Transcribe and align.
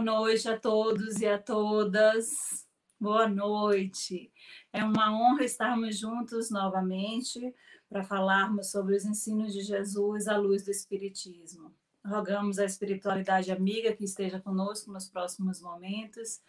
noite 0.00 0.48
a 0.48 0.58
todos 0.58 1.20
e 1.20 1.26
a 1.26 1.38
todas. 1.38 2.66
Boa 2.98 3.28
noite. 3.28 4.32
É 4.72 4.82
uma 4.82 5.12
honra 5.12 5.44
estarmos 5.44 5.98
juntos 5.98 6.50
novamente 6.50 7.54
para 7.88 8.02
falarmos 8.02 8.70
sobre 8.70 8.96
os 8.96 9.04
ensinos 9.04 9.52
de 9.52 9.60
Jesus 9.60 10.26
à 10.26 10.36
luz 10.38 10.64
do 10.64 10.70
Espiritismo. 10.70 11.74
Rogamos 12.04 12.58
a 12.58 12.64
espiritualidade 12.64 13.52
amiga 13.52 13.92
que 13.92 14.04
esteja 14.04 14.40
conosco 14.40 14.90
nos 14.90 15.06
próximos 15.06 15.60
momentos, 15.60 16.40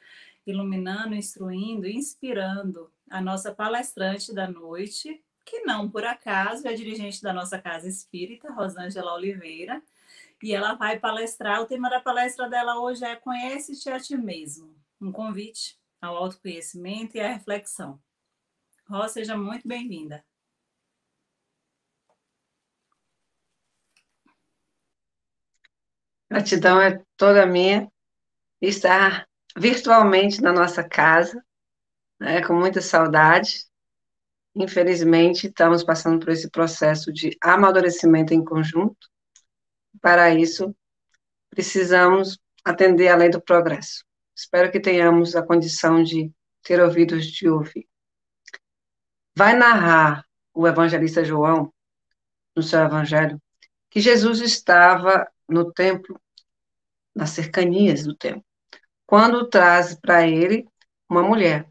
iluminando, 0.47 1.13
instruindo, 1.13 1.87
inspirando 1.87 2.89
a 3.09 3.21
nossa 3.21 3.53
palestrante 3.53 4.33
da 4.33 4.47
noite, 4.47 5.21
que 5.45 5.59
não 5.61 5.89
por 5.89 6.05
acaso 6.05 6.67
é 6.67 6.73
dirigente 6.73 7.21
da 7.21 7.33
nossa 7.33 7.59
casa 7.59 7.89
espírita, 7.89 8.49
Rosângela 8.53 9.13
Oliveira, 9.13 9.83
e 10.43 10.53
ela 10.53 10.73
vai 10.73 10.99
palestrar. 10.99 11.61
O 11.61 11.65
tema 11.65 11.89
da 11.89 12.01
palestra 12.01 12.49
dela 12.49 12.79
hoje 12.79 13.03
é 13.05 13.15
Conhece-te 13.15 13.89
a 13.89 13.99
ti 13.99 14.17
mesmo, 14.17 14.75
um 14.99 15.11
convite 15.11 15.79
ao 16.01 16.15
autoconhecimento 16.17 17.17
e 17.17 17.21
à 17.21 17.27
reflexão. 17.33 18.01
Ró, 18.87 19.07
seja 19.07 19.37
muito 19.37 19.67
bem-vinda. 19.67 20.23
Gratidão 26.29 26.81
é 26.81 27.03
toda 27.17 27.45
minha 27.45 27.91
estar 28.61 29.27
virtualmente 29.57 30.41
na 30.41 30.53
nossa 30.53 30.83
casa, 30.83 31.43
né, 32.19 32.41
com 32.45 32.53
muita 32.53 32.81
saudade. 32.81 33.65
Infelizmente, 34.55 35.47
estamos 35.47 35.83
passando 35.83 36.19
por 36.19 36.29
esse 36.29 36.49
processo 36.49 37.11
de 37.11 37.37
amadurecimento 37.41 38.33
em 38.33 38.43
conjunto, 38.43 39.09
para 39.99 40.33
isso, 40.33 40.75
precisamos 41.49 42.39
atender 42.63 43.09
à 43.09 43.15
lei 43.15 43.29
do 43.29 43.41
progresso. 43.41 44.03
Espero 44.35 44.71
que 44.71 44.79
tenhamos 44.79 45.35
a 45.35 45.43
condição 45.43 46.03
de 46.03 46.31
ter 46.63 46.81
ouvidos 46.81 47.25
de 47.25 47.49
ouvir. 47.49 47.87
Vai 49.35 49.55
narrar 49.55 50.25
o 50.53 50.67
evangelista 50.67 51.23
João, 51.23 51.73
no 52.55 52.61
seu 52.61 52.81
evangelho, 52.81 53.41
que 53.89 53.99
Jesus 53.99 54.41
estava 54.41 55.27
no 55.47 55.71
templo, 55.71 56.19
nas 57.15 57.31
cercanias 57.31 58.03
do 58.03 58.15
templo, 58.15 58.43
quando 59.05 59.47
traz 59.47 59.95
para 59.95 60.27
ele 60.27 60.67
uma 61.09 61.23
mulher. 61.23 61.67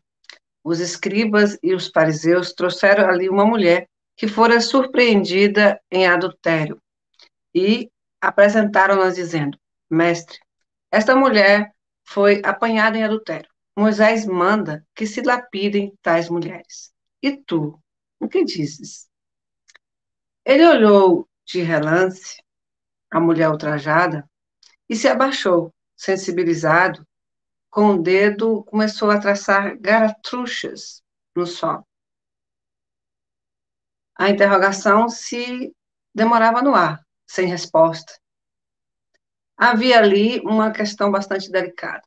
Os 0.62 0.80
escribas 0.80 1.58
e 1.62 1.74
os 1.74 1.88
fariseus 1.88 2.52
trouxeram 2.52 3.08
ali 3.08 3.28
uma 3.28 3.44
mulher 3.44 3.88
que 4.16 4.28
fora 4.28 4.60
surpreendida 4.60 5.80
em 5.90 6.06
adultério. 6.06 6.80
E 7.54 7.90
apresentaram-nas 8.20 9.14
dizendo: 9.14 9.58
Mestre, 9.90 10.38
esta 10.90 11.14
mulher 11.16 11.74
foi 12.04 12.42
apanhada 12.44 12.98
em 12.98 13.04
adultério. 13.04 13.48
Moisés 13.76 14.26
manda 14.26 14.86
que 14.94 15.06
se 15.06 15.22
lapidem 15.22 15.96
tais 16.02 16.28
mulheres. 16.28 16.92
E 17.22 17.36
tu, 17.36 17.80
o 18.18 18.28
que 18.28 18.44
dizes? 18.44 19.08
Ele 20.44 20.66
olhou 20.66 21.28
de 21.46 21.62
relance 21.62 22.42
a 23.10 23.20
mulher 23.20 23.50
ultrajada 23.50 24.28
e 24.88 24.96
se 24.96 25.08
abaixou, 25.08 25.72
sensibilizado, 25.96 27.06
com 27.70 27.90
o 27.90 28.02
dedo 28.02 28.64
começou 28.64 29.10
a 29.10 29.20
traçar 29.20 29.78
garatruchas 29.78 31.02
no 31.34 31.46
sol. 31.46 31.86
A 34.16 34.28
interrogação 34.28 35.08
se 35.08 35.74
demorava 36.14 36.60
no 36.60 36.74
ar, 36.74 37.00
sem 37.30 37.46
resposta. 37.46 38.12
Havia 39.56 39.98
ali 39.98 40.40
uma 40.40 40.72
questão 40.72 41.12
bastante 41.12 41.48
delicada. 41.48 42.02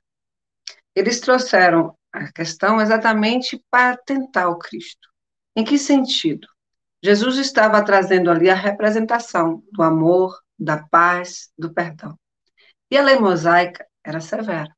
Eles 0.93 1.21
trouxeram 1.21 1.97
a 2.11 2.29
questão 2.29 2.81
exatamente 2.81 3.63
para 3.71 3.95
tentar 3.95 4.49
o 4.49 4.57
Cristo. 4.57 5.07
Em 5.55 5.63
que 5.63 5.77
sentido? 5.77 6.45
Jesus 7.01 7.37
estava 7.37 7.83
trazendo 7.85 8.29
ali 8.29 8.49
a 8.49 8.53
representação 8.53 9.63
do 9.71 9.81
amor, 9.81 10.37
da 10.59 10.83
paz, 10.87 11.49
do 11.57 11.73
perdão. 11.73 12.19
E 12.91 12.97
a 12.97 13.01
lei 13.01 13.17
mosaica 13.17 13.87
era 14.03 14.19
severa. 14.19 14.75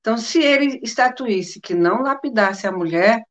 Então, 0.00 0.18
se 0.18 0.42
ele 0.42 0.80
estatuísse 0.82 1.60
que 1.60 1.72
não 1.72 2.02
lapidasse 2.02 2.66
a 2.66 2.72
mulher, 2.72 3.22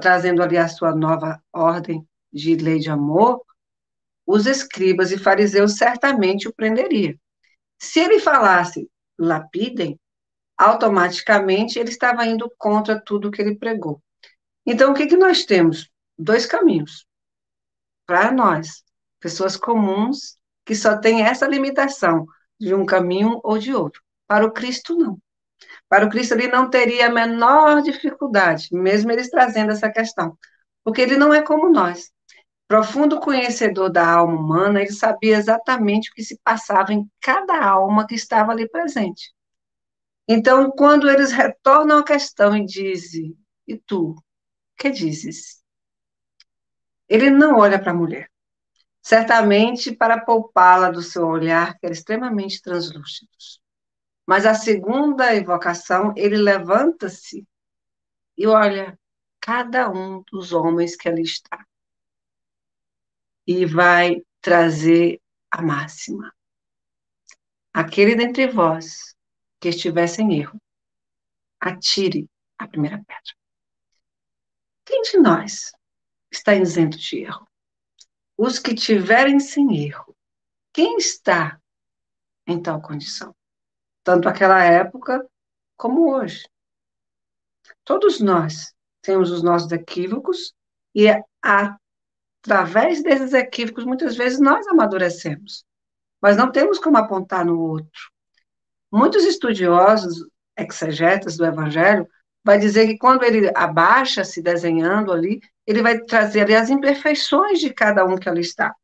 trazendo 0.00 0.40
ali 0.40 0.56
a 0.56 0.68
sua 0.68 0.94
nova 0.94 1.42
ordem 1.52 2.06
de 2.32 2.54
lei 2.54 2.78
de 2.78 2.90
amor, 2.90 3.42
os 4.28 4.44
escribas 4.44 5.10
e 5.10 5.16
fariseus 5.16 5.78
certamente 5.78 6.46
o 6.46 6.52
prenderiam. 6.52 7.14
Se 7.78 7.98
ele 7.98 8.20
falasse 8.20 8.86
lapidem, 9.18 9.98
automaticamente 10.54 11.78
ele 11.78 11.88
estava 11.88 12.26
indo 12.26 12.52
contra 12.58 13.00
tudo 13.00 13.30
que 13.30 13.40
ele 13.40 13.56
pregou. 13.56 14.02
Então, 14.66 14.90
o 14.90 14.94
que, 14.94 15.06
que 15.06 15.16
nós 15.16 15.46
temos? 15.46 15.88
Dois 16.18 16.44
caminhos. 16.44 17.06
Para 18.06 18.30
nós, 18.30 18.84
pessoas 19.18 19.56
comuns, 19.56 20.36
que 20.66 20.74
só 20.74 20.98
têm 20.98 21.22
essa 21.22 21.46
limitação 21.48 22.26
de 22.60 22.74
um 22.74 22.84
caminho 22.84 23.40
ou 23.42 23.56
de 23.56 23.74
outro. 23.74 24.02
Para 24.26 24.44
o 24.44 24.52
Cristo, 24.52 24.94
não. 24.94 25.18
Para 25.88 26.04
o 26.04 26.10
Cristo, 26.10 26.34
ele 26.34 26.48
não 26.48 26.68
teria 26.68 27.06
a 27.06 27.10
menor 27.10 27.80
dificuldade, 27.80 28.68
mesmo 28.72 29.10
eles 29.10 29.30
trazendo 29.30 29.72
essa 29.72 29.90
questão, 29.90 30.36
porque 30.84 31.00
ele 31.00 31.16
não 31.16 31.32
é 31.32 31.40
como 31.40 31.72
nós. 31.72 32.10
Profundo 32.68 33.18
conhecedor 33.18 33.88
da 33.88 34.06
alma 34.06 34.38
humana, 34.38 34.82
ele 34.82 34.92
sabia 34.92 35.38
exatamente 35.38 36.10
o 36.10 36.14
que 36.14 36.22
se 36.22 36.38
passava 36.44 36.92
em 36.92 37.10
cada 37.18 37.64
alma 37.64 38.06
que 38.06 38.14
estava 38.14 38.52
ali 38.52 38.68
presente. 38.68 39.32
Então, 40.28 40.70
quando 40.70 41.08
eles 41.08 41.32
retornam 41.32 42.00
à 42.00 42.04
questão 42.04 42.54
e 42.54 42.66
dizem: 42.66 43.34
E 43.66 43.78
tu, 43.78 44.14
que 44.76 44.90
dizes? 44.90 45.62
Ele 47.08 47.30
não 47.30 47.56
olha 47.56 47.78
para 47.80 47.92
a 47.92 47.94
mulher. 47.94 48.30
Certamente 49.00 49.90
para 49.96 50.20
poupá-la 50.22 50.90
do 50.90 51.00
seu 51.00 51.26
olhar, 51.26 51.78
que 51.78 51.86
era 51.86 51.94
extremamente 51.94 52.60
translúcido. 52.60 53.30
Mas 54.26 54.44
a 54.44 54.52
segunda 54.52 55.34
evocação, 55.34 56.12
ele 56.14 56.36
levanta-se 56.36 57.48
e 58.36 58.46
olha 58.46 58.98
cada 59.40 59.90
um 59.90 60.22
dos 60.30 60.52
homens 60.52 60.94
que 60.94 61.08
ali 61.08 61.22
está 61.22 61.66
e 63.48 63.64
vai 63.64 64.22
trazer 64.42 65.22
a 65.50 65.62
máxima. 65.62 66.30
Aquele 67.72 68.14
dentre 68.14 68.46
vós 68.46 69.16
que 69.58 69.70
estivesse 69.70 70.20
em 70.20 70.38
erro, 70.38 70.60
atire 71.58 72.28
a 72.58 72.68
primeira 72.68 72.98
pedra. 72.98 73.34
Quem 74.84 75.00
de 75.00 75.16
nós 75.16 75.72
está 76.30 76.54
isento 76.54 76.98
de 76.98 77.20
erro? 77.20 77.48
Os 78.36 78.58
que 78.58 78.74
tiverem 78.74 79.40
sem 79.40 79.82
erro. 79.86 80.14
Quem 80.70 80.98
está 80.98 81.58
em 82.46 82.62
tal 82.62 82.82
condição? 82.82 83.34
Tanto 84.04 84.28
aquela 84.28 84.62
época 84.62 85.26
como 85.74 86.14
hoje. 86.14 86.46
Todos 87.82 88.20
nós 88.20 88.74
temos 89.00 89.30
os 89.30 89.42
nossos 89.42 89.72
equívocos 89.72 90.54
e 90.94 91.08
a 91.42 91.78
através 92.42 93.02
desses 93.02 93.32
equívocos, 93.32 93.84
muitas 93.84 94.16
vezes 94.16 94.38
nós 94.38 94.66
amadurecemos, 94.66 95.64
mas 96.20 96.36
não 96.36 96.50
temos 96.50 96.78
como 96.78 96.96
apontar 96.96 97.44
no 97.44 97.60
outro. 97.60 98.10
Muitos 98.90 99.24
estudiosos, 99.24 100.24
exegetas 100.56 101.36
do 101.36 101.44
Evangelho, 101.44 102.08
vai 102.44 102.58
dizer 102.58 102.86
que 102.86 102.96
quando 102.96 103.24
ele 103.24 103.50
abaixa 103.54 104.24
se 104.24 104.40
desenhando 104.40 105.12
ali, 105.12 105.40
ele 105.66 105.82
vai 105.82 105.98
trazer 106.00 106.42
ali 106.42 106.54
as 106.54 106.70
imperfeições 106.70 107.60
de 107.60 107.72
cada 107.72 108.04
um 108.04 108.16
que 108.16 108.28
ali 108.28 108.40
está. 108.40 108.74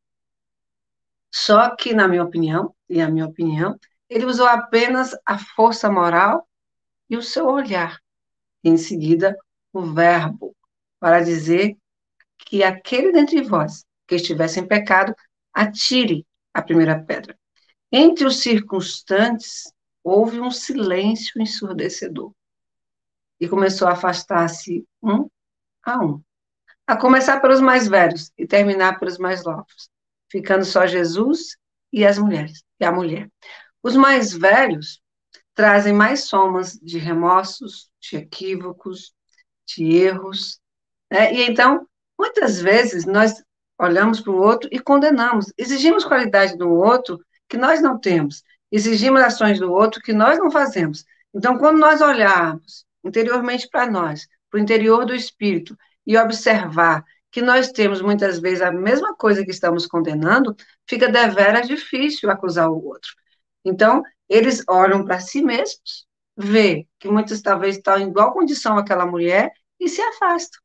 Só 1.32 1.74
que, 1.74 1.94
na 1.94 2.06
minha 2.06 2.22
opinião, 2.22 2.74
e 2.88 3.00
a 3.00 3.08
minha 3.08 3.26
opinião, 3.26 3.78
ele 4.08 4.26
usou 4.26 4.46
apenas 4.46 5.16
a 5.24 5.38
força 5.38 5.90
moral 5.90 6.46
e 7.08 7.16
o 7.16 7.22
seu 7.22 7.46
olhar. 7.46 7.98
E, 8.62 8.68
em 8.68 8.76
seguida, 8.76 9.36
o 9.72 9.82
verbo, 9.82 10.54
para 11.00 11.20
dizer 11.20 11.76
que 12.38 12.62
aquele 12.62 13.12
dentre 13.12 13.42
vós 13.42 13.84
que 14.06 14.14
estivesse 14.16 14.60
em 14.60 14.66
pecado, 14.66 15.14
atire 15.52 16.26
a 16.52 16.62
primeira 16.62 17.00
pedra. 17.02 17.36
Entre 17.90 18.26
os 18.26 18.40
circunstantes, 18.40 19.72
houve 20.02 20.40
um 20.40 20.50
silêncio 20.50 21.40
ensurdecedor. 21.40 22.32
E 23.40 23.48
começou 23.48 23.88
a 23.88 23.92
afastar-se 23.92 24.86
um 25.02 25.28
a 25.82 26.04
um. 26.04 26.22
A 26.86 26.96
começar 26.96 27.40
pelos 27.40 27.60
mais 27.60 27.88
velhos 27.88 28.30
e 28.36 28.46
terminar 28.46 28.98
pelos 28.98 29.18
mais 29.18 29.44
novos, 29.44 29.88
ficando 30.30 30.64
só 30.64 30.86
Jesus 30.86 31.56
e 31.92 32.04
as 32.04 32.18
mulheres, 32.18 32.62
e 32.78 32.84
a 32.84 32.92
mulher. 32.92 33.30
Os 33.82 33.96
mais 33.96 34.32
velhos 34.32 35.00
trazem 35.54 35.92
mais 35.92 36.24
somas 36.24 36.72
de 36.74 36.98
remorsos, 36.98 37.90
de 38.00 38.16
equívocos, 38.16 39.14
de 39.66 39.84
erros, 39.96 40.60
né? 41.10 41.32
e 41.32 41.48
então 41.48 41.86
Muitas 42.18 42.60
vezes 42.60 43.04
nós 43.06 43.42
olhamos 43.78 44.20
para 44.20 44.32
o 44.32 44.40
outro 44.40 44.68
e 44.72 44.78
condenamos, 44.78 45.52
exigimos 45.58 46.04
qualidade 46.04 46.56
do 46.56 46.70
outro 46.70 47.18
que 47.48 47.56
nós 47.56 47.80
não 47.80 47.98
temos. 47.98 48.42
exigimos 48.70 49.22
ações 49.22 49.58
do 49.60 49.72
outro 49.72 50.00
que 50.00 50.12
nós 50.12 50.38
não 50.38 50.50
fazemos. 50.50 51.04
Então, 51.32 51.58
quando 51.58 51.78
nós 51.78 52.00
olharmos 52.00 52.84
interiormente 53.04 53.68
para 53.68 53.88
nós, 53.90 54.26
para 54.50 54.58
o 54.58 54.62
interior 54.62 55.04
do 55.04 55.14
espírito, 55.14 55.76
e 56.06 56.16
observar 56.16 57.04
que 57.30 57.42
nós 57.42 57.72
temos 57.72 58.00
muitas 58.00 58.38
vezes 58.38 58.62
a 58.62 58.70
mesma 58.70 59.14
coisa 59.14 59.44
que 59.44 59.50
estamos 59.50 59.86
condenando, 59.86 60.54
fica 60.88 61.08
deveras 61.08 61.66
difícil 61.66 62.30
acusar 62.30 62.70
o 62.70 62.84
outro. 62.84 63.10
Então, 63.64 64.02
eles 64.28 64.62
olham 64.68 65.04
para 65.04 65.20
si 65.20 65.42
mesmos, 65.42 66.06
vê 66.36 66.86
que 66.98 67.08
muitos 67.08 67.42
talvez 67.42 67.76
estão 67.76 67.98
em 67.98 68.08
igual 68.08 68.32
condição 68.32 68.78
àquela 68.78 69.06
mulher 69.06 69.52
e 69.80 69.88
se 69.88 70.00
afastam. 70.00 70.63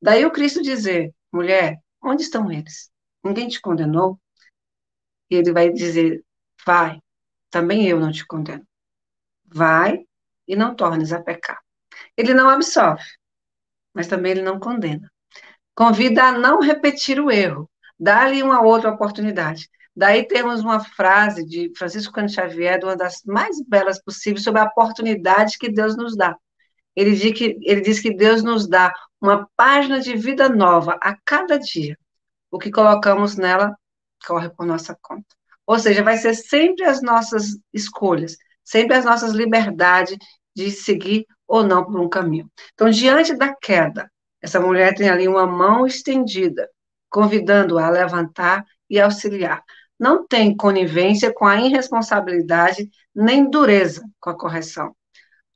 Daí 0.00 0.24
o 0.24 0.30
Cristo 0.30 0.62
dizer, 0.62 1.14
mulher, 1.32 1.78
onde 2.02 2.22
estão 2.22 2.50
eles? 2.50 2.90
Ninguém 3.24 3.48
te 3.48 3.60
condenou? 3.60 4.20
E 5.30 5.36
ele 5.36 5.52
vai 5.52 5.70
dizer, 5.70 6.24
vai, 6.64 7.00
também 7.50 7.88
eu 7.88 7.98
não 7.98 8.12
te 8.12 8.26
condeno. 8.26 8.66
Vai 9.44 10.04
e 10.46 10.54
não 10.54 10.74
tornes 10.74 11.12
a 11.12 11.20
pecar. 11.20 11.60
Ele 12.16 12.34
não 12.34 12.48
absolve, 12.48 13.02
mas 13.94 14.06
também 14.06 14.32
ele 14.32 14.42
não 14.42 14.60
condena. 14.60 15.10
Convida 15.74 16.24
a 16.24 16.32
não 16.32 16.60
repetir 16.60 17.20
o 17.20 17.30
erro, 17.30 17.70
dá-lhe 17.98 18.42
uma 18.42 18.62
outra 18.62 18.90
oportunidade. 18.90 19.68
Daí 19.94 20.26
temos 20.26 20.60
uma 20.60 20.80
frase 20.80 21.44
de 21.44 21.72
Francisco 21.76 22.12
Cândido 22.12 22.34
Xavier, 22.34 22.80
uma 22.84 22.96
das 22.96 23.22
mais 23.24 23.62
belas 23.66 24.02
possíveis, 24.02 24.44
sobre 24.44 24.60
a 24.60 24.64
oportunidade 24.64 25.56
que 25.58 25.70
Deus 25.70 25.96
nos 25.96 26.14
dá. 26.16 26.36
Ele 26.94 27.14
diz 27.14 27.32
que, 27.32 27.58
ele 27.62 27.80
diz 27.80 28.00
que 28.00 28.14
Deus 28.14 28.42
nos 28.42 28.68
dá 28.68 28.92
uma 29.20 29.48
página 29.56 30.00
de 30.00 30.16
vida 30.16 30.48
nova 30.48 30.98
a 31.02 31.16
cada 31.24 31.58
dia. 31.58 31.98
O 32.50 32.58
que 32.58 32.70
colocamos 32.70 33.36
nela 33.36 33.76
corre 34.26 34.48
por 34.50 34.66
nossa 34.66 34.96
conta. 35.00 35.34
Ou 35.66 35.78
seja, 35.78 36.02
vai 36.02 36.16
ser 36.16 36.34
sempre 36.34 36.84
as 36.84 37.02
nossas 37.02 37.58
escolhas, 37.72 38.36
sempre 38.64 38.96
as 38.96 39.04
nossas 39.04 39.32
liberdades 39.32 40.16
de 40.54 40.70
seguir 40.70 41.26
ou 41.46 41.64
não 41.64 41.84
por 41.84 42.00
um 42.00 42.08
caminho. 42.08 42.50
Então, 42.74 42.88
diante 42.88 43.34
da 43.34 43.54
queda, 43.54 44.10
essa 44.40 44.60
mulher 44.60 44.94
tem 44.94 45.08
ali 45.08 45.26
uma 45.26 45.46
mão 45.46 45.86
estendida, 45.86 46.68
convidando-a 47.10 47.86
a 47.86 47.90
levantar 47.90 48.64
e 48.88 49.00
auxiliar. 49.00 49.62
Não 49.98 50.26
tem 50.26 50.56
conivência 50.56 51.32
com 51.32 51.46
a 51.46 51.60
irresponsabilidade, 51.60 52.88
nem 53.14 53.48
dureza 53.48 54.02
com 54.20 54.30
a 54.30 54.38
correção. 54.38 54.94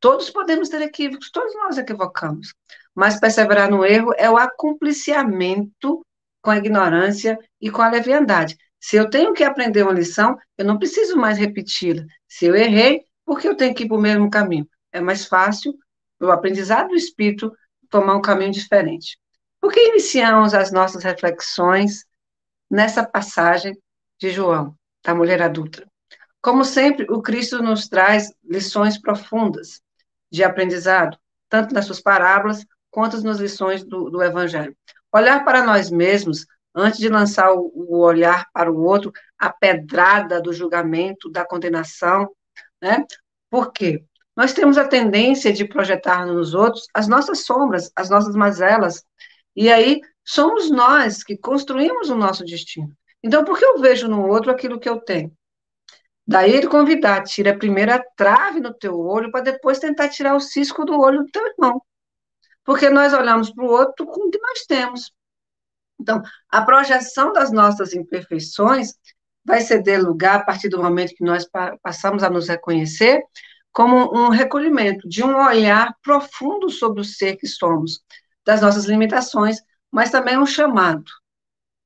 Todos 0.00 0.30
podemos 0.30 0.68
ter 0.68 0.80
equívocos, 0.80 1.30
todos 1.30 1.54
nós 1.54 1.76
equivocamos. 1.76 2.54
Mas 3.00 3.18
perseverar 3.18 3.70
no 3.70 3.82
erro 3.82 4.12
é 4.18 4.28
o 4.28 4.36
acumpliciamento 4.36 6.04
com 6.42 6.50
a 6.50 6.58
ignorância 6.58 7.38
e 7.58 7.70
com 7.70 7.80
a 7.80 7.88
leviandade. 7.88 8.58
Se 8.78 8.94
eu 8.94 9.08
tenho 9.08 9.32
que 9.32 9.42
aprender 9.42 9.82
uma 9.84 9.94
lição, 9.94 10.36
eu 10.58 10.66
não 10.66 10.78
preciso 10.78 11.16
mais 11.16 11.38
repeti-la. 11.38 12.04
Se 12.28 12.44
eu 12.44 12.54
errei, 12.54 13.02
por 13.24 13.40
que 13.40 13.48
eu 13.48 13.56
tenho 13.56 13.74
que 13.74 13.84
ir 13.84 13.88
para 13.88 13.96
o 13.96 14.00
mesmo 14.02 14.28
caminho? 14.28 14.68
É 14.92 15.00
mais 15.00 15.24
fácil, 15.24 15.72
o 16.20 16.30
aprendizado 16.30 16.88
do 16.88 16.94
espírito, 16.94 17.50
tomar 17.88 18.16
um 18.16 18.20
caminho 18.20 18.52
diferente. 18.52 19.18
Por 19.62 19.72
que 19.72 19.80
iniciamos 19.80 20.52
as 20.52 20.70
nossas 20.70 21.02
reflexões 21.02 22.04
nessa 22.70 23.02
passagem 23.02 23.72
de 24.20 24.28
João, 24.28 24.76
da 25.02 25.14
mulher 25.14 25.40
adulta? 25.40 25.90
Como 26.42 26.66
sempre, 26.66 27.06
o 27.08 27.22
Cristo 27.22 27.62
nos 27.62 27.88
traz 27.88 28.30
lições 28.44 29.00
profundas 29.00 29.80
de 30.30 30.44
aprendizado, 30.44 31.16
tanto 31.48 31.74
nas 31.74 31.86
suas 31.86 32.02
parábolas 32.02 32.62
nas 33.22 33.38
lições 33.38 33.84
do, 33.84 34.10
do 34.10 34.22
Evangelho. 34.22 34.76
Olhar 35.12 35.44
para 35.44 35.64
nós 35.64 35.90
mesmos 35.90 36.46
antes 36.74 36.98
de 36.98 37.08
lançar 37.08 37.52
o, 37.52 37.72
o 37.74 37.98
olhar 37.98 38.46
para 38.52 38.70
o 38.70 38.82
outro, 38.82 39.12
a 39.38 39.50
pedrada 39.50 40.40
do 40.40 40.52
julgamento, 40.52 41.30
da 41.30 41.44
condenação, 41.44 42.30
né? 42.80 43.04
Por 43.50 43.72
quê? 43.72 44.04
Nós 44.36 44.52
temos 44.52 44.78
a 44.78 44.86
tendência 44.86 45.52
de 45.52 45.66
projetar 45.66 46.24
nos 46.24 46.54
outros 46.54 46.86
as 46.94 47.08
nossas 47.08 47.44
sombras, 47.44 47.90
as 47.96 48.08
nossas 48.08 48.34
mazelas, 48.34 49.04
e 49.54 49.70
aí 49.70 50.00
somos 50.24 50.70
nós 50.70 51.24
que 51.24 51.36
construímos 51.36 52.08
o 52.08 52.16
nosso 52.16 52.44
destino. 52.44 52.92
Então, 53.22 53.44
por 53.44 53.58
que 53.58 53.64
eu 53.64 53.78
vejo 53.80 54.08
no 54.08 54.26
outro 54.26 54.50
aquilo 54.50 54.78
que 54.78 54.88
eu 54.88 55.00
tenho? 55.00 55.32
Daí 56.26 56.52
ele 56.52 56.68
convidar, 56.68 57.24
tira 57.24 57.58
primeiro 57.58 57.92
a 57.92 58.02
trave 58.16 58.60
no 58.60 58.72
teu 58.72 58.98
olho, 58.98 59.32
para 59.32 59.42
depois 59.42 59.80
tentar 59.80 60.08
tirar 60.08 60.36
o 60.36 60.40
cisco 60.40 60.84
do 60.84 60.98
olho 60.98 61.24
do 61.24 61.30
teu 61.30 61.44
irmão. 61.44 61.82
Porque 62.64 62.90
nós 62.90 63.12
olhamos 63.12 63.50
para 63.50 63.64
o 63.64 63.68
outro 63.68 64.06
com 64.06 64.28
o 64.28 64.30
que 64.30 64.38
nós 64.38 64.60
temos. 64.66 65.12
Então, 66.00 66.22
a 66.48 66.62
projeção 66.62 67.32
das 67.32 67.52
nossas 67.52 67.92
imperfeições 67.92 68.94
vai 69.44 69.60
ceder 69.60 70.02
lugar 70.02 70.36
a 70.36 70.44
partir 70.44 70.68
do 70.68 70.82
momento 70.82 71.14
que 71.14 71.24
nós 71.24 71.46
passamos 71.82 72.22
a 72.22 72.30
nos 72.30 72.48
reconhecer 72.48 73.22
como 73.72 74.12
um 74.14 74.28
recolhimento 74.28 75.08
de 75.08 75.22
um 75.22 75.36
olhar 75.36 75.94
profundo 76.02 76.70
sobre 76.70 77.00
o 77.00 77.04
ser 77.04 77.36
que 77.36 77.46
somos, 77.46 78.00
das 78.44 78.60
nossas 78.60 78.84
limitações, 78.84 79.58
mas 79.90 80.10
também 80.10 80.38
um 80.38 80.46
chamado 80.46 81.04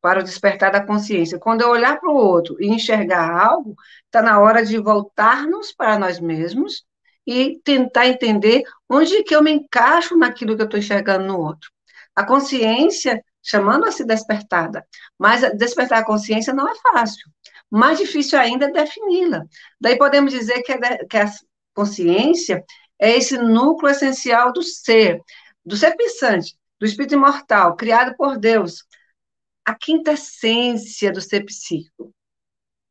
para 0.01 0.21
o 0.21 0.23
despertar 0.23 0.71
da 0.71 0.85
consciência. 0.85 1.39
Quando 1.39 1.63
eu 1.63 1.71
olhar 1.71 1.99
para 1.99 2.11
o 2.11 2.17
outro 2.17 2.57
e 2.61 2.67
enxergar 2.69 3.31
algo, 3.31 3.75
está 4.07 4.23
na 4.23 4.39
hora 4.39 4.65
de 4.65 4.79
voltarmos 4.79 5.73
para 5.73 5.99
nós 5.99 6.21
mesmos 6.21 6.85
e 7.27 7.61
tentar 7.65 8.07
entender 8.07 8.63
onde 8.89 9.23
que 9.23 9.35
eu 9.35 9.43
me 9.43 9.51
encaixo 9.51 10.17
naquilo 10.17 10.57
que 10.57 10.63
eu 10.63 10.67
estou 10.67 10.79
enxergando 10.79 11.27
no 11.27 11.39
outro. 11.39 11.71
A 12.15 12.25
consciência 12.25 13.23
chamando 13.45 13.85
a 13.87 13.93
se 13.93 14.05
despertada. 14.05 14.85
Mas 15.19 15.43
despertar 15.57 15.99
a 15.99 16.05
consciência 16.05 16.55
não 16.55 16.69
é 16.69 16.75
fácil. 16.77 17.31
Mais 17.71 17.99
difícil 17.99 18.39
ainda 18.39 18.67
é 18.67 18.73
defini-la. 18.73 19.45
Daí 19.81 19.99
podemos 19.99 20.33
dizer 20.33 20.63
que, 20.63 20.73
a, 20.73 21.07
que 21.07 21.17
a 21.19 21.31
consciência 21.75 22.65
é 22.99 23.17
esse 23.17 23.37
núcleo 23.37 23.91
essencial 23.91 24.53
do 24.53 24.63
ser, 24.63 25.21
do 25.65 25.77
ser 25.77 25.95
pensante, 25.97 26.57
do 26.81 26.87
espírito 26.87 27.15
imortal, 27.15 27.77
criado 27.77 28.17
por 28.17 28.39
Deus. 28.39 28.85
A 29.65 29.75
quinta 29.75 30.13
essência 30.13 31.13
do 31.13 31.21
ser 31.21 31.45
psíquico. 31.45 32.13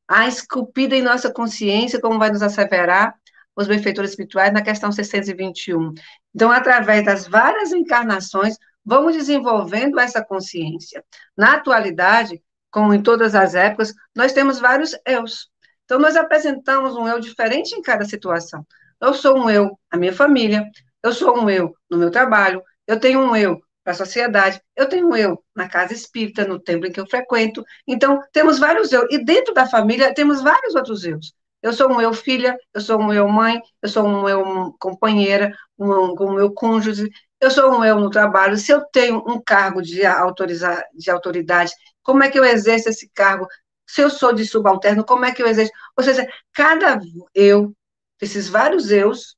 A 0.07 0.27
esculpida 0.27 0.95
em 0.95 1.01
nossa 1.01 1.31
consciência, 1.31 1.99
como 1.99 2.19
vai 2.19 2.29
nos 2.29 2.41
asseverar 2.41 3.15
os 3.55 3.67
benfeitores 3.67 4.11
espirituais 4.11 4.51
na 4.53 4.61
questão 4.61 4.91
621. 4.91 5.93
Então, 6.33 6.51
através 6.51 7.05
das 7.05 7.27
várias 7.27 7.71
encarnações, 7.71 8.57
vamos 8.83 9.13
desenvolvendo 9.13 9.99
essa 9.99 10.23
consciência. 10.23 11.03
Na 11.37 11.55
atualidade, 11.55 12.41
como 12.71 12.93
em 12.93 13.01
todas 13.01 13.35
as 13.35 13.55
épocas, 13.55 13.93
nós 14.15 14.33
temos 14.33 14.59
vários 14.59 14.97
eus. 15.05 15.49
Então, 15.85 15.99
nós 15.99 16.15
apresentamos 16.15 16.95
um 16.95 17.07
eu 17.07 17.19
diferente 17.19 17.75
em 17.75 17.81
cada 17.81 18.05
situação. 18.05 18.65
Eu 18.99 19.13
sou 19.13 19.37
um 19.37 19.49
eu 19.49 19.77
na 19.91 19.99
minha 19.99 20.13
família, 20.13 20.65
eu 21.03 21.11
sou 21.11 21.37
um 21.37 21.49
eu 21.49 21.75
no 21.89 21.97
meu 21.97 22.09
trabalho, 22.09 22.63
eu 22.87 22.99
tenho 22.99 23.19
um 23.19 23.35
eu 23.35 23.61
para 23.83 23.91
a 23.91 23.95
sociedade, 23.95 24.61
eu 24.75 24.87
tenho 24.87 25.09
um 25.09 25.15
eu 25.15 25.43
na 25.55 25.67
casa 25.67 25.93
espírita, 25.93 26.45
no 26.45 26.57
templo 26.57 26.87
em 26.87 26.91
que 26.91 26.99
eu 26.99 27.05
frequento. 27.07 27.63
Então, 27.85 28.21
temos 28.31 28.57
vários 28.57 28.91
eu. 28.91 29.05
E 29.11 29.23
dentro 29.23 29.53
da 29.53 29.67
família, 29.67 30.13
temos 30.13 30.41
vários 30.41 30.73
outros 30.73 31.03
eus. 31.03 31.33
Eu 31.63 31.73
sou 31.73 31.89
um 31.89 32.01
eu 32.01 32.13
filha, 32.13 32.57
eu 32.73 32.81
sou 32.81 32.99
um 33.01 33.13
eu 33.13 33.27
mãe, 33.29 33.61
eu 33.81 33.89
sou 33.89 34.05
um 34.05 34.27
eu 34.27 34.73
companheira, 34.79 35.55
um, 35.79 36.13
um 36.21 36.39
eu 36.39 36.53
cônjuge, 36.53 37.09
eu 37.39 37.49
sou 37.49 37.79
um 37.79 37.85
eu 37.85 37.99
no 37.99 38.09
trabalho, 38.09 38.57
se 38.57 38.71
eu 38.71 38.83
tenho 38.91 39.23
um 39.27 39.41
cargo 39.41 39.81
de, 39.81 40.05
autorizar, 40.05 40.83
de 40.93 41.09
autoridade, 41.09 41.71
como 42.03 42.21
é 42.23 42.29
que 42.29 42.37
eu 42.37 42.43
exerço 42.45 42.89
esse 42.89 43.09
cargo? 43.09 43.47
Se 43.87 44.01
eu 44.01 44.09
sou 44.09 44.33
de 44.33 44.45
subalterno, 44.45 45.05
como 45.05 45.25
é 45.25 45.31
que 45.31 45.41
eu 45.41 45.47
exerço? 45.47 45.71
Ou 45.97 46.03
seja, 46.03 46.27
cada 46.53 46.99
eu, 47.33 47.73
esses 48.21 48.49
vários 48.49 48.91
eus, 48.91 49.35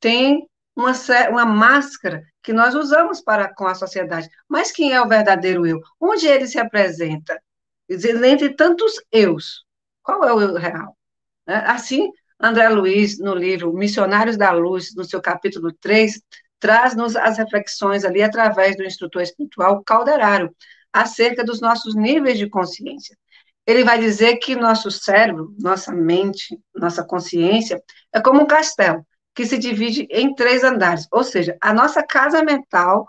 tem 0.00 0.48
uma, 0.76 0.92
uma 1.30 1.46
máscara 1.46 2.22
que 2.42 2.52
nós 2.52 2.74
usamos 2.74 3.20
para 3.20 3.52
com 3.54 3.66
a 3.66 3.74
sociedade. 3.74 4.28
Mas 4.48 4.72
quem 4.72 4.92
é 4.92 5.00
o 5.00 5.08
verdadeiro 5.08 5.66
eu? 5.66 5.80
Onde 6.00 6.26
ele 6.26 6.46
se 6.46 6.58
apresenta? 6.58 7.40
Entre 7.88 8.54
tantos 8.54 8.94
eus, 9.12 9.64
qual 10.02 10.24
é 10.24 10.32
o 10.32 10.40
eu 10.40 10.54
real? 10.54 10.96
Né? 11.46 11.62
Assim, 11.66 12.10
André 12.40 12.68
Luiz, 12.68 13.18
no 13.18 13.34
livro 13.34 13.72
Missionários 13.72 14.36
da 14.36 14.50
Luz, 14.52 14.94
no 14.94 15.04
seu 15.04 15.20
capítulo 15.20 15.72
3, 15.80 16.20
traz-nos 16.58 17.16
as 17.16 17.38
reflexões 17.38 18.04
ali 18.04 18.22
através 18.22 18.76
do 18.76 18.84
instrutor 18.84 19.22
espiritual 19.22 19.82
Calderário, 19.84 20.54
acerca 20.92 21.44
dos 21.44 21.60
nossos 21.60 21.94
níveis 21.94 22.38
de 22.38 22.48
consciência. 22.48 23.16
Ele 23.66 23.82
vai 23.82 23.98
dizer 23.98 24.36
que 24.36 24.54
nosso 24.54 24.90
cérebro, 24.90 25.54
nossa 25.58 25.92
mente, 25.92 26.58
nossa 26.74 27.02
consciência 27.02 27.82
é 28.12 28.20
como 28.20 28.42
um 28.42 28.46
castelo 28.46 29.04
que 29.34 29.44
se 29.44 29.58
divide 29.58 30.06
em 30.10 30.34
três 30.34 30.62
andares, 30.62 31.08
ou 31.10 31.24
seja, 31.24 31.56
a 31.60 31.74
nossa 31.74 32.02
casa 32.02 32.42
mental 32.42 33.06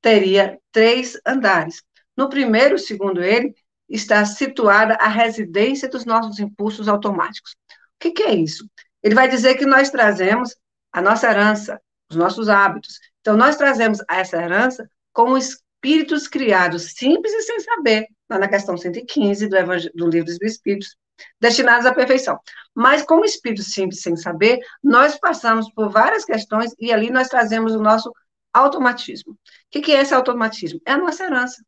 teria 0.00 0.58
três 0.72 1.18
andares. 1.24 1.82
No 2.16 2.28
primeiro, 2.28 2.78
segundo 2.78 3.22
ele, 3.22 3.54
está 3.88 4.24
situada 4.24 4.94
a 4.94 5.08
residência 5.08 5.88
dos 5.88 6.04
nossos 6.04 6.38
impulsos 6.38 6.88
automáticos. 6.88 7.52
O 7.52 8.00
que, 8.00 8.10
que 8.10 8.22
é 8.22 8.34
isso? 8.34 8.68
Ele 9.02 9.14
vai 9.14 9.28
dizer 9.28 9.54
que 9.56 9.66
nós 9.66 9.90
trazemos 9.90 10.56
a 10.92 11.02
nossa 11.02 11.30
herança, 11.30 11.80
os 12.10 12.16
nossos 12.16 12.48
hábitos. 12.48 12.98
Então, 13.20 13.36
nós 13.36 13.56
trazemos 13.56 13.98
essa 14.08 14.36
herança 14.36 14.88
como 15.12 15.36
espíritos 15.36 16.26
criados 16.26 16.92
simples 16.92 17.32
e 17.32 17.42
sem 17.42 17.60
saber, 17.60 18.06
lá 18.28 18.38
na 18.38 18.48
questão 18.48 18.76
115 18.76 19.48
do, 19.48 19.56
do 19.94 20.08
Livro 20.08 20.26
dos 20.26 20.40
Espíritos, 20.40 20.96
destinados 21.40 21.86
à 21.86 21.94
perfeição. 21.94 22.38
Mas, 22.74 23.02
como 23.02 23.24
espírito 23.24 23.62
simples, 23.62 24.02
sem 24.02 24.16
saber, 24.16 24.58
nós 24.82 25.18
passamos 25.18 25.70
por 25.72 25.90
várias 25.90 26.24
questões 26.24 26.74
e 26.78 26.92
ali 26.92 27.10
nós 27.10 27.28
trazemos 27.28 27.74
o 27.74 27.80
nosso 27.80 28.12
automatismo. 28.52 29.32
O 29.32 29.38
que 29.70 29.92
é 29.92 30.00
esse 30.00 30.14
automatismo? 30.14 30.80
É 30.86 30.92
a 30.92 30.98
nossa 30.98 31.24
herança. 31.24 31.62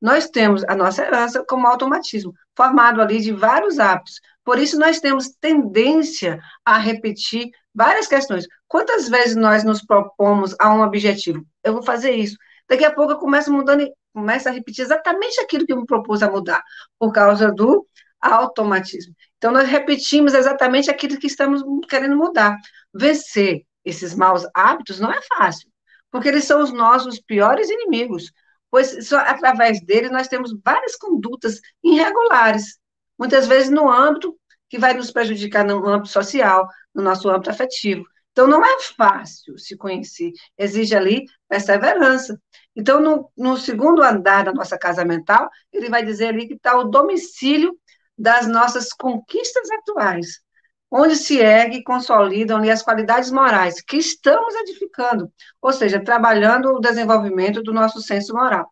Nós 0.00 0.28
temos 0.28 0.62
a 0.64 0.74
nossa 0.74 1.02
herança 1.02 1.44
como 1.48 1.66
automatismo, 1.66 2.32
formado 2.56 3.00
ali 3.00 3.20
de 3.20 3.32
vários 3.32 3.78
hábitos. 3.78 4.20
Por 4.44 4.58
isso, 4.58 4.78
nós 4.78 5.00
temos 5.00 5.30
tendência 5.40 6.38
a 6.64 6.78
repetir 6.78 7.50
várias 7.74 8.06
questões. 8.06 8.46
Quantas 8.68 9.08
vezes 9.08 9.36
nós 9.36 9.64
nos 9.64 9.82
propomos 9.84 10.54
a 10.60 10.72
um 10.74 10.82
objetivo? 10.82 11.44
Eu 11.64 11.72
vou 11.72 11.82
fazer 11.82 12.12
isso. 12.12 12.36
Daqui 12.68 12.84
a 12.84 12.92
pouco 12.92 13.12
eu 13.12 13.18
começo 13.18 13.52
mudando, 13.52 13.88
começo 14.12 14.48
a 14.48 14.52
repetir 14.52 14.84
exatamente 14.84 15.40
aquilo 15.40 15.66
que 15.66 15.72
eu 15.72 15.80
me 15.80 15.86
propus 15.86 16.22
a 16.22 16.30
mudar, 16.30 16.62
por 16.98 17.12
causa 17.12 17.50
do 17.52 17.86
automatismo. 18.20 19.14
Então, 19.38 19.52
nós 19.52 19.68
repetimos 19.68 20.34
exatamente 20.34 20.90
aquilo 20.90 21.18
que 21.18 21.26
estamos 21.26 21.62
querendo 21.88 22.16
mudar. 22.16 22.56
Vencer 22.94 23.62
esses 23.84 24.14
maus 24.14 24.46
hábitos 24.54 24.98
não 24.98 25.12
é 25.12 25.20
fácil, 25.22 25.68
porque 26.10 26.28
eles 26.28 26.44
são 26.44 26.62
os 26.62 26.72
nossos 26.72 27.20
piores 27.20 27.70
inimigos, 27.70 28.32
pois 28.76 29.08
só 29.08 29.16
através 29.20 29.80
deles 29.80 30.10
nós 30.10 30.28
temos 30.28 30.54
várias 30.62 30.96
condutas 30.96 31.62
irregulares, 31.82 32.78
muitas 33.18 33.46
vezes 33.46 33.70
no 33.70 33.90
âmbito 33.90 34.38
que 34.68 34.78
vai 34.78 34.92
nos 34.92 35.10
prejudicar 35.10 35.64
no 35.64 35.88
âmbito 35.88 36.10
social, 36.10 36.68
no 36.94 37.02
nosso 37.02 37.26
âmbito 37.30 37.48
afetivo. 37.48 38.04
Então, 38.32 38.46
não 38.46 38.62
é 38.62 38.78
fácil 38.94 39.56
se 39.56 39.78
conhecer, 39.78 40.30
exige 40.58 40.94
ali 40.94 41.24
perseverança. 41.48 42.38
Então, 42.76 43.00
no, 43.00 43.32
no 43.34 43.56
segundo 43.56 44.02
andar 44.02 44.44
da 44.44 44.52
nossa 44.52 44.76
casa 44.76 45.06
mental, 45.06 45.48
ele 45.72 45.88
vai 45.88 46.04
dizer 46.04 46.26
ali 46.26 46.46
que 46.46 46.52
está 46.52 46.76
o 46.76 46.84
domicílio 46.84 47.74
das 48.18 48.46
nossas 48.46 48.90
conquistas 48.92 49.70
atuais, 49.70 50.40
onde 50.90 51.16
se 51.16 51.38
ergue 51.38 51.78
e 51.78 51.82
consolidam 51.82 52.58
ali 52.58 52.70
as 52.70 52.82
qualidades 52.82 53.30
morais 53.30 53.80
que 53.80 53.96
estamos 53.96 54.54
edificando, 54.54 55.30
ou 55.60 55.72
seja, 55.72 56.02
trabalhando 56.02 56.70
o 56.70 56.80
desenvolvimento 56.80 57.62
do 57.62 57.72
nosso 57.72 58.00
senso 58.00 58.32
moral. 58.34 58.70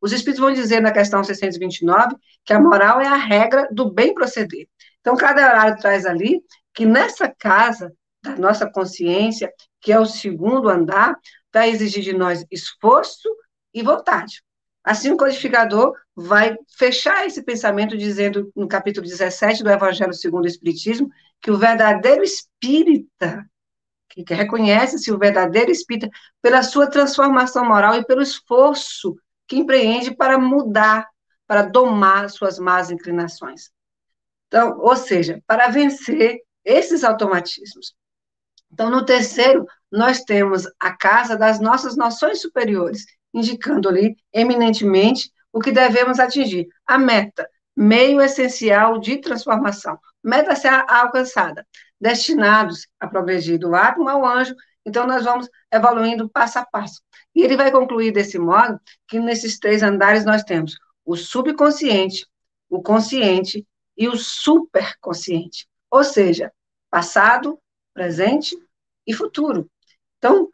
Os 0.00 0.12
espíritos 0.12 0.40
vão 0.40 0.52
dizer 0.52 0.80
na 0.80 0.90
questão 0.90 1.22
629 1.22 2.16
que 2.44 2.52
a 2.52 2.60
moral 2.60 3.00
é 3.00 3.06
a 3.06 3.14
regra 3.14 3.68
do 3.70 3.92
bem 3.92 4.12
proceder. 4.12 4.66
Então, 5.00 5.16
cada 5.16 5.40
horário 5.48 5.78
traz 5.78 6.04
ali 6.04 6.42
que 6.74 6.84
nessa 6.84 7.28
casa 7.28 7.92
da 8.22 8.36
nossa 8.36 8.68
consciência, 8.68 9.52
que 9.80 9.92
é 9.92 9.98
o 9.98 10.06
segundo 10.06 10.68
andar, 10.68 11.16
vai 11.52 11.70
exigir 11.70 12.02
de 12.02 12.12
nós 12.12 12.44
esforço 12.50 13.28
e 13.72 13.82
vontade. 13.82 14.42
Assim, 14.84 15.12
o 15.12 15.16
codificador 15.16 15.92
vai 16.14 16.56
fechar 16.76 17.24
esse 17.24 17.42
pensamento 17.42 17.96
dizendo, 17.96 18.50
no 18.56 18.66
capítulo 18.66 19.06
17 19.06 19.62
do 19.62 19.70
Evangelho 19.70 20.12
segundo 20.12 20.44
o 20.44 20.48
Espiritismo, 20.48 21.08
que 21.42 21.50
o 21.50 21.58
verdadeiro 21.58 22.22
espírita, 22.22 23.44
que 24.08 24.24
reconhece-se 24.32 25.10
o 25.10 25.18
verdadeiro 25.18 25.70
espírita, 25.70 26.08
pela 26.40 26.62
sua 26.62 26.88
transformação 26.88 27.64
moral 27.64 27.96
e 27.96 28.04
pelo 28.04 28.22
esforço 28.22 29.16
que 29.48 29.56
empreende 29.56 30.14
para 30.14 30.38
mudar, 30.38 31.08
para 31.46 31.62
domar 31.62 32.30
suas 32.30 32.58
más 32.58 32.90
inclinações. 32.90 33.70
Então, 34.46 34.78
ou 34.78 34.94
seja, 34.94 35.42
para 35.46 35.68
vencer 35.68 36.38
esses 36.64 37.02
automatismos. 37.02 37.94
Então, 38.72 38.88
no 38.88 39.04
terceiro, 39.04 39.66
nós 39.90 40.22
temos 40.22 40.66
a 40.78 40.96
casa 40.96 41.36
das 41.36 41.60
nossas 41.60 41.96
noções 41.96 42.40
superiores, 42.40 43.04
indicando 43.34 43.88
ali 43.88 44.16
eminentemente 44.32 45.30
o 45.52 45.60
que 45.60 45.72
devemos 45.72 46.18
atingir. 46.20 46.68
A 46.86 46.98
meta, 46.98 47.48
meio 47.76 48.20
essencial 48.20 48.98
de 48.98 49.18
transformação. 49.18 49.98
Meta 50.22 50.52
a 50.52 50.56
ser 50.56 50.68
alcançada, 50.88 51.66
destinados 52.00 52.86
a 53.00 53.08
progredir 53.08 53.58
do 53.58 53.74
átomo 53.74 54.08
ao 54.08 54.24
anjo. 54.24 54.54
Então, 54.84 55.06
nós 55.06 55.24
vamos 55.24 55.48
evoluindo 55.72 56.28
passo 56.28 56.58
a 56.58 56.66
passo. 56.66 57.00
E 57.34 57.42
ele 57.42 57.56
vai 57.56 57.70
concluir 57.70 58.12
desse 58.12 58.38
modo 58.38 58.80
que 59.08 59.18
nesses 59.18 59.58
três 59.58 59.82
andares 59.82 60.24
nós 60.24 60.42
temos 60.42 60.76
o 61.04 61.16
subconsciente, 61.16 62.26
o 62.68 62.82
consciente 62.82 63.66
e 63.96 64.08
o 64.08 64.16
superconsciente. 64.16 65.66
Ou 65.90 66.04
seja, 66.04 66.52
passado, 66.90 67.58
presente 67.92 68.56
e 69.06 69.12
futuro. 69.12 69.70
Então, 70.18 70.50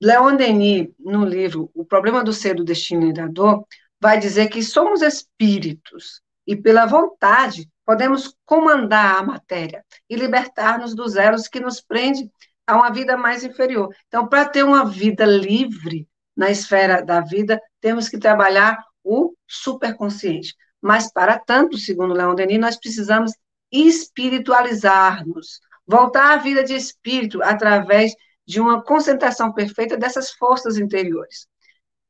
Leon 0.00 0.36
Denis, 0.36 0.88
no 0.98 1.24
livro 1.24 1.70
O 1.74 1.84
Problema 1.84 2.22
do 2.22 2.32
Ser, 2.32 2.54
do 2.54 2.64
Destino 2.64 3.06
e 3.06 3.12
da 3.12 3.26
Dor, 3.26 3.66
vai 4.00 4.18
dizer 4.18 4.48
que 4.48 4.62
somos 4.62 5.00
espíritos 5.00 6.20
e, 6.46 6.54
pela 6.54 6.84
vontade, 6.84 7.70
podemos 7.84 8.34
comandar 8.44 9.18
a 9.18 9.22
matéria 9.22 9.84
e 10.08 10.16
libertar-nos 10.16 10.94
dos 10.94 11.16
elos 11.16 11.48
que 11.48 11.60
nos 11.60 11.80
prende 11.80 12.30
a 12.66 12.76
uma 12.76 12.90
vida 12.90 13.16
mais 13.16 13.44
inferior. 13.44 13.94
Então, 14.08 14.26
para 14.26 14.48
ter 14.48 14.62
uma 14.62 14.84
vida 14.84 15.24
livre 15.24 16.08
na 16.36 16.50
esfera 16.50 17.02
da 17.02 17.20
vida, 17.20 17.60
temos 17.80 18.08
que 18.08 18.18
trabalhar 18.18 18.82
o 19.02 19.34
superconsciente. 19.46 20.54
Mas, 20.80 21.12
para 21.12 21.38
tanto, 21.38 21.78
segundo 21.78 22.14
Leon 22.14 22.34
Denis, 22.34 22.58
nós 22.58 22.76
precisamos 22.76 23.32
espiritualizar-nos, 23.70 25.60
voltar 25.86 26.32
à 26.32 26.36
vida 26.36 26.64
de 26.64 26.74
espírito 26.74 27.42
através 27.42 28.14
de 28.46 28.60
uma 28.60 28.82
concentração 28.82 29.52
perfeita 29.52 29.96
dessas 29.96 30.30
forças 30.30 30.78
interiores. 30.78 31.46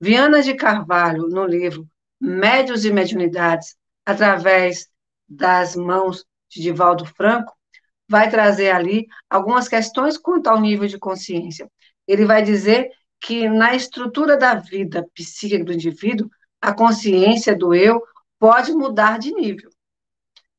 Viana 0.01 0.43
de 0.43 0.55
Carvalho, 0.55 1.29
no 1.29 1.45
livro 1.45 1.87
Médios 2.21 2.85
e 2.85 2.93
Mediunidades, 2.93 3.77
através 4.05 4.89
das 5.35 5.77
mãos 5.77 6.25
de 6.51 6.63
Divaldo 6.63 7.05
Franco, 7.05 7.53
vai 8.09 8.31
trazer 8.31 8.71
ali 8.71 9.07
algumas 9.29 9.69
questões 9.69 10.17
quanto 10.19 10.49
ao 10.49 10.61
nível 10.61 10.87
de 10.87 10.99
consciência. 10.99 11.71
Ele 12.07 12.25
vai 12.25 12.43
dizer 12.43 12.91
que 13.21 13.49
na 13.49 13.75
estrutura 13.75 14.37
da 14.37 14.55
vida 14.55 15.07
psíquica 15.15 15.65
do 15.65 15.73
indivíduo, 15.73 16.29
a 16.61 16.73
consciência 16.73 17.57
do 17.57 17.75
eu 17.75 18.03
pode 18.39 18.73
mudar 18.73 19.19
de 19.19 19.33
nível, 19.33 19.71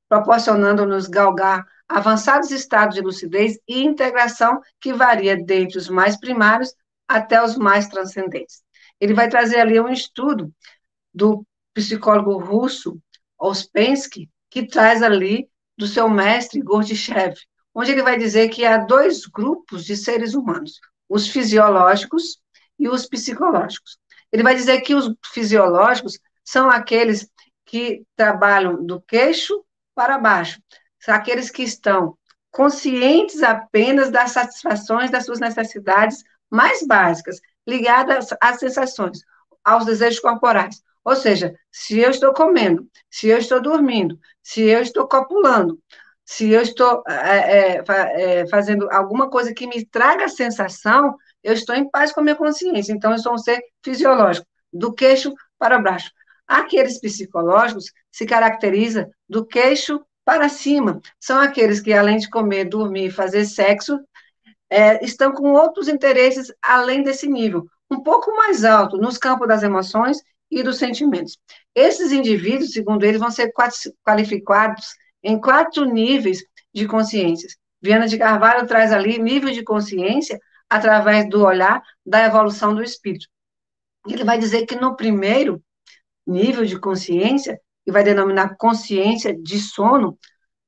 proporcionando-nos 0.10 1.08
galgar 1.08 1.66
avançados 1.88 2.50
estados 2.50 2.96
de 2.96 3.02
lucidez 3.02 3.60
e 3.68 3.84
integração 3.84 4.60
que 4.80 4.92
varia 4.92 5.38
desde 5.38 5.78
os 5.78 5.88
mais 5.88 6.18
primários 6.18 6.74
até 7.08 7.44
os 7.44 7.56
mais 7.56 7.88
transcendentes. 7.88 8.64
Ele 9.00 9.14
vai 9.14 9.30
trazer 9.30 9.60
ali 9.60 9.80
um 9.80 9.90
estudo 9.90 10.52
do 11.14 11.46
psicólogo 11.74 12.38
russo 12.38 13.00
Ospensky, 13.38 14.30
que 14.50 14.68
traz 14.68 15.02
ali 15.02 15.50
do 15.78 15.88
seu 15.88 16.10
mestre 16.10 16.62
Gurdjieff, 16.62 17.42
onde 17.74 17.92
ele 17.92 18.04
vai 18.04 18.18
dizer 18.18 18.50
que 18.50 18.66
há 18.66 18.78
dois 18.78 19.26
grupos 19.26 19.86
de 19.86 19.98
seres 19.98 20.34
humanos, 20.34 20.80
os 21.10 21.28
fisiológicos 21.28 22.40
e 22.80 22.88
os 22.88 23.06
psicológicos. 23.06 23.98
Ele 24.32 24.44
vai 24.44 24.56
dizer 24.56 24.82
que 24.82 24.96
os 24.96 25.14
fisiológicos 25.34 26.20
são 26.44 26.70
aqueles 26.70 27.30
que 27.66 28.04
trabalham 28.16 28.86
do 28.86 29.02
queixo 29.02 29.64
para 29.94 30.18
baixo, 30.18 30.62
são 31.00 31.14
aqueles 31.14 31.50
que 31.50 31.64
estão 31.64 32.18
conscientes 32.52 33.44
apenas 33.44 34.10
das 34.10 34.32
satisfações 34.32 35.12
das 35.12 35.26
suas 35.26 35.40
necessidades 35.40 36.24
mais 36.50 36.86
básicas, 36.88 37.42
ligadas 37.68 38.30
às 38.42 38.60
sensações, 38.60 39.20
aos 39.64 39.86
desejos 39.86 40.20
corporais. 40.20 40.82
Ou 41.06 41.16
seja, 41.16 41.54
se 41.72 42.00
eu 42.00 42.10
estou 42.10 42.34
comendo, 42.34 42.90
se 43.10 43.28
eu 43.28 43.38
estou 43.38 43.62
dormindo, 43.62 44.20
se 44.42 44.64
eu 44.64 44.82
estou 44.82 45.08
copulando, 45.08 45.80
se 46.26 46.50
eu 46.50 46.62
estou 46.62 47.04
é, 47.08 47.84
é, 47.88 48.48
fazendo 48.48 48.90
alguma 48.92 49.30
coisa 49.30 49.54
que 49.54 49.68
me 49.68 49.86
traga 49.86 50.28
sensação, 50.28 51.16
eu 51.44 51.54
estou 51.54 51.76
em 51.76 51.88
paz 51.88 52.12
com 52.12 52.22
a 52.22 52.24
minha 52.24 52.36
consciência. 52.36 52.92
Então, 52.92 53.12
eu 53.12 53.20
sou 53.20 53.34
um 53.34 53.38
ser 53.38 53.62
fisiológico, 53.84 54.48
do 54.74 54.92
queixo 54.92 55.32
para 55.60 55.78
baixo. 55.78 56.10
Aqueles 56.48 57.00
psicológicos 57.00 57.92
se 58.12 58.26
caracteriza 58.26 59.08
do 59.30 59.46
queixo 59.46 60.04
para 60.26 60.50
cima. 60.50 61.00
São 61.20 61.40
aqueles 61.40 61.80
que, 61.80 61.94
além 61.94 62.18
de 62.18 62.30
comer, 62.30 62.66
dormir, 62.66 63.12
fazer 63.12 63.46
sexo, 63.46 64.00
é, 64.68 65.06
estão 65.06 65.32
com 65.32 65.54
outros 65.54 65.88
interesses 65.88 66.52
além 66.60 67.04
desse 67.04 67.28
nível, 67.28 67.68
um 67.92 68.02
pouco 68.02 68.36
mais 68.36 68.66
alto, 68.66 68.98
nos 68.98 69.20
campos 69.20 69.48
das 69.48 69.62
emoções 69.62 70.18
e 70.50 70.64
dos 70.64 70.78
sentimentos. 70.78 71.38
Esses 71.74 72.12
indivíduos, 72.12 72.72
segundo 72.72 73.04
eles, 73.04 73.20
vão 73.20 73.32
ser 73.32 73.52
qualificados 74.04 74.86
em 75.24 75.40
quatro 75.40 75.86
níveis 75.86 76.44
de 76.74 76.88
consciências. 76.88 77.56
Viana 77.82 78.08
de 78.08 78.18
Carvalho 78.18 78.68
traz 78.68 78.92
ali 78.92 79.20
nível 79.20 79.52
de 79.52 79.64
consciência 79.64 80.40
através 80.70 81.30
do 81.30 81.44
olhar 81.44 81.82
da 82.06 82.24
evolução 82.24 82.74
do 82.74 82.84
espírito. 82.84 83.28
Ele 84.08 84.24
vai 84.24 84.38
dizer 84.38 84.66
que 84.66 84.76
no 84.76 84.96
primeiro 84.96 85.62
nível 86.26 86.66
de 86.66 86.80
consciência, 86.80 87.60
e 87.86 87.92
vai 87.92 88.04
denominar 88.04 88.56
consciência 88.58 89.36
de 89.36 89.60
sono, 89.60 90.18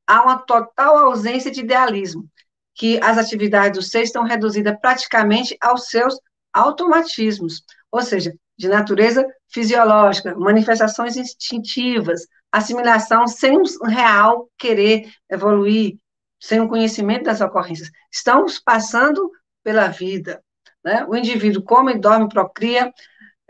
há 0.06 0.24
uma 0.24 0.38
total 0.38 0.98
ausência 0.98 1.50
de 1.50 1.62
idealismo, 1.62 2.30
que 2.76 3.00
as 3.02 3.18
atividades 3.18 3.80
do 3.80 3.84
ser 3.84 4.04
estão 4.04 4.24
reduzidas 4.24 4.78
praticamente 4.80 5.58
aos 5.60 5.88
seus 5.88 6.20
automatismos, 6.54 7.64
ou 7.92 8.02
seja, 8.02 8.34
de 8.58 8.68
natureza 8.68 9.26
fisiológica, 9.50 10.36
manifestações 10.36 11.16
instintivas, 11.16 12.28
assimilação 12.52 13.28
sem 13.28 13.58
um 13.58 13.64
real 13.86 14.50
querer 14.58 15.12
evoluir, 15.30 15.98
sem 16.40 16.60
o 16.60 16.68
conhecimento 16.68 17.26
das 17.26 17.42
ocorrências. 17.42 17.90
Estamos 18.12 18.60
passando 18.60 19.32
pela 19.64 19.88
vida. 19.88 20.44
Né? 20.84 21.06
O 21.08 21.16
indivíduo 21.16 21.64
come, 21.64 22.00
dorme, 22.00 22.30
procria, 22.30 22.94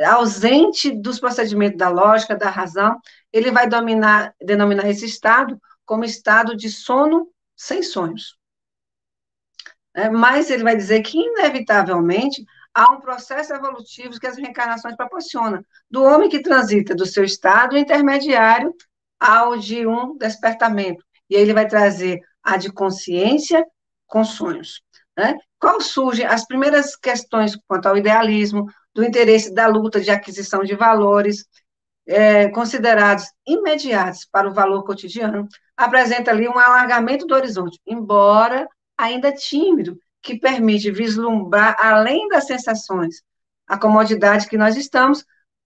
ausente 0.05 0.91
dos 0.91 1.19
procedimentos 1.19 1.77
da 1.77 1.89
lógica, 1.89 2.35
da 2.35 2.49
razão, 2.49 2.99
ele 3.31 3.51
vai 3.51 3.67
dominar, 3.67 4.33
denominar 4.39 4.87
esse 4.89 5.05
estado 5.05 5.59
como 5.85 6.03
estado 6.03 6.55
de 6.55 6.69
sono 6.69 7.29
sem 7.55 7.81
sonhos. 7.81 8.37
É, 9.95 10.09
mas 10.09 10.51
ele 10.51 10.63
vai 10.63 10.75
dizer 10.75 11.01
que, 11.01 11.17
inevitavelmente, 11.17 12.45
há 12.77 12.91
um 12.91 12.99
processo 13.01 13.51
evolutivo 13.55 14.19
que 14.19 14.27
as 14.27 14.37
reencarnações 14.37 14.95
proporcionam, 14.95 15.65
do 15.89 16.03
homem 16.03 16.29
que 16.29 16.43
transita 16.43 16.93
do 16.93 17.07
seu 17.07 17.23
estado 17.23 17.75
intermediário 17.75 18.71
ao 19.19 19.57
de 19.57 19.87
um 19.87 20.15
despertamento. 20.15 21.03
E 21.27 21.35
aí 21.35 21.41
ele 21.41 21.55
vai 21.55 21.67
trazer 21.67 22.19
a 22.43 22.55
de 22.55 22.71
consciência 22.71 23.65
com 24.05 24.23
sonhos. 24.23 24.83
Né? 25.17 25.35
Qual 25.59 25.81
surgem 25.81 26.27
as 26.27 26.45
primeiras 26.45 26.95
questões 26.95 27.57
quanto 27.67 27.87
ao 27.87 27.97
idealismo, 27.97 28.67
do 28.93 29.03
interesse 29.03 29.51
da 29.51 29.65
luta 29.65 29.99
de 29.99 30.11
aquisição 30.11 30.63
de 30.63 30.75
valores, 30.75 31.45
é, 32.05 32.47
considerados 32.49 33.25
imediatos 33.47 34.27
para 34.31 34.47
o 34.47 34.53
valor 34.53 34.83
cotidiano, 34.83 35.47
apresenta 35.75 36.29
ali 36.29 36.47
um 36.47 36.59
alargamento 36.59 37.25
do 37.25 37.33
horizonte, 37.33 37.79
embora 37.87 38.67
ainda 38.95 39.31
tímido, 39.31 39.99
que 40.27 40.37
permite 40.37 40.91
vislumbrar 40.91 41.77
além 41.79 42.27
das 42.27 42.45
sensações, 42.45 43.23
a 43.65 43.77
comodidade 43.77 44.47
que 44.49 44.57
nós 44.57 44.75
estamos, 44.75 45.23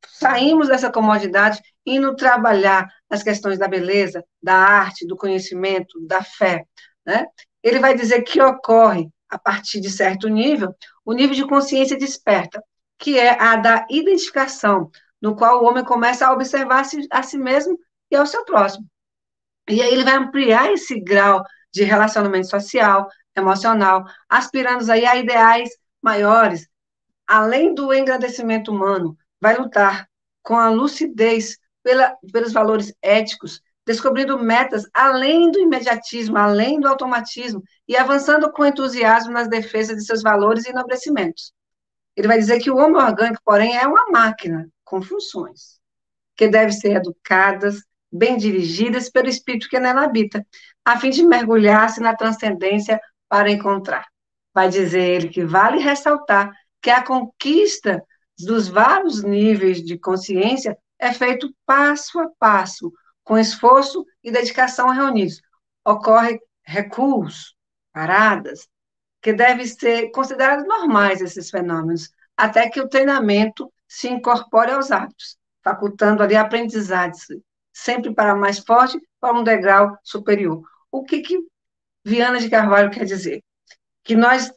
saímos 0.07 0.67
dessa 0.67 0.91
comodidade 0.91 1.59
indo 1.83 2.15
trabalhar 2.15 2.87
as 3.09 3.23
questões 3.23 3.57
da 3.57 3.67
beleza, 3.67 4.23
da 4.41 4.53
arte, 4.53 5.07
do 5.07 5.17
conhecimento, 5.17 5.99
da 6.05 6.21
fé, 6.23 6.63
né? 7.03 7.25
Ele 7.63 7.79
vai 7.79 7.95
dizer 7.95 8.21
que 8.21 8.39
ocorre, 8.39 9.09
a 9.27 9.39
partir 9.39 9.79
de 9.79 9.89
certo 9.89 10.27
nível, 10.27 10.75
o 11.03 11.13
nível 11.13 11.35
de 11.35 11.47
consciência 11.47 11.97
desperta, 11.97 12.63
que 12.99 13.17
é 13.17 13.41
a 13.41 13.55
da 13.55 13.87
identificação, 13.89 14.91
no 15.19 15.35
qual 15.35 15.63
o 15.63 15.67
homem 15.67 15.83
começa 15.83 16.27
a 16.27 16.33
observar 16.33 16.85
a 17.09 17.23
si 17.23 17.37
mesmo 17.39 17.79
e 18.11 18.15
ao 18.15 18.27
seu 18.27 18.45
próximo. 18.45 18.85
E 19.67 19.81
aí 19.81 19.91
ele 19.91 20.03
vai 20.03 20.17
ampliar 20.17 20.71
esse 20.71 20.99
grau 20.99 21.43
de 21.73 21.83
relacionamento 21.83 22.47
social, 22.47 23.07
emocional, 23.35 24.03
aspirando 24.29 24.89
aí 24.91 25.05
a 25.05 25.15
ideais 25.15 25.69
maiores, 26.01 26.67
além 27.27 27.73
do 27.73 27.93
engrandecimento 27.93 28.71
humano, 28.71 29.17
vai 29.39 29.57
lutar 29.57 30.07
com 30.41 30.57
a 30.57 30.69
lucidez 30.69 31.57
pela, 31.83 32.15
pelos 32.31 32.51
valores 32.51 32.93
éticos, 33.01 33.61
descobrindo 33.85 34.37
metas 34.37 34.83
além 34.93 35.51
do 35.51 35.59
imediatismo, 35.59 36.37
além 36.37 36.79
do 36.79 36.87
automatismo, 36.87 37.63
e 37.87 37.95
avançando 37.95 38.51
com 38.51 38.65
entusiasmo 38.65 39.31
nas 39.31 39.47
defesas 39.47 39.97
de 39.97 40.05
seus 40.05 40.21
valores 40.21 40.65
e 40.65 40.69
enobrecimentos. 40.69 41.53
Ele 42.15 42.27
vai 42.27 42.37
dizer 42.37 42.59
que 42.59 42.69
o 42.69 42.77
homem 42.77 43.01
orgânico, 43.01 43.41
porém, 43.43 43.77
é 43.77 43.87
uma 43.87 44.07
máquina 44.11 44.69
com 44.83 45.01
funções, 45.01 45.79
que 46.35 46.47
devem 46.47 46.73
ser 46.73 46.97
educadas, 46.97 47.81
bem 48.11 48.37
dirigidas 48.37 49.09
pelo 49.09 49.29
espírito 49.29 49.69
que 49.69 49.79
nela 49.79 50.03
habita, 50.03 50.45
a 50.83 50.99
fim 50.99 51.09
de 51.09 51.23
mergulhar-se 51.23 52.01
na 52.01 52.15
transcendência 52.15 52.99
para 53.31 53.49
encontrar. 53.49 54.05
Vai 54.53 54.67
dizer 54.67 55.01
ele 55.01 55.29
que 55.29 55.45
vale 55.45 55.79
ressaltar 55.79 56.51
que 56.81 56.89
a 56.89 57.01
conquista 57.01 58.03
dos 58.37 58.67
vários 58.67 59.23
níveis 59.23 59.81
de 59.81 59.97
consciência 59.97 60.77
é 60.99 61.13
feito 61.13 61.49
passo 61.65 62.19
a 62.19 62.27
passo, 62.37 62.91
com 63.23 63.37
esforço 63.37 64.05
e 64.21 64.31
dedicação 64.31 64.89
reunidos. 64.89 65.41
Ocorre 65.85 66.41
recuos, 66.61 67.55
paradas, 67.93 68.67
que 69.21 69.31
devem 69.31 69.65
ser 69.65 70.11
considerados 70.11 70.67
normais 70.67 71.21
esses 71.21 71.49
fenômenos, 71.49 72.09
até 72.35 72.69
que 72.69 72.81
o 72.81 72.89
treinamento 72.89 73.71
se 73.87 74.09
incorpore 74.09 74.71
aos 74.71 74.91
hábitos, 74.91 75.37
facultando 75.63 76.21
ali 76.21 76.35
aprendizados, 76.35 77.27
sempre 77.71 78.13
para 78.13 78.35
mais 78.35 78.59
forte, 78.59 78.99
para 79.21 79.33
um 79.33 79.43
degrau 79.43 79.97
superior. 80.03 80.61
O 80.91 81.05
que, 81.05 81.21
que 81.21 81.39
Viana 82.03 82.39
de 82.39 82.49
Carvalho 82.49 82.91
quer 82.91 83.05
dizer? 83.05 83.43
Que 84.03 84.15
nós 84.15 84.51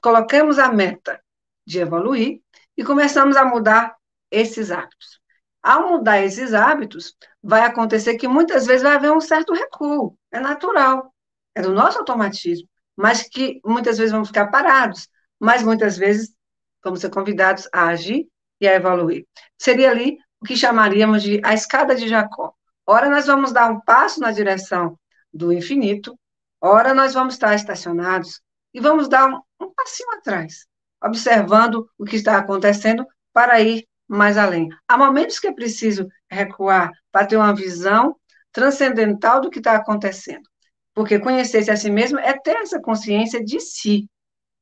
colocamos 0.00 0.58
a 0.58 0.72
meta 0.72 1.22
de 1.66 1.78
evoluir 1.78 2.40
e 2.76 2.84
começamos 2.84 3.36
a 3.36 3.44
mudar 3.44 3.96
esses 4.30 4.70
hábitos. 4.70 5.20
Ao 5.62 5.88
mudar 5.88 6.20
esses 6.20 6.54
hábitos, 6.54 7.14
vai 7.40 7.62
acontecer 7.62 8.16
que 8.16 8.26
muitas 8.26 8.66
vezes 8.66 8.82
vai 8.82 8.96
haver 8.96 9.12
um 9.12 9.20
certo 9.20 9.54
recuo, 9.54 10.16
é 10.32 10.40
natural, 10.40 11.14
é 11.54 11.62
do 11.62 11.72
nosso 11.72 11.98
automatismo, 11.98 12.68
mas 12.96 13.22
que 13.22 13.60
muitas 13.64 13.98
vezes 13.98 14.12
vamos 14.12 14.28
ficar 14.28 14.48
parados, 14.48 15.08
mas 15.38 15.62
muitas 15.62 15.96
vezes 15.96 16.34
vamos 16.82 17.00
ser 17.00 17.10
convidados 17.10 17.68
a 17.72 17.86
agir 17.86 18.26
e 18.60 18.66
a 18.66 18.74
evoluir. 18.74 19.24
Seria 19.56 19.90
ali 19.90 20.18
o 20.40 20.44
que 20.44 20.56
chamaríamos 20.56 21.22
de 21.22 21.40
a 21.44 21.54
escada 21.54 21.94
de 21.94 22.08
Jacó. 22.08 22.52
Ora, 22.84 23.08
nós 23.08 23.26
vamos 23.26 23.52
dar 23.52 23.70
um 23.70 23.80
passo 23.80 24.18
na 24.18 24.32
direção 24.32 24.98
do 25.32 25.52
infinito, 25.52 26.18
Ora, 26.64 26.94
nós 26.94 27.12
vamos 27.12 27.34
estar 27.34 27.52
estacionados 27.56 28.40
e 28.72 28.78
vamos 28.78 29.08
dar 29.08 29.28
um, 29.28 29.40
um 29.60 29.74
passinho 29.74 30.12
atrás, 30.12 30.64
observando 31.02 31.90
o 31.98 32.04
que 32.04 32.14
está 32.14 32.38
acontecendo 32.38 33.04
para 33.32 33.60
ir 33.60 33.84
mais 34.06 34.38
além. 34.38 34.68
Há 34.86 34.96
momentos 34.96 35.40
que 35.40 35.48
é 35.48 35.52
preciso 35.52 36.06
recuar 36.30 36.92
para 37.10 37.26
ter 37.26 37.36
uma 37.36 37.52
visão 37.52 38.14
transcendental 38.52 39.40
do 39.40 39.50
que 39.50 39.58
está 39.58 39.74
acontecendo. 39.74 40.48
Porque 40.94 41.18
conhecer-se 41.18 41.70
a 41.70 41.76
si 41.76 41.90
mesmo 41.90 42.20
é 42.20 42.38
ter 42.38 42.56
essa 42.58 42.80
consciência 42.80 43.42
de 43.42 43.58
si. 43.58 44.08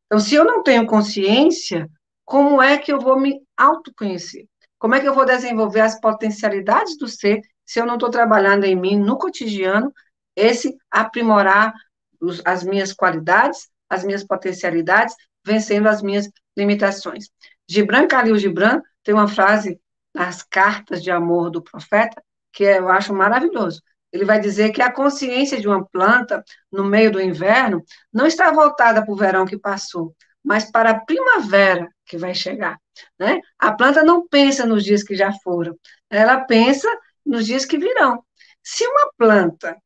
Então, 0.06 0.18
se 0.18 0.34
eu 0.34 0.44
não 0.44 0.62
tenho 0.62 0.86
consciência, 0.86 1.86
como 2.24 2.62
é 2.62 2.78
que 2.78 2.90
eu 2.90 2.98
vou 2.98 3.20
me 3.20 3.42
autoconhecer? 3.56 4.46
Como 4.78 4.94
é 4.94 5.00
que 5.00 5.06
eu 5.06 5.14
vou 5.14 5.26
desenvolver 5.26 5.80
as 5.80 6.00
potencialidades 6.00 6.96
do 6.96 7.06
ser 7.06 7.42
se 7.66 7.78
eu 7.78 7.84
não 7.84 7.94
estou 7.94 8.08
trabalhando 8.08 8.64
em 8.64 8.74
mim 8.74 8.96
no 8.96 9.18
cotidiano, 9.18 9.92
esse 10.34 10.76
aprimorar 10.90 11.74
os, 12.20 12.42
as 12.44 12.62
minhas 12.62 12.92
qualidades, 12.92 13.68
as 13.88 14.04
minhas 14.04 14.24
potencialidades, 14.24 15.14
vencendo 15.44 15.88
as 15.88 16.02
minhas 16.02 16.30
limitações. 16.56 17.28
Gibran 17.68 18.06
Khalil 18.06 18.36
Gibran 18.36 18.82
tem 19.02 19.14
uma 19.14 19.28
frase 19.28 19.80
nas 20.14 20.42
cartas 20.42 21.02
de 21.02 21.10
amor 21.10 21.50
do 21.50 21.62
profeta 21.62 22.22
que 22.52 22.64
eu 22.64 22.88
acho 22.88 23.14
maravilhoso. 23.14 23.80
Ele 24.12 24.24
vai 24.24 24.40
dizer 24.40 24.70
que 24.72 24.82
a 24.82 24.92
consciência 24.92 25.60
de 25.60 25.68
uma 25.68 25.84
planta 25.86 26.44
no 26.70 26.84
meio 26.84 27.12
do 27.12 27.20
inverno 27.20 27.82
não 28.12 28.26
está 28.26 28.50
voltada 28.50 29.04
para 29.04 29.12
o 29.12 29.16
verão 29.16 29.46
que 29.46 29.56
passou, 29.56 30.14
mas 30.42 30.68
para 30.70 30.90
a 30.90 31.00
primavera 31.00 31.88
que 32.04 32.18
vai 32.18 32.34
chegar. 32.34 32.76
Né? 33.18 33.40
A 33.58 33.72
planta 33.72 34.02
não 34.02 34.26
pensa 34.26 34.66
nos 34.66 34.84
dias 34.84 35.02
que 35.02 35.14
já 35.14 35.32
foram, 35.44 35.78
ela 36.10 36.44
pensa 36.44 36.88
nos 37.24 37.46
dias 37.46 37.64
que 37.64 37.78
virão. 37.78 38.24
Se 38.62 38.84
uma 38.84 39.12
planta 39.16 39.76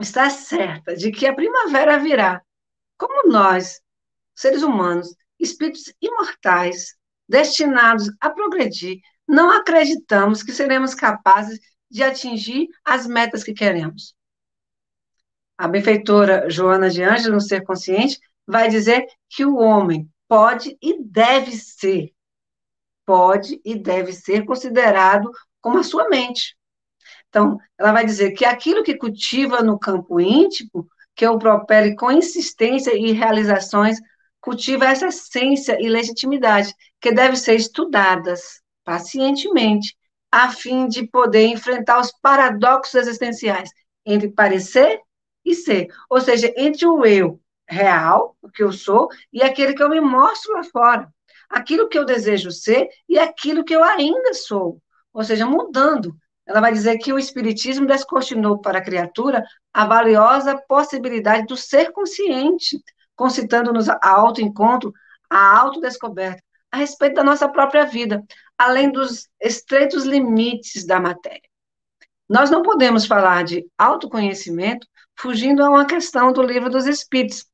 está 0.00 0.30
certa 0.30 0.96
de 0.96 1.10
que 1.10 1.26
a 1.26 1.34
primavera 1.34 1.98
virá, 1.98 2.42
como 2.96 3.30
nós, 3.30 3.80
seres 4.34 4.62
humanos, 4.62 5.14
espíritos 5.38 5.92
imortais, 6.00 6.96
destinados 7.28 8.10
a 8.20 8.30
progredir, 8.30 9.00
não 9.26 9.50
acreditamos 9.50 10.42
que 10.42 10.52
seremos 10.52 10.94
capazes 10.94 11.60
de 11.90 12.02
atingir 12.02 12.68
as 12.84 13.06
metas 13.06 13.44
que 13.44 13.52
queremos. 13.52 14.14
A 15.56 15.68
benfeitora 15.68 16.48
Joana 16.48 16.88
de 16.88 17.02
Ângelo, 17.02 17.34
no 17.34 17.40
Ser 17.40 17.62
Consciente, 17.62 18.18
vai 18.46 18.68
dizer 18.68 19.06
que 19.28 19.44
o 19.44 19.56
homem 19.56 20.10
pode 20.26 20.76
e 20.80 21.02
deve 21.02 21.52
ser, 21.52 22.12
pode 23.04 23.60
e 23.64 23.76
deve 23.76 24.12
ser 24.12 24.44
considerado 24.44 25.30
como 25.60 25.78
a 25.78 25.82
sua 25.82 26.08
mente. 26.08 26.56
Então, 27.30 27.58
ela 27.78 27.92
vai 27.92 28.04
dizer 28.04 28.32
que 28.32 28.44
aquilo 28.44 28.82
que 28.82 28.96
cultiva 28.96 29.62
no 29.62 29.78
campo 29.78 30.20
íntimo, 30.20 30.86
que 31.14 31.26
o 31.26 31.38
propele 31.38 31.94
com 31.94 32.10
insistência 32.10 32.94
e 32.94 33.12
realizações, 33.12 33.98
cultiva 34.40 34.86
essa 34.86 35.06
essência 35.06 35.80
e 35.80 35.88
legitimidade, 35.88 36.74
que 37.00 37.12
devem 37.12 37.36
ser 37.36 37.54
estudadas 37.54 38.60
pacientemente, 38.84 39.96
a 40.32 40.50
fim 40.50 40.88
de 40.88 41.06
poder 41.06 41.46
enfrentar 41.46 42.00
os 42.00 42.12
paradoxos 42.20 42.94
existenciais 42.94 43.70
entre 44.04 44.28
parecer 44.28 45.00
e 45.44 45.54
ser, 45.54 45.88
ou 46.08 46.20
seja, 46.20 46.52
entre 46.56 46.86
o 46.86 47.04
eu 47.04 47.40
real, 47.68 48.36
o 48.42 48.48
que 48.50 48.62
eu 48.62 48.72
sou, 48.72 49.08
e 49.32 49.42
aquele 49.42 49.74
que 49.74 49.82
eu 49.82 49.88
me 49.88 50.00
mostro 50.00 50.52
lá 50.52 50.64
fora, 50.64 51.08
aquilo 51.48 51.88
que 51.88 51.98
eu 51.98 52.04
desejo 52.04 52.50
ser 52.50 52.88
e 53.08 53.18
aquilo 53.18 53.64
que 53.64 53.74
eu 53.74 53.84
ainda 53.84 54.34
sou, 54.34 54.80
ou 55.12 55.22
seja, 55.22 55.46
mudando 55.46 56.16
ela 56.50 56.60
vai 56.60 56.72
dizer 56.72 56.98
que 56.98 57.12
o 57.12 57.18
Espiritismo 57.18 57.86
descortinou 57.86 58.58
para 58.58 58.78
a 58.78 58.82
criatura 58.82 59.44
a 59.72 59.86
valiosa 59.86 60.60
possibilidade 60.68 61.46
do 61.46 61.56
ser 61.56 61.92
consciente, 61.92 62.82
concitando-nos 63.14 63.88
a 63.88 64.00
autoencontro, 64.02 64.92
a 65.30 65.60
autodescoberta, 65.60 66.42
a 66.72 66.76
respeito 66.76 67.14
da 67.14 67.22
nossa 67.22 67.48
própria 67.48 67.84
vida, 67.84 68.24
além 68.58 68.90
dos 68.90 69.28
estreitos 69.40 70.02
limites 70.02 70.84
da 70.84 70.98
matéria. 70.98 71.48
Nós 72.28 72.50
não 72.50 72.62
podemos 72.62 73.06
falar 73.06 73.44
de 73.44 73.64
autoconhecimento 73.78 74.88
fugindo 75.16 75.62
a 75.62 75.70
uma 75.70 75.86
questão 75.86 76.32
do 76.32 76.42
livro 76.42 76.68
dos 76.68 76.84
Espíritos. 76.84 77.46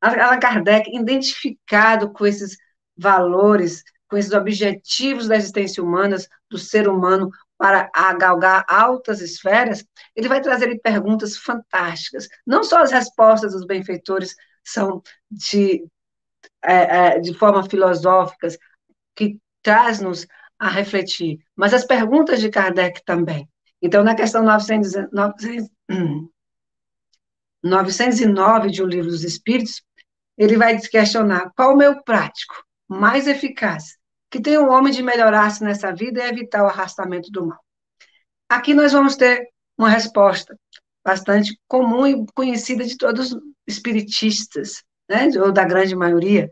Allan 0.00 0.40
Kardec, 0.40 0.90
identificado 0.92 2.10
com 2.10 2.26
esses 2.26 2.56
valores, 2.96 3.84
com 4.08 4.16
esses 4.16 4.32
objetivos 4.32 5.28
da 5.28 5.36
existência 5.36 5.80
humana, 5.80 6.16
do 6.50 6.58
ser 6.58 6.88
humano, 6.88 7.30
para 7.60 7.90
galgar 8.14 8.64
altas 8.66 9.20
esferas, 9.20 9.84
ele 10.16 10.30
vai 10.30 10.40
trazer 10.40 10.80
perguntas 10.80 11.36
fantásticas. 11.36 12.26
Não 12.46 12.64
só 12.64 12.80
as 12.80 12.90
respostas 12.90 13.52
dos 13.52 13.66
benfeitores 13.66 14.34
são 14.64 15.02
de, 15.30 15.84
é, 16.64 16.72
é, 16.74 17.20
de 17.20 17.34
forma 17.34 17.68
filosóficas, 17.68 18.56
que 19.14 19.38
traz-nos 19.62 20.26
a 20.58 20.70
refletir, 20.70 21.38
mas 21.54 21.74
as 21.74 21.84
perguntas 21.84 22.40
de 22.40 22.48
Kardec 22.48 23.04
também. 23.04 23.46
Então, 23.82 24.02
na 24.02 24.14
questão 24.14 24.42
900, 24.42 24.92
909 27.62 28.70
de 28.72 28.82
O 28.82 28.86
Livro 28.86 29.10
dos 29.10 29.22
Espíritos, 29.22 29.82
ele 30.38 30.56
vai 30.56 30.80
questionar 30.80 31.50
qual 31.54 31.74
o 31.74 31.76
meu 31.76 32.02
prático 32.02 32.54
mais 32.88 33.26
eficaz 33.26 33.99
que 34.30 34.40
tem 34.40 34.56
o 34.58 34.70
homem 34.70 34.92
de 34.92 35.02
melhorar-se 35.02 35.62
nessa 35.64 35.92
vida 35.92 36.22
e 36.22 36.28
evitar 36.28 36.62
o 36.62 36.68
arrastamento 36.68 37.30
do 37.30 37.46
mal. 37.46 37.58
Aqui 38.48 38.72
nós 38.74 38.92
vamos 38.92 39.16
ter 39.16 39.48
uma 39.76 39.88
resposta 39.88 40.56
bastante 41.04 41.58
comum 41.66 42.06
e 42.06 42.26
conhecida 42.34 42.84
de 42.84 42.96
todos 42.96 43.32
os 43.32 43.42
espiritistas, 43.66 44.82
né, 45.08 45.28
ou 45.40 45.50
da 45.50 45.64
grande 45.64 45.96
maioria. 45.96 46.50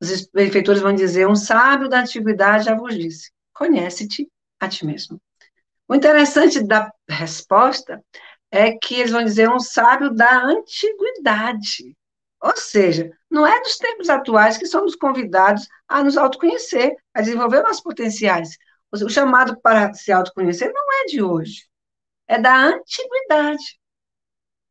Os 0.00 0.26
benfeitores 0.26 0.82
vão 0.82 0.94
dizer: 0.94 1.28
um 1.28 1.36
sábio 1.36 1.88
da 1.88 2.00
antiguidade 2.00 2.64
já 2.64 2.74
vos 2.74 2.94
disse, 2.94 3.30
conhece-te 3.52 4.28
a 4.60 4.68
ti 4.68 4.84
mesmo. 4.84 5.20
O 5.86 5.94
interessante 5.94 6.62
da 6.62 6.90
resposta 7.08 8.02
é 8.50 8.72
que 8.72 8.94
eles 8.94 9.10
vão 9.10 9.24
dizer 9.24 9.48
um 9.50 9.60
sábio 9.60 10.14
da 10.14 10.44
antiguidade. 10.44 11.94
Ou 12.44 12.54
seja, 12.58 13.10
não 13.30 13.46
é 13.46 13.58
dos 13.62 13.78
tempos 13.78 14.10
atuais 14.10 14.58
que 14.58 14.66
somos 14.66 14.94
convidados 14.94 15.66
a 15.88 16.04
nos 16.04 16.18
autoconhecer, 16.18 16.94
a 17.14 17.22
desenvolver 17.22 17.62
nossos 17.62 17.82
potenciais. 17.82 18.58
O 18.92 19.08
chamado 19.08 19.58
para 19.62 19.94
se 19.94 20.12
autoconhecer 20.12 20.70
não 20.70 20.92
é 20.92 21.06
de 21.06 21.22
hoje, 21.22 21.66
é 22.28 22.38
da 22.38 22.54
antiguidade. 22.54 23.80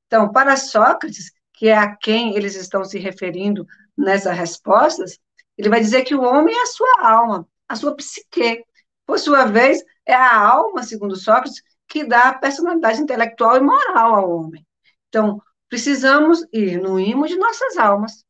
Então, 0.05 0.31
para 0.31 0.55
Sócrates, 0.55 1.31
que 1.51 1.67
é 1.67 1.75
a 1.75 1.95
quem 1.95 2.35
eles 2.35 2.55
estão 2.55 2.85
se 2.85 2.99
referindo 2.99 3.65
nessas 3.97 4.37
respostas, 4.37 5.17
ele 5.57 5.69
vai 5.69 5.79
dizer 5.79 6.03
que 6.03 6.13
o 6.13 6.21
homem 6.21 6.55
é 6.55 6.61
a 6.61 6.67
sua 6.67 7.01
alma, 7.01 7.47
a 7.67 7.75
sua 7.75 7.95
psique. 7.95 8.63
Por 9.03 9.17
sua 9.17 9.45
vez, 9.45 9.83
é 10.05 10.13
a 10.13 10.37
alma, 10.37 10.83
segundo 10.83 11.15
Sócrates, 11.15 11.63
que 11.87 12.03
dá 12.03 12.29
a 12.29 12.37
personalidade 12.37 13.01
intelectual 13.01 13.57
e 13.57 13.61
moral 13.61 14.13
ao 14.13 14.31
homem. 14.31 14.63
Então, 15.09 15.41
precisamos 15.73 16.45
ir 16.53 16.79
no 16.79 16.99
imo 16.99 17.25
de 17.25 17.35
nossas 17.35 17.77
almas 17.77 18.23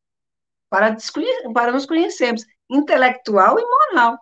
para, 0.70 0.96
para 1.54 1.74
nos 1.74 1.86
conhecermos, 1.86 2.46
intelectual 2.70 3.60
e 3.60 3.66
moral. 3.66 4.18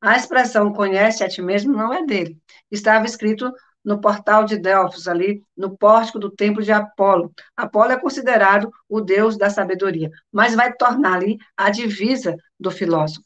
A 0.00 0.16
expressão 0.16 0.72
conhece 0.72 1.22
a 1.22 1.28
ti 1.28 1.40
mesmo 1.40 1.72
não 1.72 1.94
é 1.94 2.04
dele. 2.04 2.36
Estava 2.68 3.06
escrito 3.06 3.52
no 3.84 4.00
portal 4.00 4.44
de 4.44 4.56
Delfos, 4.56 5.06
ali 5.06 5.44
no 5.56 5.78
pórtico 5.78 6.18
do 6.18 6.28
templo 6.28 6.60
de 6.60 6.72
Apolo. 6.72 7.32
Apolo 7.56 7.92
é 7.92 8.00
considerado 8.00 8.68
o 8.88 9.00
deus 9.00 9.38
da 9.38 9.48
sabedoria, 9.48 10.10
mas 10.32 10.52
vai 10.52 10.72
tornar 10.72 11.18
ali 11.18 11.38
a 11.56 11.70
divisa 11.70 12.34
do 12.58 12.72
filósofo. 12.72 13.22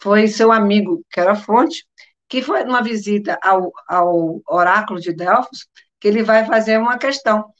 Foi 0.00 0.28
seu 0.28 0.52
amigo 0.52 1.04
Querofonte, 1.10 1.84
que 2.28 2.42
foi 2.42 2.62
numa 2.62 2.80
visita 2.80 3.40
ao, 3.42 3.72
ao 3.88 4.40
oráculo 4.46 5.00
de 5.00 5.12
Delfos, 5.12 5.66
que 5.98 6.06
ele 6.06 6.22
vai 6.22 6.46
fazer 6.46 6.78
uma 6.78 6.96
questão. 6.96 7.52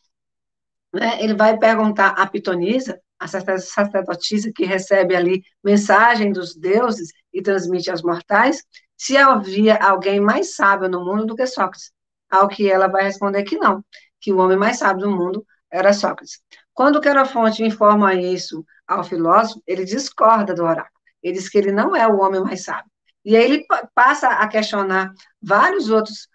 Né? 0.93 1.23
Ele 1.23 1.35
vai 1.35 1.59
perguntar 1.59 2.11
a 2.11 2.27
Pitonisa, 2.27 3.01
a 3.19 3.27
sacerdotisa 3.27 4.53
que 4.55 4.65
recebe 4.65 5.15
ali 5.17 5.43
mensagem 5.63 6.33
dos 6.33 6.55
deuses 6.55 7.11
e 7.33 7.43
transmite 7.43 7.91
aos 7.91 8.03
mortais, 8.03 8.63
se 8.97 9.17
havia 9.17 9.77
alguém 9.77 10.21
mais 10.21 10.55
sábio 10.55 10.89
no 10.89 11.05
mundo 11.05 11.27
do 11.27 11.37
que 11.37 11.47
Sócrates. 11.47 11.93
Ao 12.31 12.49
que 12.49 12.71
ela 12.71 12.89
vai 12.89 13.05
responder 13.05 13.43
que 13.43 13.57
não, 13.57 13.85
que 14.21 14.33
o 14.33 14.39
homem 14.39 14.57
mais 14.57 14.79
sábio 14.79 15.07
do 15.07 15.11
mundo 15.11 15.45
era 15.71 15.93
Sócrates. 15.93 16.41
Quando 16.75 17.01
Querofonte 17.01 17.65
informa 17.65 18.15
isso 18.15 18.65
ao 18.87 19.03
filósofo, 19.03 19.63
ele 19.67 19.85
discorda 19.85 20.55
do 20.55 20.63
oráculo. 20.63 20.99
Ele 21.23 21.35
diz 21.35 21.49
que 21.49 21.59
ele 21.59 21.73
não 21.73 21.95
é 21.95 22.07
o 22.07 22.19
homem 22.21 22.41
mais 22.41 22.65
sábio. 22.65 22.91
E 23.25 23.37
aí 23.37 23.45
ele 23.45 23.67
passa 23.95 24.29
a 24.29 24.49
questionar 24.49 25.13
vários 25.43 25.91
outros 25.91 26.29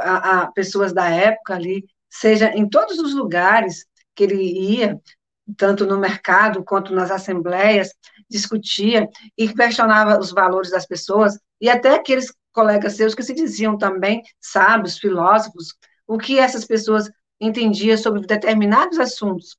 a, 0.00 0.42
a 0.42 0.52
pessoas 0.52 0.92
da 0.92 1.08
época 1.08 1.54
ali, 1.54 1.84
seja 2.14 2.52
em 2.54 2.68
todos 2.68 2.98
os 3.00 3.12
lugares 3.12 3.86
que 4.14 4.22
ele 4.22 4.40
ia, 4.40 5.00
tanto 5.56 5.84
no 5.84 5.98
mercado 5.98 6.62
quanto 6.62 6.94
nas 6.94 7.10
assembleias, 7.10 7.90
discutia 8.30 9.08
e 9.36 9.52
questionava 9.52 10.18
os 10.20 10.30
valores 10.30 10.70
das 10.70 10.86
pessoas, 10.86 11.36
e 11.60 11.68
até 11.68 11.96
aqueles 11.96 12.32
colegas 12.52 12.94
seus 12.94 13.16
que 13.16 13.22
se 13.22 13.34
diziam 13.34 13.76
também 13.76 14.22
sábios, 14.40 14.96
filósofos, 14.96 15.74
o 16.06 16.16
que 16.16 16.38
essas 16.38 16.64
pessoas 16.64 17.10
entendiam 17.40 17.98
sobre 17.98 18.20
determinados 18.20 19.00
assuntos. 19.00 19.56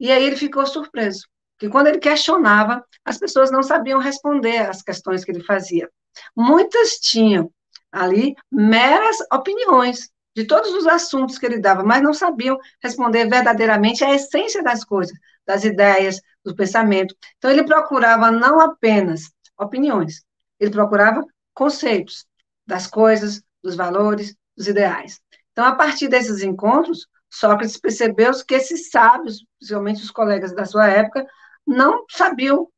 E 0.00 0.10
aí 0.10 0.24
ele 0.24 0.36
ficou 0.36 0.66
surpreso, 0.66 1.28
que 1.58 1.68
quando 1.68 1.88
ele 1.88 1.98
questionava, 1.98 2.82
as 3.04 3.18
pessoas 3.18 3.50
não 3.50 3.62
sabiam 3.62 4.00
responder 4.00 4.60
às 4.60 4.80
questões 4.80 5.26
que 5.26 5.30
ele 5.30 5.44
fazia. 5.44 5.90
Muitas 6.34 6.92
tinham 6.92 7.52
ali 7.92 8.34
meras 8.50 9.18
opiniões 9.30 10.10
de 10.34 10.46
todos 10.46 10.72
os 10.72 10.86
assuntos 10.86 11.38
que 11.38 11.46
ele 11.46 11.60
dava, 11.60 11.82
mas 11.82 12.02
não 12.02 12.14
sabiam 12.14 12.58
responder 12.82 13.28
verdadeiramente 13.28 14.04
a 14.04 14.14
essência 14.14 14.62
das 14.62 14.84
coisas, 14.84 15.16
das 15.46 15.64
ideias, 15.64 16.20
do 16.44 16.54
pensamento. 16.54 17.14
Então 17.36 17.50
ele 17.50 17.64
procurava 17.64 18.30
não 18.30 18.60
apenas 18.60 19.30
opiniões, 19.58 20.24
ele 20.58 20.70
procurava 20.70 21.24
conceitos 21.54 22.26
das 22.66 22.86
coisas, 22.86 23.42
dos 23.62 23.76
valores, 23.76 24.34
dos 24.56 24.66
ideais. 24.66 25.20
Então, 25.52 25.64
a 25.64 25.74
partir 25.74 26.08
desses 26.08 26.42
encontros, 26.42 27.06
Sócrates 27.30 27.78
percebeu 27.78 28.32
que 28.46 28.54
esses 28.54 28.90
sábios, 28.90 29.44
principalmente 29.58 30.02
os 30.02 30.10
colegas 30.10 30.54
da 30.54 30.64
sua 30.64 30.88
época, 30.88 31.26
não 31.66 32.04
sabiam 32.10 32.68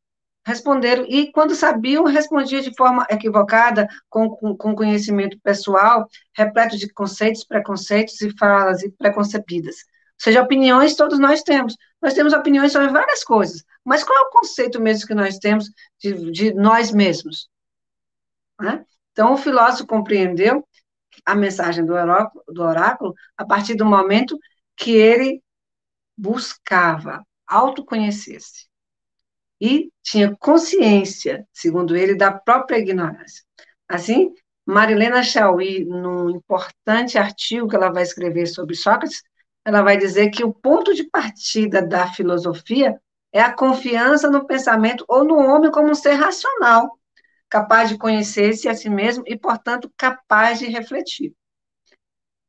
responder, 0.46 1.06
e 1.08 1.32
quando 1.32 1.54
sabiam, 1.54 2.04
respondiam 2.04 2.60
de 2.60 2.74
forma 2.76 3.06
equivocada, 3.10 3.88
com, 4.08 4.28
com, 4.30 4.56
com 4.56 4.74
conhecimento 4.74 5.38
pessoal, 5.40 6.06
repleto 6.36 6.76
de 6.76 6.92
conceitos, 6.92 7.44
preconceitos 7.44 8.20
e 8.20 8.36
falas 8.36 8.82
preconcebidas. 8.98 9.76
Ou 9.76 10.24
seja, 10.24 10.42
opiniões 10.42 10.94
todos 10.94 11.18
nós 11.18 11.42
temos. 11.42 11.76
Nós 12.00 12.14
temos 12.14 12.32
opiniões 12.32 12.72
sobre 12.72 12.88
várias 12.88 13.24
coisas, 13.24 13.64
mas 13.84 14.04
qual 14.04 14.16
é 14.18 14.28
o 14.28 14.30
conceito 14.30 14.80
mesmo 14.80 15.06
que 15.06 15.14
nós 15.14 15.38
temos 15.38 15.70
de, 15.98 16.30
de 16.30 16.54
nós 16.54 16.92
mesmos? 16.92 17.48
Né? 18.60 18.84
Então, 19.12 19.32
o 19.32 19.38
filósofo 19.38 19.86
compreendeu 19.86 20.66
a 21.24 21.34
mensagem 21.34 21.84
do 21.84 21.94
oráculo, 21.94 22.44
do 22.48 22.62
oráculo 22.62 23.14
a 23.36 23.44
partir 23.44 23.74
do 23.74 23.86
momento 23.86 24.38
que 24.76 24.92
ele 24.92 25.42
buscava 26.16 27.24
autoconhecer-se 27.46 28.68
e 29.64 29.90
tinha 30.02 30.36
consciência, 30.36 31.48
segundo 31.50 31.96
ele, 31.96 32.14
da 32.14 32.30
própria 32.30 32.76
ignorância. 32.76 33.42
Assim, 33.88 34.34
Marilena 34.66 35.22
Chauí, 35.22 35.86
num 35.86 36.28
importante 36.28 37.16
artigo 37.16 37.66
que 37.66 37.74
ela 37.74 37.90
vai 37.90 38.02
escrever 38.02 38.46
sobre 38.46 38.76
Sócrates, 38.76 39.22
ela 39.64 39.80
vai 39.80 39.96
dizer 39.96 40.28
que 40.28 40.44
o 40.44 40.52
ponto 40.52 40.92
de 40.92 41.04
partida 41.04 41.80
da 41.80 42.06
filosofia 42.12 43.00
é 43.32 43.40
a 43.40 43.54
confiança 43.54 44.28
no 44.28 44.46
pensamento 44.46 45.02
ou 45.08 45.24
no 45.24 45.38
homem 45.38 45.70
como 45.70 45.90
um 45.90 45.94
ser 45.94 46.12
racional, 46.12 46.98
capaz 47.48 47.88
de 47.88 47.96
conhecer-se 47.96 48.68
a 48.68 48.74
si 48.74 48.90
mesmo 48.90 49.24
e, 49.26 49.34
portanto, 49.34 49.90
capaz 49.96 50.58
de 50.58 50.66
refletir. 50.66 51.34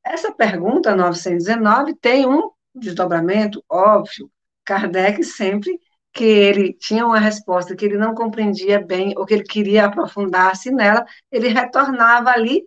Essa 0.04 0.34
pergunta 0.34 0.93
919 0.93 1.95
tem 1.95 2.28
um 2.28 2.51
desdobramento 2.75 3.63
óbvio. 3.69 4.30
Kardec 4.65 5.23
sempre 5.23 5.80
que 6.15 6.23
ele 6.23 6.71
tinha 6.73 7.06
uma 7.06 7.19
resposta 7.19 7.75
que 7.75 7.84
ele 7.84 7.97
não 7.97 8.15
compreendia 8.15 8.82
bem 8.82 9.13
ou 9.17 9.25
que 9.25 9.34
ele 9.34 9.43
queria 9.43 9.86
aprofundar-se 9.86 10.71
nela, 10.71 11.06
ele 11.30 11.49
retornava 11.49 12.30
ali 12.30 12.63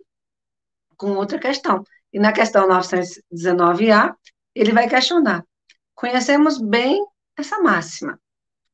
com 0.95 1.13
outra 1.15 1.39
questão. 1.39 1.83
E 2.13 2.19
na 2.19 2.31
questão 2.31 2.69
919A, 2.69 4.15
ele 4.53 4.71
vai 4.71 4.87
questionar: 4.87 5.43
conhecemos 5.95 6.61
bem 6.61 7.03
essa 7.35 7.59
máxima. 7.59 8.19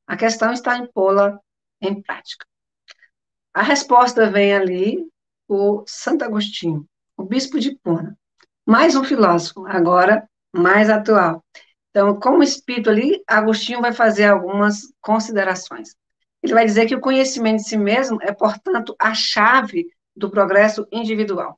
A 0.05 0.17
questão 0.17 0.51
está 0.51 0.77
em 0.77 0.91
pô-la 0.91 1.39
em 1.81 2.01
prática. 2.01 2.45
A 3.53 3.61
resposta 3.61 4.29
vem 4.29 4.53
ali 4.53 5.07
o 5.47 5.85
Santo 5.87 6.25
Agostinho, 6.25 6.85
o 7.15 7.23
bispo 7.23 7.57
de 7.61 7.77
Puna. 7.77 8.17
Mais 8.65 8.93
um 8.93 9.05
filósofo, 9.05 9.65
agora 9.67 10.27
mais 10.53 10.89
atual. 10.89 11.41
Então, 11.95 12.19
como 12.19 12.43
espírito 12.43 12.89
ali, 12.89 13.23
Agostinho 13.25 13.79
vai 13.79 13.93
fazer 13.93 14.25
algumas 14.25 14.81
considerações. 14.99 15.95
Ele 16.43 16.53
vai 16.53 16.65
dizer 16.65 16.87
que 16.87 16.95
o 16.95 16.99
conhecimento 16.99 17.61
de 17.61 17.69
si 17.69 17.77
mesmo 17.77 18.17
é, 18.21 18.33
portanto, 18.33 18.93
a 18.99 19.13
chave 19.13 19.87
do 20.13 20.29
progresso 20.29 20.85
individual. 20.91 21.57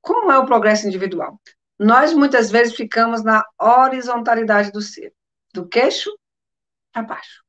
Como 0.00 0.32
é 0.32 0.38
o 0.38 0.46
progresso 0.46 0.88
individual? 0.88 1.38
nós 1.82 2.14
muitas 2.14 2.48
vezes 2.50 2.76
ficamos 2.76 3.24
na 3.24 3.44
horizontalidade 3.58 4.70
do 4.70 4.80
ser, 4.80 5.12
do 5.52 5.66
queixo 5.66 6.10
para 6.92 7.02
baixo. 7.02 7.42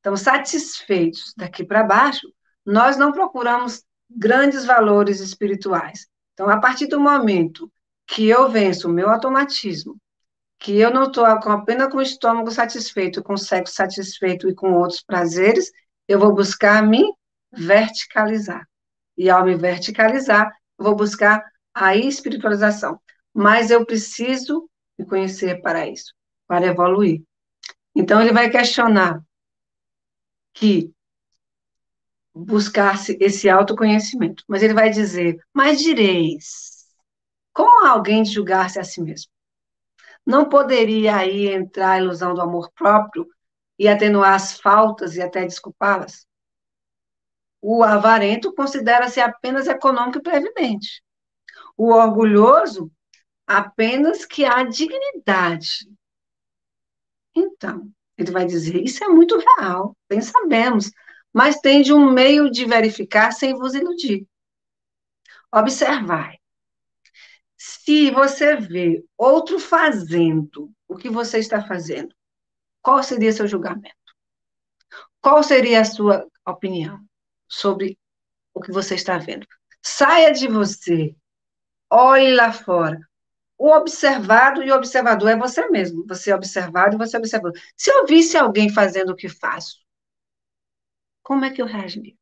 Então, 0.00 0.16
satisfeitos 0.16 1.34
daqui 1.36 1.64
para 1.64 1.84
baixo, 1.84 2.26
nós 2.64 2.96
não 2.96 3.12
procuramos 3.12 3.82
grandes 4.08 4.64
valores 4.64 5.20
espirituais. 5.20 6.06
Então, 6.32 6.48
a 6.48 6.58
partir 6.58 6.86
do 6.86 6.98
momento 6.98 7.70
que 8.06 8.26
eu 8.26 8.48
venço 8.48 8.88
o 8.88 8.92
meu 8.92 9.10
automatismo, 9.10 9.98
que 10.58 10.76
eu 10.78 10.90
não 10.90 11.04
estou 11.04 11.24
apenas 11.24 11.90
com 11.90 11.98
o 11.98 12.02
estômago 12.02 12.50
satisfeito, 12.50 13.22
com 13.22 13.34
o 13.34 13.38
sexo 13.38 13.74
satisfeito 13.74 14.48
e 14.48 14.54
com 14.54 14.72
outros 14.72 15.02
prazeres, 15.02 15.70
eu 16.06 16.18
vou 16.18 16.34
buscar 16.34 16.82
me 16.82 17.04
verticalizar. 17.52 18.66
E 19.16 19.30
ao 19.30 19.44
me 19.44 19.54
verticalizar, 19.54 20.50
eu 20.78 20.84
vou 20.84 20.96
buscar 20.96 21.44
a 21.72 21.96
espiritualização. 21.96 23.00
Mas 23.32 23.70
eu 23.70 23.86
preciso 23.86 24.68
me 24.98 25.06
conhecer 25.06 25.60
para 25.62 25.88
isso, 25.88 26.12
para 26.46 26.66
evoluir. 26.66 27.22
Então, 27.94 28.20
ele 28.20 28.32
vai 28.32 28.50
questionar 28.50 29.20
que 30.52 30.92
buscar 32.34 32.96
esse 33.20 33.48
autoconhecimento. 33.48 34.42
Mas 34.48 34.62
ele 34.62 34.74
vai 34.74 34.90
dizer: 34.90 35.36
Mas 35.52 35.78
direis, 35.78 36.86
como 37.52 37.86
alguém 37.86 38.24
julgar-se 38.24 38.78
a 38.78 38.84
si 38.84 39.00
mesmo? 39.00 39.30
Não 40.28 40.46
poderia 40.46 41.16
aí 41.16 41.48
entrar 41.48 41.92
a 41.92 41.98
ilusão 42.00 42.34
do 42.34 42.42
amor 42.42 42.70
próprio 42.72 43.26
e 43.78 43.88
atenuar 43.88 44.34
as 44.34 44.60
faltas 44.60 45.16
e 45.16 45.22
até 45.22 45.42
desculpá-las? 45.46 46.26
O 47.62 47.82
avarento 47.82 48.52
considera-se 48.52 49.22
apenas 49.22 49.66
econômico 49.66 50.18
e 50.18 50.22
previdente. 50.22 51.02
O 51.78 51.94
orgulhoso, 51.94 52.92
apenas 53.46 54.26
que 54.26 54.44
há 54.44 54.64
dignidade. 54.64 55.88
Então, 57.34 57.90
ele 58.18 58.30
vai 58.30 58.44
dizer: 58.44 58.84
Isso 58.84 59.02
é 59.02 59.08
muito 59.08 59.38
real, 59.38 59.96
bem 60.10 60.20
sabemos, 60.20 60.90
mas 61.32 61.58
tem 61.58 61.80
de 61.80 61.94
um 61.94 62.12
meio 62.12 62.50
de 62.50 62.66
verificar 62.66 63.32
sem 63.32 63.54
vos 63.54 63.74
iludir. 63.74 64.26
Observai. 65.50 66.36
Se 67.88 68.10
você 68.10 68.54
vê 68.54 69.02
outro 69.16 69.58
fazendo 69.58 70.70
o 70.86 70.94
que 70.94 71.08
você 71.08 71.38
está 71.38 71.66
fazendo, 71.66 72.14
qual 72.82 73.02
seria 73.02 73.32
seu 73.32 73.48
julgamento? 73.48 73.96
Qual 75.22 75.42
seria 75.42 75.80
a 75.80 75.86
sua 75.86 76.28
opinião 76.46 77.00
sobre 77.48 77.98
o 78.52 78.60
que 78.60 78.70
você 78.70 78.94
está 78.94 79.16
vendo? 79.16 79.46
Saia 79.82 80.34
de 80.34 80.46
você, 80.48 81.16
olhe 81.88 82.34
lá 82.34 82.52
fora. 82.52 83.00
O 83.56 83.70
observado 83.70 84.62
e 84.62 84.70
o 84.70 84.76
observador 84.76 85.30
é 85.30 85.36
você 85.38 85.66
mesmo. 85.70 86.04
Você 86.06 86.30
é 86.30 86.34
observado 86.34 86.94
e 86.94 86.98
você 86.98 87.16
é 87.16 87.18
observador. 87.18 87.58
Se 87.74 87.90
eu 87.90 88.04
visse 88.04 88.36
alguém 88.36 88.68
fazendo 88.68 89.12
o 89.12 89.16
que 89.16 89.30
faço, 89.30 89.78
como 91.22 91.46
é 91.46 91.50
que 91.50 91.62
eu 91.62 91.66
reagiria? 91.66 92.14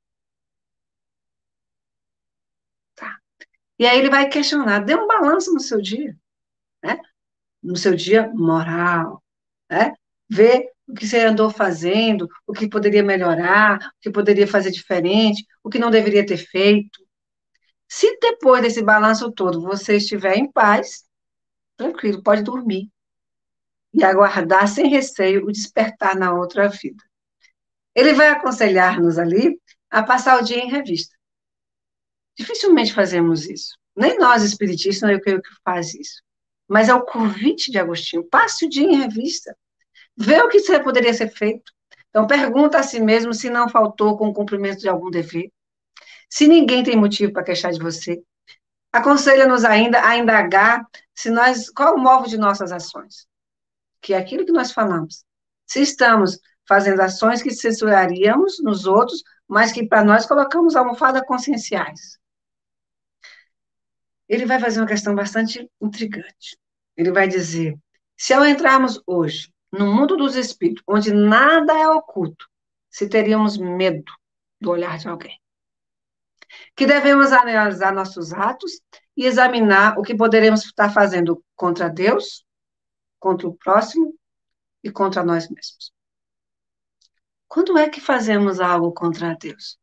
E 3.78 3.86
aí 3.86 3.98
ele 3.98 4.10
vai 4.10 4.28
questionar, 4.28 4.80
dê 4.80 4.94
um 4.94 5.06
balanço 5.06 5.52
no 5.52 5.60
seu 5.60 5.80
dia, 5.80 6.16
né? 6.82 6.98
No 7.62 7.76
seu 7.76 7.94
dia 7.96 8.28
moral, 8.34 9.22
né? 9.70 9.94
Ver 10.28 10.70
o 10.88 10.94
que 10.94 11.06
você 11.06 11.20
andou 11.20 11.50
fazendo, 11.50 12.28
o 12.46 12.52
que 12.52 12.68
poderia 12.68 13.02
melhorar, 13.02 13.78
o 13.78 13.90
que 14.00 14.10
poderia 14.10 14.46
fazer 14.46 14.70
diferente, 14.70 15.44
o 15.62 15.70
que 15.70 15.78
não 15.78 15.90
deveria 15.90 16.24
ter 16.24 16.38
feito. 16.38 17.04
Se 17.88 18.18
depois 18.20 18.62
desse 18.62 18.82
balanço 18.82 19.32
todo 19.32 19.62
você 19.62 19.96
estiver 19.96 20.36
em 20.36 20.50
paz, 20.50 21.04
tranquilo, 21.76 22.22
pode 22.22 22.42
dormir 22.42 22.90
e 23.92 24.04
aguardar 24.04 24.68
sem 24.68 24.88
receio 24.88 25.46
o 25.46 25.52
despertar 25.52 26.16
na 26.16 26.34
outra 26.34 26.68
vida. 26.68 27.02
Ele 27.94 28.12
vai 28.12 28.28
aconselhar-nos 28.28 29.18
ali 29.18 29.58
a 29.90 30.02
passar 30.02 30.38
o 30.40 30.44
dia 30.44 30.58
em 30.58 30.70
revista. 30.70 31.15
Dificilmente 32.37 32.92
fazemos 32.92 33.49
isso. 33.49 33.77
Nem 33.96 34.18
nós, 34.18 34.42
espiritistas, 34.42 35.09
eu 35.09 35.20
creio 35.20 35.40
que 35.40 35.49
faz 35.64 35.94
isso. 35.94 36.22
Mas 36.68 36.88
é 36.88 36.94
o 36.94 37.05
convite 37.05 37.70
de 37.70 37.79
Agostinho. 37.79 38.29
Passe 38.29 38.66
o 38.66 38.68
dia 38.68 38.87
em 38.87 38.96
revista. 38.96 39.57
Vê 40.16 40.40
o 40.40 40.49
que 40.49 40.61
poderia 40.81 41.14
ser 41.14 41.31
feito. 41.31 41.72
Então, 42.11 42.27
pergunta 42.27 42.79
a 42.79 42.83
si 42.83 43.01
mesmo 43.01 43.33
se 43.33 43.49
não 43.49 43.68
faltou 43.68 44.16
com 44.16 44.29
o 44.29 44.35
cumprimento 44.35 44.81
de 44.81 44.88
algum 44.88 45.11
dever. 45.11 45.51
Se 46.29 46.46
ninguém 46.46 46.83
tem 46.83 46.96
motivo 46.96 47.33
para 47.33 47.44
queixar 47.44 47.72
de 47.72 47.79
você. 47.79 48.22
Aconselha-nos 48.92 49.64
ainda 49.64 50.07
a 50.07 50.16
indagar 50.16 50.87
se 51.14 51.31
nós, 51.31 51.70
qual 51.70 51.94
o 51.94 51.99
movo 51.99 52.27
de 52.27 52.37
nossas 52.37 52.72
ações. 52.72 53.27
Que 54.01 54.14
é 54.14 54.18
aquilo 54.18 54.44
que 54.44 54.53
nós 54.53 54.72
falamos. 54.72 55.25
Se 55.66 55.81
estamos 55.81 56.38
fazendo 56.66 57.01
ações 57.01 57.42
que 57.42 57.51
censuraríamos 57.51 58.62
nos 58.62 58.87
outros, 58.87 59.22
mas 59.49 59.72
que 59.72 59.87
para 59.87 60.05
nós 60.05 60.27
colocamos 60.27 60.75
almofada 60.75 61.25
conscienciais. 61.25 62.18
Ele 64.28 64.46
vai 64.46 64.58
fazer 64.58 64.80
uma 64.80 64.86
questão 64.86 65.14
bastante 65.14 65.70
intrigante. 65.80 66.58
Ele 66.96 67.12
vai 67.12 67.28
dizer: 67.28 67.78
se 68.16 68.32
ao 68.32 68.44
entrarmos 68.44 69.00
hoje 69.06 69.52
no 69.72 69.92
mundo 69.92 70.16
dos 70.16 70.36
espíritos, 70.36 70.82
onde 70.86 71.12
nada 71.12 71.72
é 71.72 71.88
oculto, 71.88 72.48
se 72.88 73.08
teríamos 73.08 73.58
medo 73.58 74.10
do 74.60 74.70
olhar 74.70 74.98
de 74.98 75.08
alguém. 75.08 75.38
Que 76.74 76.86
devemos 76.86 77.32
analisar 77.32 77.92
nossos 77.92 78.32
atos 78.32 78.80
e 79.16 79.26
examinar 79.26 79.98
o 79.98 80.02
que 80.02 80.14
poderemos 80.14 80.64
estar 80.64 80.90
fazendo 80.90 81.44
contra 81.54 81.88
Deus, 81.88 82.44
contra 83.18 83.48
o 83.48 83.54
próximo 83.54 84.14
e 84.82 84.90
contra 84.90 85.24
nós 85.24 85.48
mesmos. 85.48 85.92
Quando 87.48 87.76
é 87.78 87.88
que 87.88 88.00
fazemos 88.00 88.60
algo 88.60 88.92
contra 88.92 89.34
Deus? 89.34 89.78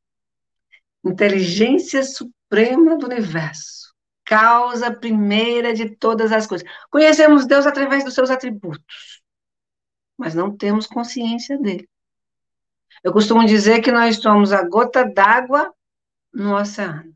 Inteligência 1.03 2.03
suprema 2.03 2.97
do 2.97 3.05
universo, 3.05 3.82
causa 4.25 4.93
primeira 4.93 5.73
de 5.73 5.89
todas 5.89 6.31
as 6.31 6.47
coisas. 6.47 6.67
Conhecemos 6.89 7.45
Deus 7.45 7.65
através 7.65 8.03
dos 8.03 8.13
seus 8.13 8.29
atributos, 8.29 9.21
mas 10.17 10.33
não 10.33 10.55
temos 10.55 10.87
consciência 10.87 11.57
dele. 11.57 11.89
Eu 13.03 13.11
costumo 13.11 13.45
dizer 13.45 13.81
que 13.81 13.91
nós 13.91 14.17
somos 14.17 14.51
a 14.53 14.63
gota 14.63 15.03
d'água 15.03 15.73
no 16.33 16.55
oceano. 16.55 17.13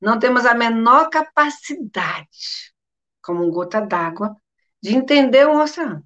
Não 0.00 0.18
temos 0.18 0.46
a 0.46 0.54
menor 0.54 1.10
capacidade, 1.10 2.72
como 3.22 3.50
gota 3.50 3.80
d'água, 3.80 4.34
de 4.82 4.96
entender 4.96 5.46
o 5.46 5.60
oceano. 5.60 6.02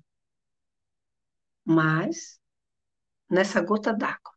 Mas 1.64 2.40
nessa 3.30 3.60
gota 3.60 3.92
d'água, 3.92 4.32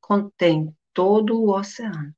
contém 0.00 0.76
todo 0.92 1.40
o 1.40 1.50
oceano. 1.50 2.14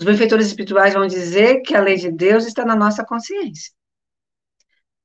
Os 0.00 0.06
benfeitores 0.06 0.46
espirituais 0.46 0.94
vão 0.94 1.06
dizer 1.06 1.60
que 1.60 1.74
a 1.76 1.80
lei 1.82 1.96
de 1.96 2.10
Deus 2.10 2.46
está 2.46 2.64
na 2.64 2.74
nossa 2.74 3.04
consciência. 3.04 3.70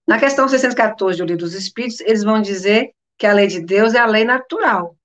Na 0.08 0.18
questão 0.18 0.48
614 0.48 1.18
do 1.18 1.26
Livro 1.26 1.44
dos 1.44 1.54
Espíritos, 1.54 2.00
eles 2.00 2.24
vão 2.24 2.42
dizer 2.42 2.92
que 3.18 3.28
a 3.28 3.34
lei 3.34 3.48
de 3.48 3.60
Deus 3.60 3.94
é 3.94 4.00
a 4.00 4.06
lei 4.06 4.24
natural. 4.24 4.96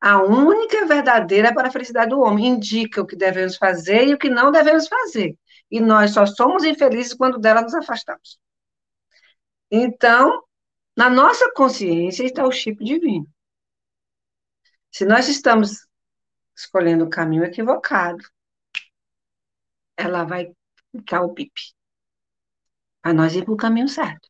A 0.00 0.22
única 0.22 0.86
verdadeira 0.86 1.52
para 1.52 1.66
a 1.66 1.70
felicidade 1.72 2.10
do 2.10 2.20
homem. 2.20 2.46
Indica 2.46 3.00
o 3.00 3.06
que 3.06 3.16
devemos 3.16 3.56
fazer 3.56 4.06
e 4.06 4.14
o 4.14 4.18
que 4.18 4.30
não 4.30 4.52
devemos 4.52 4.86
fazer. 4.86 5.36
E 5.68 5.80
nós 5.80 6.12
só 6.12 6.24
somos 6.24 6.62
infelizes 6.62 7.14
quando 7.14 7.36
dela 7.36 7.62
nos 7.62 7.74
afastamos. 7.74 8.38
Então, 9.72 10.40
na 10.96 11.10
nossa 11.10 11.52
consciência 11.52 12.22
está 12.22 12.46
o 12.46 12.52
chip 12.52 12.84
divino. 12.84 13.26
Se 14.92 15.04
nós 15.04 15.28
estamos 15.28 15.84
escolhendo 16.56 17.06
o 17.06 17.10
caminho 17.10 17.42
equivocado, 17.42 18.22
ela 19.96 20.24
vai 20.24 20.52
ficar 20.92 21.22
o 21.22 21.32
bip. 21.32 21.52
Para 23.02 23.12
nós 23.12 23.34
ir 23.34 23.44
para 23.44 23.54
o 23.54 23.56
caminho 23.56 23.88
certo. 23.88 24.28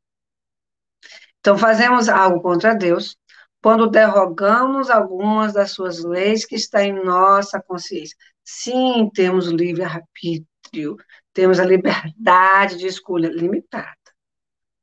Então, 1.41 1.59
fazemos 1.59 2.09
algo 2.09 2.41
contra 2.41 2.75
Deus 2.75 3.17
quando 3.63 3.89
derrogamos 3.89 4.91
algumas 4.91 5.53
das 5.53 5.71
suas 5.71 6.03
leis 6.03 6.45
que 6.45 6.55
está 6.55 6.83
em 6.83 6.93
nossa 7.05 7.61
consciência. 7.61 8.17
Sim, 8.43 9.11
temos 9.15 9.47
livre-arbítrio, 9.47 10.97
temos 11.33 11.59
a 11.59 11.65
liberdade 11.65 12.77
de 12.77 12.87
escolha 12.87 13.29
limitada, 13.29 13.97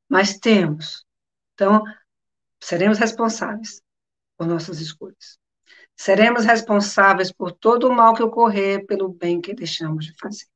mas 0.09 0.37
temos 0.39 1.05
então, 1.61 1.83
seremos 2.59 2.97
responsáveis 2.97 3.83
por 4.35 4.47
nossas 4.47 4.79
escolhas. 4.79 5.37
Seremos 5.95 6.43
responsáveis 6.43 7.31
por 7.31 7.51
todo 7.51 7.87
o 7.87 7.93
mal 7.93 8.15
que 8.15 8.23
ocorrer, 8.23 8.83
pelo 8.87 9.09
bem 9.09 9.39
que 9.39 9.53
deixamos 9.53 10.05
de 10.07 10.13
fazer. 10.19 10.47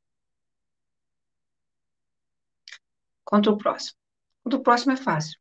Contra 3.26 3.52
o 3.52 3.58
próximo. 3.58 3.98
Contra 4.44 4.60
o 4.60 4.64
próximo 4.64 4.94
é 4.94 4.96
fácil. 4.96 5.38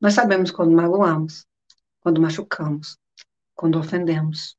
Nós 0.00 0.14
sabemos 0.14 0.50
quando 0.50 0.72
magoamos, 0.72 1.46
quando 2.00 2.20
machucamos, 2.20 2.98
quando 3.54 3.78
ofendemos. 3.78 4.56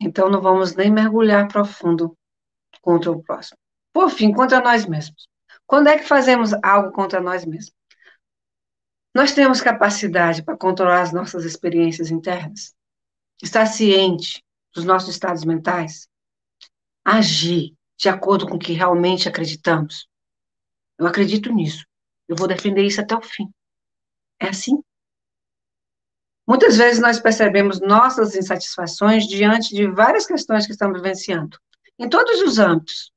Então, 0.00 0.28
não 0.28 0.42
vamos 0.42 0.74
nem 0.74 0.90
mergulhar 0.90 1.46
profundo 1.48 2.18
contra 2.82 3.10
o 3.10 3.22
próximo. 3.22 3.56
Por 3.92 4.10
fim, 4.10 4.32
contra 4.32 4.60
nós 4.60 4.84
mesmos. 4.86 5.28
Quando 5.66 5.88
é 5.88 5.96
que 5.96 6.04
fazemos 6.04 6.52
algo 6.62 6.92
contra 6.92 7.20
nós 7.20 7.44
mesmos? 7.44 7.72
Nós 9.14 9.32
temos 9.32 9.60
capacidade 9.60 10.42
para 10.42 10.56
controlar 10.56 11.02
as 11.02 11.12
nossas 11.12 11.44
experiências 11.44 12.10
internas? 12.10 12.74
Estar 13.40 13.66
ciente 13.66 14.44
dos 14.74 14.84
nossos 14.84 15.10
estados 15.10 15.44
mentais? 15.44 16.08
Agir 17.04 17.74
de 17.96 18.08
acordo 18.08 18.48
com 18.48 18.56
o 18.56 18.58
que 18.58 18.72
realmente 18.72 19.28
acreditamos? 19.28 20.08
Eu 20.98 21.06
acredito 21.06 21.52
nisso. 21.52 21.84
Eu 22.28 22.36
vou 22.36 22.48
defender 22.48 22.82
isso 22.82 23.00
até 23.00 23.14
o 23.14 23.22
fim. 23.22 23.48
É 24.40 24.48
assim? 24.48 24.82
Muitas 26.46 26.76
vezes 26.76 27.00
nós 27.00 27.18
percebemos 27.18 27.80
nossas 27.80 28.34
insatisfações 28.34 29.26
diante 29.26 29.74
de 29.74 29.86
várias 29.90 30.26
questões 30.26 30.66
que 30.66 30.72
estamos 30.72 31.00
vivenciando, 31.00 31.58
em 31.98 32.08
todos 32.08 32.40
os 32.42 32.58
âmbitos, 32.58 33.10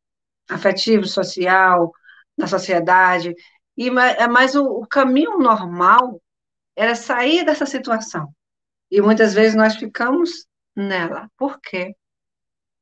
afetivo, 0.50 1.06
social, 1.06 1.92
na 2.38 2.48
sociedade, 2.48 3.36
e 3.76 3.90
é 3.90 4.28
mas 4.28 4.56
o, 4.56 4.64
o 4.64 4.88
caminho 4.88 5.40
normal 5.40 6.22
era 6.76 6.96
sair 6.96 7.44
dessa 7.44 7.66
situação. 7.66 8.34
E 8.90 9.02
muitas 9.02 9.34
vezes 9.34 9.56
nós 9.56 9.76
ficamos 9.76 10.48
nela. 10.76 11.30
Por 11.38 11.60
quê? 11.60 11.96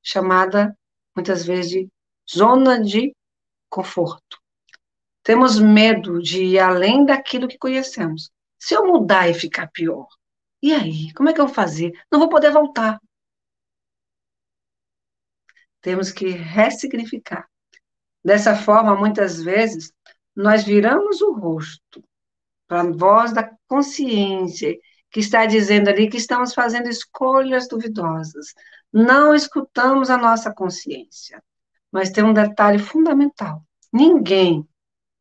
Chamada 0.03 0.77
muitas 1.15 1.45
vezes 1.45 1.71
de 1.71 1.89
zona 2.29 2.79
de 2.79 3.15
conforto. 3.69 4.37
Temos 5.25 5.59
medo 5.59 6.21
de 6.21 6.43
ir 6.43 6.59
além 6.59 7.03
daquilo 7.03 7.47
que 7.47 7.57
conhecemos. 7.57 8.29
Se 8.59 8.75
eu 8.75 8.85
mudar 8.85 9.27
e 9.27 9.33
ficar 9.33 9.67
pior, 9.71 10.07
e 10.61 10.71
aí? 10.71 11.11
Como 11.13 11.27
é 11.27 11.33
que 11.33 11.41
eu 11.41 11.47
vou 11.47 11.55
fazer? 11.55 11.91
Não 12.11 12.19
vou 12.19 12.29
poder 12.29 12.51
voltar. 12.51 13.01
Temos 15.81 16.11
que 16.11 16.29
ressignificar. 16.29 17.49
Dessa 18.23 18.55
forma, 18.55 18.95
muitas 18.95 19.41
vezes, 19.41 19.91
nós 20.35 20.63
viramos 20.63 21.19
o 21.21 21.33
rosto 21.33 22.03
para 22.67 22.81
a 22.81 22.91
voz 22.91 23.33
da 23.33 23.49
consciência 23.67 24.77
que 25.09 25.19
está 25.21 25.47
dizendo 25.47 25.89
ali 25.89 26.07
que 26.07 26.17
estamos 26.17 26.53
fazendo 26.53 26.87
escolhas 26.87 27.67
duvidosas. 27.67 28.53
Não 28.93 29.33
escutamos 29.33 30.11
a 30.11 30.17
nossa 30.17 30.53
consciência. 30.53 31.41
Mas 31.91 32.11
tem 32.11 32.23
um 32.23 32.33
detalhe 32.33 32.77
fundamental: 32.77 33.63
ninguém 33.91 34.67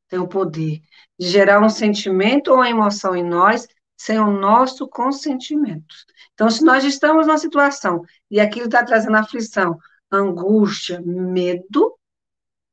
tem 0.09 0.19
o 0.19 0.29
poder 0.29 0.81
de 1.19 1.29
gerar 1.29 1.61
um 1.61 1.69
sentimento 1.69 2.53
ou 2.53 2.65
emoção 2.65 3.15
em 3.17 3.25
nós 3.25 3.67
sem 3.97 4.19
o 4.19 4.31
nosso 4.31 4.89
consentimento. 4.89 5.95
Então, 6.35 6.51
se 6.51 6.65
nós 6.65 6.85
estamos 6.85 7.27
numa 7.27 7.39
situação 7.39 8.03
e 8.31 8.41
aquilo 8.41 8.67
está 8.67 8.85
trazendo 8.85 9.17
aflição, 9.17 9.79
angústia, 10.11 11.01
medo, 11.01 11.99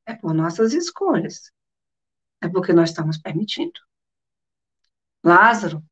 é 0.05 0.13
por 0.13 0.33
nossas 0.33 0.73
escolhas. 0.73 1.51
É 2.41 2.49
porque 2.49 2.73
nós 2.73 2.89
estamos 2.89 3.17
permitindo. 3.17 3.79
Lázaro, 5.23 5.83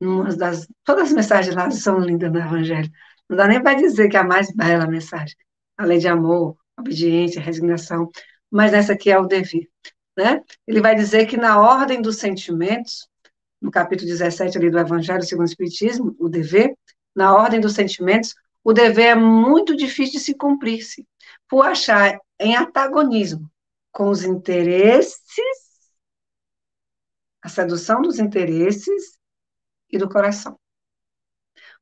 uma 0.00 0.34
das, 0.36 0.68
todas 0.84 1.08
as 1.08 1.14
mensagens 1.14 1.54
de 1.54 1.56
Lázaro 1.56 1.82
são 1.82 1.98
lindas 1.98 2.30
no 2.30 2.38
Evangelho. 2.38 2.90
Não 3.28 3.36
dá 3.36 3.48
nem 3.48 3.62
para 3.62 3.74
dizer 3.74 4.08
que 4.08 4.16
é 4.16 4.20
a 4.20 4.24
mais 4.24 4.52
bela 4.54 4.86
mensagem. 4.86 5.36
A 5.76 5.84
lei 5.84 5.98
de 5.98 6.08
amor, 6.08 6.56
obediência, 6.78 7.40
resignação. 7.40 8.10
Mas 8.50 8.72
essa 8.72 8.92
aqui 8.92 9.10
é 9.10 9.18
o 9.18 9.26
dever. 9.26 9.68
Né? 10.16 10.42
Ele 10.66 10.80
vai 10.80 10.94
dizer 10.94 11.26
que 11.26 11.36
na 11.36 11.60
ordem 11.60 12.00
dos 12.00 12.16
sentimentos, 12.16 13.08
no 13.60 13.70
capítulo 13.70 14.08
17 14.08 14.56
ali 14.56 14.70
do 14.70 14.78
Evangelho 14.78 15.22
segundo 15.22 15.46
o 15.46 15.50
Espiritismo, 15.50 16.16
o 16.18 16.28
dever, 16.28 16.74
na 17.14 17.34
ordem 17.34 17.60
dos 17.60 17.74
sentimentos, 17.74 18.34
o 18.64 18.72
dever 18.72 19.08
é 19.08 19.14
muito 19.14 19.76
difícil 19.76 20.18
de 20.18 20.24
se 20.24 20.34
cumprir-se, 20.34 21.06
por 21.48 21.64
achar 21.64 22.18
em 22.40 22.56
antagonismo 22.56 23.50
com 23.92 24.10
os 24.10 24.24
interesses, 24.24 25.20
a 27.42 27.48
sedução 27.48 28.02
dos 28.02 28.18
interesses 28.18 29.18
e 29.90 29.96
do 29.96 30.08
coração. 30.08 30.58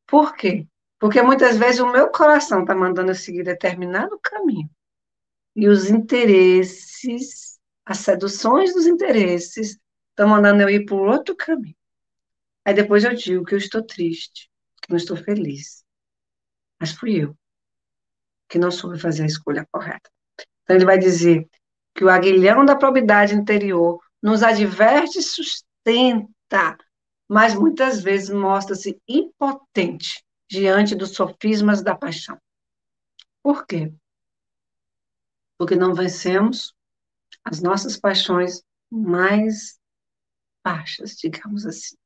Por 0.07 0.37
quê? 0.37 0.67
Porque 0.99 1.21
muitas 1.23 1.57
vezes 1.57 1.81
o 1.81 1.91
meu 1.91 2.09
coração 2.11 2.61
está 2.61 2.75
mandando 2.75 3.11
eu 3.11 3.15
seguir 3.15 3.43
determinado 3.43 4.19
caminho. 4.23 4.71
E 5.57 5.69
os 5.69 5.89
interesses, 5.89 7.44
as 7.87 7.99
seduções 7.99 8.73
dos 8.73 8.87
interesses, 8.87 9.79
estão 10.11 10.29
mandando 10.29 10.63
eu 10.63 10.71
ir 10.71 10.87
por 10.87 11.07
outro 11.09 11.37
caminho. 11.37 11.77
Aí 12.65 12.73
depois 12.73 13.05
eu 13.05 13.15
digo 13.15 13.45
que 13.45 13.55
eu 13.55 13.59
estou 13.59 13.83
triste, 13.83 14.51
que 14.83 14.91
não 14.91 14.97
estou 14.97 15.17
feliz. 15.17 15.85
Mas 16.81 16.93
fui 16.93 17.23
eu 17.23 17.37
que 18.49 18.59
não 18.59 18.71
soube 18.71 18.99
fazer 18.99 19.25
a 19.25 19.27
escolha 19.27 19.67
correta. 19.71 20.11
Então 20.63 20.77
ele 20.77 20.85
vai 20.85 20.99
dizer 20.99 21.49
que 21.95 22.05
o 22.05 22.09
aguilhão 22.09 22.65
da 22.65 22.77
probidade 22.77 23.35
interior 23.35 24.01
nos 24.23 24.43
adverte 24.43 25.19
e 25.19 25.23
sustenta, 25.23 26.79
mas 27.29 27.55
muitas 27.55 28.01
vezes 28.01 28.31
mostra-se 28.31 29.01
impotente 29.09 30.25
diante 30.49 30.95
dos 30.95 31.11
sofismas 31.11 31.83
da 31.83 31.97
paixão. 31.97 32.39
Por 33.43 33.67
quê? 33.67 33.93
Porque 35.59 35.77
não 35.77 35.95
vencemos 35.95 36.75
as 37.45 37.61
nossas 37.61 37.97
paixões 37.97 38.63
mais 38.91 39.79
baixas, 40.65 41.17
digamos 41.17 41.67
assim. 41.67 41.97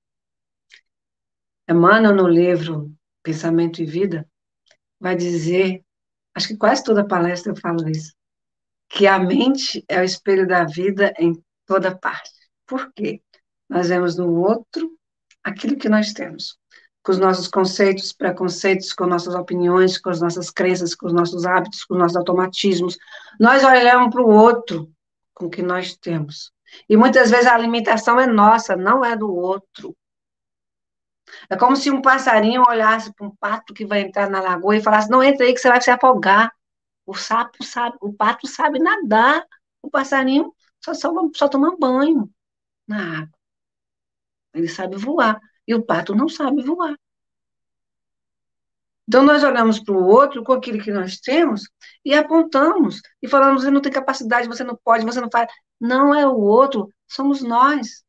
Emmanuel, 1.68 2.14
no 2.14 2.27
livro 2.27 2.92
Pensamento 3.22 3.81
e 3.83 3.85
Vida, 3.85 4.27
vai 4.98 5.14
dizer, 5.14 5.85
acho 6.35 6.48
que 6.48 6.57
quase 6.57 6.83
toda 6.83 7.07
palestra 7.07 7.53
eu 7.53 7.57
falo 7.57 7.88
isso, 7.88 8.14
que 8.88 9.07
a 9.07 9.18
mente 9.18 9.85
é 9.87 10.01
o 10.01 10.05
espelho 10.05 10.46
da 10.46 10.64
vida 10.64 11.12
em 11.18 11.33
toda 11.66 11.96
parte. 11.96 12.31
Por 12.66 12.92
quê? 12.92 13.22
Nós 13.68 13.88
vemos 13.88 14.16
no 14.16 14.40
outro 14.40 14.98
aquilo 15.44 15.77
que 15.77 15.88
nós 15.88 16.12
temos, 16.12 16.59
com 17.03 17.12
os 17.12 17.18
nossos 17.18 17.48
conceitos, 17.48 18.12
preconceitos, 18.12 18.92
com 18.92 19.07
nossas 19.07 19.35
opiniões, 19.35 19.98
com 19.98 20.11
as 20.11 20.20
nossas 20.20 20.51
crenças, 20.51 20.94
com 20.94 21.07
os 21.07 21.12
nossos 21.12 21.44
hábitos, 21.44 21.85
com 21.85 21.94
os 21.94 22.01
nossos 22.01 22.16
automatismos. 22.16 22.96
Nós 23.38 23.62
olhamos 23.62 24.11
para 24.11 24.22
o 24.22 24.31
outro 24.31 24.90
com 25.38 25.48
que 25.48 25.62
nós 25.62 25.96
temos. 25.96 26.53
E 26.88 26.96
muitas 26.96 27.31
vezes 27.31 27.46
a 27.46 27.55
alimentação 27.55 28.18
é 28.18 28.27
nossa, 28.27 28.77
não 28.77 29.05
é 29.05 29.16
do 29.16 29.33
outro. 29.33 29.96
É 31.48 31.57
como 31.57 31.77
se 31.77 31.90
um 31.90 32.03
passarinho 32.03 32.62
olhasse 32.66 33.12
para 33.14 33.27
um 33.27 33.37
pato 33.37 33.72
que 33.72 33.87
vai 33.87 34.01
entrar 34.01 34.29
na 34.29 34.40
lagoa 34.40 34.77
e 34.77 34.83
falasse: 34.83 35.09
Não 35.11 35.22
entra 35.22 35.46
aí 35.46 35.55
que 35.55 35.61
você 35.61 35.68
vai 35.68 35.81
se 35.81 35.90
afogar. 35.90 36.53
O 37.07 37.14
sapo 37.14 37.64
sabe, 37.64 37.96
o 38.01 38.12
pato 38.12 38.46
sabe 38.46 38.79
nadar. 38.79 39.46
O 39.81 39.88
passarinho 39.90 40.53
só, 40.85 40.92
só, 40.92 41.12
só 41.35 41.48
toma 41.48 41.77
banho 41.79 42.31
na 42.87 43.20
água. 43.20 43.38
Ele 44.55 44.68
sabe 44.68 44.96
voar. 44.96 45.40
E 45.66 45.74
o 45.74 45.85
pato 45.85 46.14
não 46.14 46.29
sabe 46.29 46.62
voar. 46.62 46.96
Então, 49.09 49.23
nós 49.23 49.42
olhamos 49.42 49.81
para 49.81 49.94
o 49.94 50.05
outro 50.07 50.44
com 50.44 50.53
aquilo 50.53 50.83
que 50.83 50.92
nós 50.92 51.18
temos 51.18 51.62
e 52.05 52.14
apontamos 52.14 53.01
e 53.23 53.27
falamos: 53.27 53.62
você 53.62 53.71
não 53.71 53.81
tem 53.81 53.90
capacidade, 53.90 54.47
você 54.47 54.62
não 54.62 54.79
pode, 54.85 55.07
você 55.07 55.18
não 55.18 55.31
faz. 55.33 55.51
Não 55.81 56.14
é 56.14 56.27
o 56.27 56.37
outro, 56.37 56.92
somos 57.07 57.42
nós. 57.42 58.05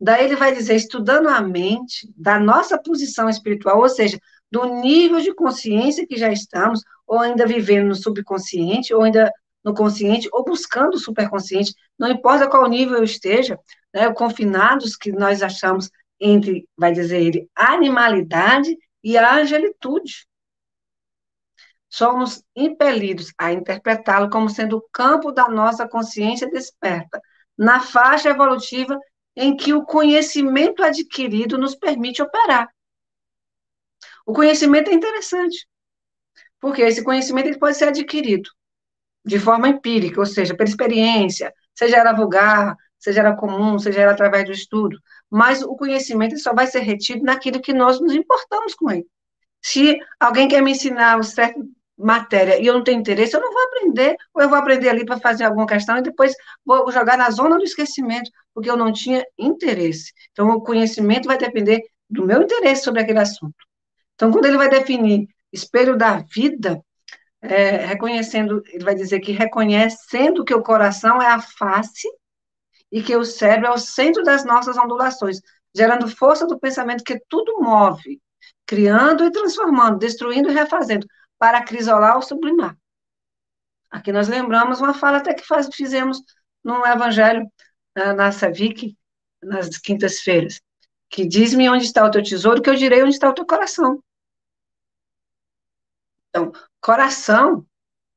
Daí 0.00 0.24
ele 0.24 0.34
vai 0.34 0.52
dizer, 0.52 0.74
estudando 0.74 1.28
a 1.28 1.40
mente 1.40 2.12
da 2.16 2.38
nossa 2.38 2.82
posição 2.82 3.28
espiritual, 3.28 3.78
ou 3.78 3.88
seja, 3.88 4.18
do 4.50 4.64
nível 4.80 5.20
de 5.20 5.32
consciência 5.34 6.06
que 6.06 6.16
já 6.16 6.32
estamos, 6.32 6.82
ou 7.06 7.20
ainda 7.20 7.46
vivendo 7.46 7.88
no 7.88 7.94
subconsciente, 7.94 8.92
ou 8.92 9.02
ainda 9.02 9.30
no 9.62 9.74
consciente, 9.74 10.28
ou 10.32 10.42
buscando 10.42 10.94
o 10.94 10.98
superconsciente, 10.98 11.74
não 11.98 12.10
importa 12.10 12.48
qual 12.48 12.66
nível 12.66 12.96
eu 12.96 13.04
esteja, 13.04 13.58
né, 13.94 14.12
confinados 14.12 14.96
que 14.96 15.12
nós 15.12 15.42
achamos 15.42 15.90
entre, 16.18 16.66
vai 16.76 16.92
dizer 16.92 17.20
ele, 17.20 17.48
animalidade 17.54 18.76
e 19.02 19.16
a 19.16 19.36
angelitude. 19.36 20.26
Somos 21.88 22.44
impelidos 22.54 23.32
a 23.36 23.52
interpretá-lo 23.52 24.30
como 24.30 24.48
sendo 24.48 24.76
o 24.76 24.88
campo 24.92 25.32
da 25.32 25.48
nossa 25.48 25.88
consciência 25.88 26.48
desperta, 26.48 27.20
na 27.58 27.80
faixa 27.80 28.30
evolutiva 28.30 28.98
em 29.34 29.56
que 29.56 29.72
o 29.72 29.84
conhecimento 29.84 30.82
adquirido 30.82 31.58
nos 31.58 31.74
permite 31.74 32.22
operar. 32.22 32.68
O 34.24 34.32
conhecimento 34.32 34.90
é 34.90 34.94
interessante, 34.94 35.66
porque 36.60 36.82
esse 36.82 37.02
conhecimento 37.02 37.48
ele 37.48 37.58
pode 37.58 37.76
ser 37.76 37.88
adquirido 37.88 38.50
de 39.24 39.38
forma 39.38 39.68
empírica, 39.68 40.20
ou 40.20 40.26
seja, 40.26 40.54
pela 40.54 40.68
experiência, 40.68 41.52
seja 41.74 41.98
ela 41.98 42.12
vulgar, 42.12 42.76
seja 42.98 43.20
ela 43.20 43.36
comum, 43.36 43.78
seja 43.78 44.00
ela 44.02 44.12
através 44.12 44.44
do 44.44 44.52
estudo, 44.52 44.98
mas 45.30 45.62
o 45.62 45.76
conhecimento 45.76 46.38
só 46.38 46.52
vai 46.52 46.66
ser 46.66 46.80
retido 46.80 47.22
naquilo 47.22 47.60
que 47.60 47.72
nós 47.72 48.00
nos 48.00 48.14
importamos 48.14 48.74
com 48.74 48.90
ele. 48.90 49.06
Se 49.62 49.98
alguém 50.18 50.48
quer 50.48 50.62
me 50.62 50.72
ensinar 50.72 51.18
um 51.18 51.22
certa 51.22 51.60
matéria 51.96 52.58
e 52.58 52.66
eu 52.66 52.74
não 52.74 52.82
tenho 52.82 52.98
interesse, 52.98 53.36
eu 53.36 53.40
não 53.40 53.52
vou 53.52 53.62
aprender, 53.62 54.16
ou 54.34 54.42
eu 54.42 54.48
vou 54.48 54.58
aprender 54.58 54.88
ali 54.88 55.04
para 55.04 55.20
fazer 55.20 55.44
alguma 55.44 55.66
questão 55.66 55.98
e 55.98 56.02
depois 56.02 56.34
vou 56.64 56.90
jogar 56.90 57.16
na 57.16 57.30
zona 57.30 57.56
do 57.56 57.64
esquecimento, 57.64 58.30
porque 58.54 58.70
eu 58.70 58.76
não 58.76 58.92
tinha 58.92 59.24
interesse. 59.38 60.12
Então, 60.32 60.48
o 60.48 60.62
conhecimento 60.62 61.26
vai 61.26 61.36
depender 61.36 61.82
do 62.08 62.24
meu 62.26 62.42
interesse 62.42 62.82
sobre 62.84 63.02
aquele 63.02 63.18
assunto. 63.18 63.54
Então, 64.14 64.32
quando 64.32 64.46
ele 64.46 64.56
vai 64.56 64.68
definir 64.68 65.28
espelho 65.52 65.96
da 65.96 66.24
vida, 66.34 66.82
é, 67.42 67.86
reconhecendo, 67.86 68.62
ele 68.66 68.84
vai 68.84 68.94
dizer 68.94 69.20
que 69.20 69.32
reconhecendo 69.32 70.44
que 70.44 70.54
o 70.54 70.62
coração 70.62 71.20
é 71.22 71.26
a 71.26 71.40
face 71.40 72.08
e 72.90 73.02
que 73.02 73.16
o 73.16 73.24
cérebro 73.24 73.68
é 73.68 73.70
o 73.70 73.78
centro 73.78 74.22
das 74.22 74.44
nossas 74.44 74.76
ondulações, 74.76 75.40
gerando 75.74 76.08
força 76.08 76.46
do 76.46 76.58
pensamento 76.58 77.04
que 77.04 77.20
tudo 77.28 77.60
move, 77.60 78.20
criando 78.66 79.24
e 79.24 79.30
transformando, 79.30 79.98
destruindo 79.98 80.50
e 80.50 80.54
refazendo, 80.54 81.06
para 81.38 81.58
acrisolar 81.58 82.16
ou 82.16 82.22
sublimar. 82.22 82.76
Aqui 83.90 84.12
nós 84.12 84.28
lembramos 84.28 84.80
uma 84.80 84.94
fala 84.94 85.18
até 85.18 85.34
que 85.34 85.46
faz, 85.46 85.68
fizemos 85.72 86.22
no 86.62 86.84
Evangelho, 86.86 87.50
na 87.94 88.30
Savic, 88.30 88.96
nas 89.42 89.78
quintas-feiras, 89.78 90.60
que 91.08 91.26
diz-me 91.26 91.68
onde 91.68 91.84
está 91.84 92.04
o 92.04 92.10
teu 92.10 92.22
tesouro, 92.22 92.62
que 92.62 92.70
eu 92.70 92.74
direi 92.74 93.02
onde 93.02 93.14
está 93.14 93.28
o 93.28 93.34
teu 93.34 93.46
coração. 93.46 94.02
Então, 96.28 96.52
coração, 96.80 97.66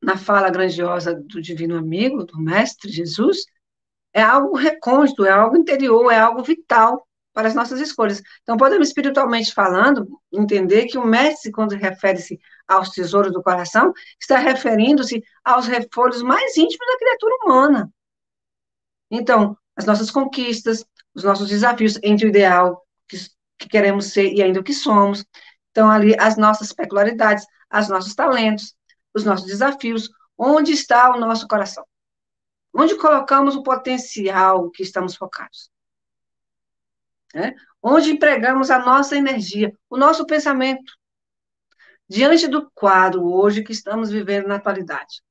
na 0.01 0.17
fala 0.17 0.51
grandiosa 0.51 1.15
do 1.15 1.41
divino 1.41 1.78
amigo, 1.78 2.24
do 2.24 2.39
mestre 2.39 2.91
Jesus, 2.91 3.45
é 4.14 4.22
algo 4.22 4.55
recôndito, 4.55 5.26
é 5.26 5.32
algo 5.32 5.57
interior, 5.57 6.11
é 6.11 6.20
algo 6.20 6.43
vital 6.43 7.07
para 7.34 7.47
as 7.47 7.55
nossas 7.55 7.82
escolhas. 7.82 8.22
Então, 8.43 8.55
podemos, 8.55 8.88
espiritualmente 8.88 9.53
falando, 9.53 10.07
entender 10.32 10.86
que 10.86 10.97
o 10.97 11.05
mestre, 11.05 11.51
quando 11.51 11.76
refere-se 11.76 12.39
aos 12.68 12.91
tesouros 12.91 13.34
do 13.34 13.41
coração, 13.41 13.91
está 14.22 14.38
referindo-se 14.38 15.24
aos 15.43 15.68
refolhos 15.68 16.22
mais 16.22 16.55
íntimos 16.55 16.88
da 16.88 16.97
criatura 16.97 17.36
humana. 17.43 17.93
Então, 19.09 19.57
as 19.76 19.86
nossas 19.86 20.11
conquistas, 20.11 20.86
os 21.14 21.24
nossos 21.24 21.49
desafios 21.49 21.99
entre 22.03 22.28
o 22.28 22.30
ideal 22.30 22.86
que, 23.07 23.18
que 23.57 23.68
queremos 23.68 24.07
ser 24.07 24.32
e 24.32 24.41
ainda 24.43 24.59
o 24.59 24.64
que 24.64 24.74
somos. 24.74 25.26
Então, 25.72 25.89
ali, 25.89 26.16
as 26.20 26.38
nossas 26.38 26.72
peculiaridades, 26.72 27.45
os 27.74 27.89
nossos 27.89 28.14
talentos, 28.14 28.76
os 29.14 29.24
nossos 29.24 29.47
desafios, 29.47 30.09
onde 30.38 30.72
está 30.72 31.16
o 31.16 31.20
nosso 31.20 31.47
coração? 31.47 31.84
Onde 32.74 32.95
colocamos 32.97 33.55
o 33.55 33.63
potencial 33.63 34.69
que 34.71 34.82
estamos 34.82 35.15
focados? 35.15 35.69
Né? 37.34 37.55
Onde 37.82 38.11
empregamos 38.11 38.71
a 38.71 38.80
nossa 38.80 39.15
energia, 39.15 39.71
o 39.89 39.97
nosso 39.97 40.26
pensamento? 40.26 40.93
Diante 42.07 42.47
do 42.47 42.69
quadro 42.71 43.24
hoje 43.24 43.63
que 43.63 43.71
estamos 43.71 44.11
vivendo 44.11 44.47
na 44.47 44.55
atualidade, 44.55 45.21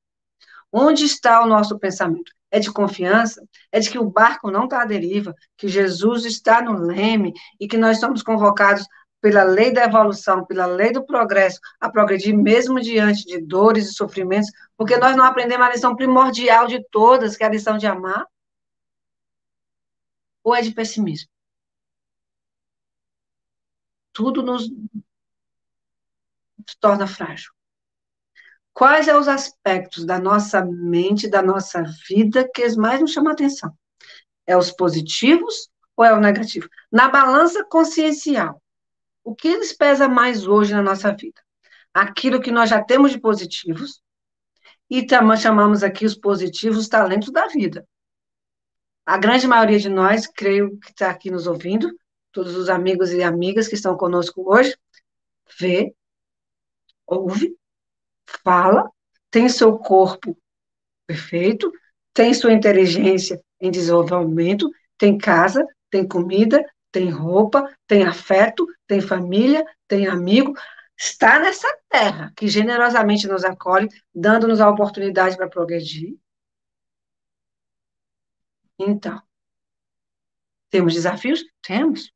onde 0.71 1.05
está 1.05 1.43
o 1.43 1.47
nosso 1.47 1.77
pensamento? 1.77 2.31
É 2.49 2.59
de 2.59 2.71
confiança? 2.71 3.43
É 3.71 3.79
de 3.79 3.89
que 3.89 3.97
o 3.97 4.09
barco 4.09 4.51
não 4.51 4.65
está 4.65 4.81
à 4.81 4.85
deriva, 4.85 5.33
que 5.57 5.67
Jesus 5.67 6.25
está 6.25 6.61
no 6.61 6.73
leme 6.73 7.33
e 7.59 7.67
que 7.67 7.77
nós 7.77 7.99
somos 7.99 8.21
convocados 8.21 8.85
pela 9.23 9.43
lei 9.43 9.71
da 9.71 9.85
evolução, 9.85 10.45
pela 10.45 10.65
lei 10.65 10.91
do 10.91 11.05
progresso, 11.05 11.57
a 11.79 11.89
progredir 11.89 12.37
mesmo 12.37 12.81
diante 12.81 13.23
de 13.23 13.39
dores 13.39 13.87
e 13.87 13.93
sofrimentos, 13.93 14.51
porque 14.75 14.97
nós 14.97 15.15
não 15.15 15.23
aprendemos 15.23 15.65
a 15.65 15.69
lição 15.71 15.95
primordial 15.95 16.67
de 16.67 16.83
todas, 16.91 17.37
que 17.37 17.43
é 17.43 17.47
a 17.47 17.49
lição 17.49 17.77
de 17.77 17.87
amar? 17.87 18.27
Ou 20.43 20.53
é 20.53 20.61
de 20.61 20.71
pessimismo? 20.71 21.29
Tudo 24.11 24.43
nos 24.43 24.69
torna 26.81 27.07
frágil. 27.07 27.53
Quais 28.73 29.05
são 29.05 29.21
os 29.21 29.29
aspectos 29.29 30.03
da 30.03 30.19
nossa 30.19 30.65
mente, 30.65 31.29
da 31.29 31.41
nossa 31.41 31.81
vida, 32.09 32.45
que 32.53 32.75
mais 32.75 32.99
nos 32.99 33.13
chamam 33.13 33.29
a 33.29 33.33
atenção? 33.33 33.73
É 34.45 34.57
os 34.57 34.69
positivos 34.69 35.69
ou 35.95 36.03
é 36.03 36.11
o 36.11 36.19
negativo? 36.19 36.67
Na 36.91 37.07
balança 37.07 37.63
consciencial, 37.63 38.61
o 39.23 39.33
que 39.33 39.47
eles 39.47 39.73
pesa 39.73 40.07
mais 40.07 40.45
hoje 40.45 40.73
na 40.73 40.81
nossa 40.81 41.11
vida? 41.11 41.41
Aquilo 41.93 42.41
que 42.41 42.51
nós 42.51 42.69
já 42.69 42.83
temos 42.83 43.11
de 43.11 43.19
positivos, 43.19 44.01
e 44.89 45.05
também 45.05 45.37
chamamos 45.37 45.83
aqui 45.83 46.05
os 46.05 46.15
positivos 46.15 46.87
talentos 46.87 47.31
da 47.31 47.47
vida. 47.47 47.87
A 49.05 49.17
grande 49.17 49.47
maioria 49.47 49.79
de 49.79 49.89
nós, 49.89 50.27
creio 50.27 50.77
que 50.79 50.91
está 50.91 51.09
aqui 51.09 51.31
nos 51.31 51.47
ouvindo, 51.47 51.91
todos 52.31 52.55
os 52.55 52.69
amigos 52.69 53.11
e 53.11 53.21
amigas 53.21 53.67
que 53.67 53.75
estão 53.75 53.95
conosco 53.97 54.43
hoje, 54.53 54.75
vê, 55.59 55.93
ouve, 57.05 57.55
fala, 58.43 58.89
tem 59.29 59.49
seu 59.49 59.77
corpo 59.77 60.37
perfeito, 61.05 61.71
tem 62.13 62.33
sua 62.33 62.53
inteligência 62.53 63.41
em 63.59 63.71
desenvolvimento, 63.71 64.69
tem 64.97 65.17
casa, 65.17 65.65
tem 65.89 66.07
comida, 66.07 66.63
tem 66.93 67.09
roupa, 67.09 67.67
tem 67.87 68.03
afeto, 68.03 68.65
tem 68.87 69.01
família, 69.01 69.65
tem 69.87 70.07
amigo, 70.07 70.53
está 70.95 71.39
nessa 71.39 71.67
terra 71.89 72.31
que 72.37 72.47
generosamente 72.47 73.27
nos 73.27 73.43
acolhe, 73.43 73.89
dando-nos 74.13 74.61
a 74.61 74.69
oportunidade 74.69 75.35
para 75.35 75.49
progredir. 75.49 76.15
Então, 78.77 79.21
temos 80.69 80.93
desafios? 80.93 81.43
Temos. 81.61 82.11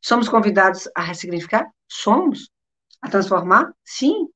Somos 0.00 0.28
convidados 0.28 0.88
a 0.94 1.02
ressignificar? 1.02 1.66
Somos. 1.88 2.50
A 3.02 3.10
transformar? 3.10 3.72
Sim. 3.84 4.28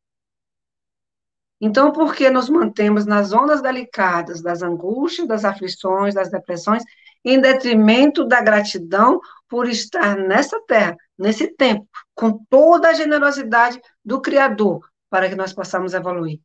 Então, 1.64 1.92
por 1.92 2.12
que 2.12 2.28
nos 2.28 2.50
mantemos 2.50 3.06
nas 3.06 3.32
ondas 3.32 3.62
delicadas 3.62 4.42
das 4.42 4.62
angústias, 4.62 5.28
das 5.28 5.44
aflições, 5.44 6.12
das 6.12 6.28
depressões, 6.28 6.82
em 7.24 7.40
detrimento 7.40 8.24
da 8.24 8.42
gratidão 8.42 9.20
por 9.48 9.68
estar 9.68 10.16
nessa 10.16 10.60
terra, 10.66 10.96
nesse 11.16 11.46
tempo, 11.54 11.88
com 12.16 12.44
toda 12.50 12.88
a 12.88 12.94
generosidade 12.94 13.80
do 14.04 14.20
Criador, 14.20 14.90
para 15.08 15.28
que 15.28 15.36
nós 15.36 15.52
possamos 15.52 15.94
evoluir. 15.94 16.40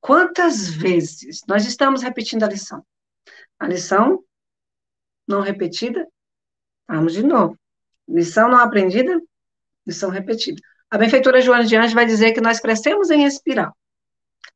Quantas 0.00 0.68
vezes 0.68 1.40
nós 1.48 1.66
estamos 1.66 2.02
repetindo 2.02 2.44
a 2.44 2.48
lição? 2.48 2.86
A 3.58 3.66
lição 3.66 4.22
não 5.26 5.40
repetida, 5.40 6.06
vamos 6.86 7.14
de 7.14 7.24
novo. 7.24 7.58
Lição 8.06 8.48
não 8.48 8.58
aprendida, 8.58 9.20
lição 9.84 10.08
repetida. 10.08 10.62
A 10.90 10.98
benfeitora 10.98 11.40
Joana 11.40 11.64
de 11.64 11.76
Anjos 11.76 11.92
vai 11.92 12.04
dizer 12.04 12.32
que 12.32 12.40
nós 12.40 12.58
crescemos 12.58 13.10
em 13.10 13.24
espiral. 13.24 13.76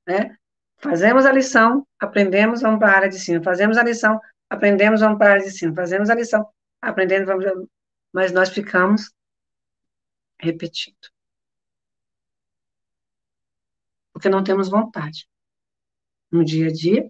Né? 0.06 0.36
Fazemos 0.78 1.24
a 1.24 1.32
lição, 1.32 1.86
aprendemos, 1.98 2.60
vamos 2.60 2.80
para 2.80 2.92
a 2.92 2.96
área 2.96 3.08
de 3.08 3.18
cima. 3.18 3.42
Fazemos 3.42 3.78
a 3.78 3.84
lição, 3.84 4.20
aprendemos, 4.50 5.00
vamos 5.00 5.16
para 5.16 5.28
a 5.28 5.32
área 5.34 5.44
de 5.44 5.52
cima. 5.52 5.72
Fazemos 5.74 6.10
a 6.10 6.14
lição, 6.14 6.46
aprendendo, 6.82 7.26
vamos, 7.26 7.68
mas 8.12 8.32
nós 8.32 8.48
ficamos 8.50 9.12
repetindo. 10.38 10.96
Porque 14.12 14.28
não 14.28 14.42
temos 14.42 14.68
vontade 14.68 15.28
no 16.30 16.44
dia 16.44 16.68
a 16.68 16.72
dia 16.72 17.08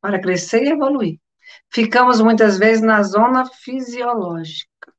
para 0.00 0.20
crescer 0.20 0.62
e 0.64 0.70
evoluir. 0.70 1.18
Ficamos 1.70 2.20
muitas 2.20 2.58
vezes 2.58 2.82
na 2.82 3.02
zona 3.02 3.46
fisiológica, 3.46 4.92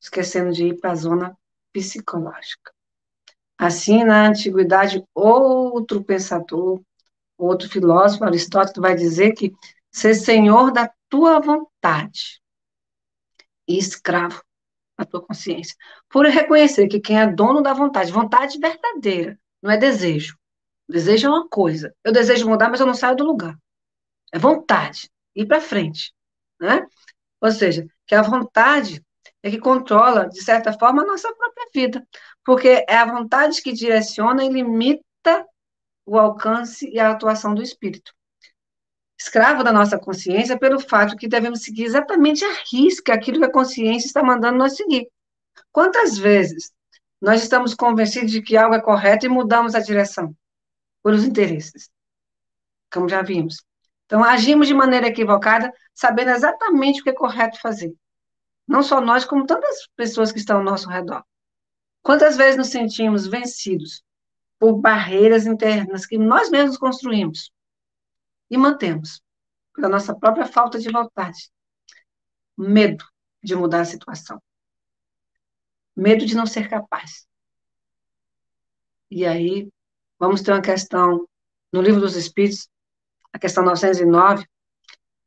esquecendo 0.00 0.52
de 0.52 0.68
ir 0.68 0.80
para 0.80 0.92
a 0.92 0.94
zona 0.94 1.38
psicológica. 1.76 2.72
Assim, 3.58 4.02
na 4.02 4.28
antiguidade, 4.28 5.04
outro 5.14 6.02
pensador, 6.02 6.80
outro 7.36 7.68
filósofo, 7.68 8.24
Aristóteles, 8.24 8.80
vai 8.80 8.94
dizer 8.94 9.32
que 9.32 9.52
ser 9.92 10.14
senhor 10.14 10.72
da 10.72 10.90
tua 11.10 11.38
vontade 11.38 12.40
e 13.68 13.76
escravo 13.76 14.42
da 14.98 15.04
tua 15.04 15.20
consciência. 15.20 15.76
Por 16.08 16.24
reconhecer 16.24 16.88
que 16.88 16.98
quem 16.98 17.20
é 17.20 17.26
dono 17.26 17.62
da 17.62 17.74
vontade, 17.74 18.10
vontade 18.10 18.58
verdadeira, 18.58 19.38
não 19.62 19.70
é 19.70 19.76
desejo. 19.76 20.38
Desejo 20.88 21.26
é 21.26 21.30
uma 21.30 21.48
coisa. 21.48 21.94
Eu 22.02 22.12
desejo 22.12 22.48
mudar, 22.48 22.70
mas 22.70 22.80
eu 22.80 22.86
não 22.86 22.94
saio 22.94 23.16
do 23.16 23.24
lugar. 23.24 23.54
É 24.32 24.38
vontade, 24.38 25.10
ir 25.34 25.44
para 25.44 25.60
frente, 25.60 26.14
né? 26.58 26.86
Ou 27.38 27.50
seja, 27.50 27.86
que 28.06 28.14
a 28.14 28.22
vontade 28.22 29.04
é 29.46 29.50
que 29.50 29.58
controla, 29.58 30.28
de 30.28 30.42
certa 30.42 30.72
forma, 30.72 31.02
a 31.02 31.06
nossa 31.06 31.32
própria 31.34 31.68
vida, 31.74 32.06
porque 32.44 32.84
é 32.88 32.96
a 32.96 33.06
vontade 33.06 33.62
que 33.62 33.72
direciona 33.72 34.44
e 34.44 34.48
limita 34.48 35.46
o 36.04 36.18
alcance 36.18 36.88
e 36.88 36.98
a 36.98 37.10
atuação 37.10 37.54
do 37.54 37.62
espírito 37.62 38.16
escravo 39.18 39.64
da 39.64 39.72
nossa 39.72 39.98
consciência 39.98 40.58
pelo 40.58 40.78
fato 40.78 41.16
que 41.16 41.28
devemos 41.28 41.62
seguir 41.62 41.84
exatamente 41.84 42.44
a 42.44 42.52
risca 42.70 43.14
aquilo 43.14 43.38
que 43.38 43.46
a 43.46 43.52
consciência 43.52 44.06
está 44.06 44.22
mandando 44.22 44.58
nós 44.58 44.76
seguir. 44.76 45.08
Quantas 45.72 46.18
vezes 46.18 46.70
nós 47.20 47.42
estamos 47.42 47.74
convencidos 47.74 48.30
de 48.30 48.42
que 48.42 48.56
algo 48.56 48.74
é 48.74 48.80
correto 48.80 49.26
e 49.26 49.28
mudamos 49.28 49.74
a 49.74 49.80
direção 49.80 50.34
por 51.02 51.14
os 51.14 51.24
interesses? 51.24 51.90
Como 52.92 53.08
já 53.08 53.22
vimos. 53.22 53.64
Então, 54.04 54.22
agimos 54.22 54.68
de 54.68 54.74
maneira 54.74 55.08
equivocada, 55.08 55.72
sabendo 55.92 56.30
exatamente 56.30 57.00
o 57.00 57.04
que 57.04 57.10
é 57.10 57.14
correto 57.14 57.60
fazer. 57.60 57.92
Não 58.66 58.82
só 58.82 59.00
nós, 59.00 59.24
como 59.24 59.46
tantas 59.46 59.88
pessoas 59.96 60.32
que 60.32 60.38
estão 60.38 60.58
ao 60.58 60.64
nosso 60.64 60.88
redor. 60.88 61.24
Quantas 62.02 62.36
vezes 62.36 62.56
nos 62.56 62.68
sentimos 62.68 63.26
vencidos 63.26 64.02
por 64.58 64.76
barreiras 64.76 65.46
internas 65.46 66.06
que 66.06 66.18
nós 66.18 66.50
mesmos 66.50 66.78
construímos? 66.78 67.52
e 68.50 68.56
mantemos, 68.56 69.22
pela 69.74 69.88
nossa 69.88 70.14
própria 70.14 70.46
falta 70.46 70.78
de 70.78 70.90
vontade. 70.90 71.50
Medo 72.56 73.04
de 73.42 73.54
mudar 73.54 73.80
a 73.80 73.84
situação. 73.84 74.42
Medo 75.94 76.24
de 76.24 76.34
não 76.34 76.46
ser 76.46 76.68
capaz. 76.68 77.26
E 79.10 79.26
aí 79.26 79.70
vamos 80.18 80.42
ter 80.42 80.52
uma 80.52 80.62
questão 80.62 81.28
no 81.72 81.82
Livro 81.82 82.00
dos 82.00 82.16
Espíritos, 82.16 82.68
a 83.32 83.38
questão 83.38 83.64
909, 83.64 84.46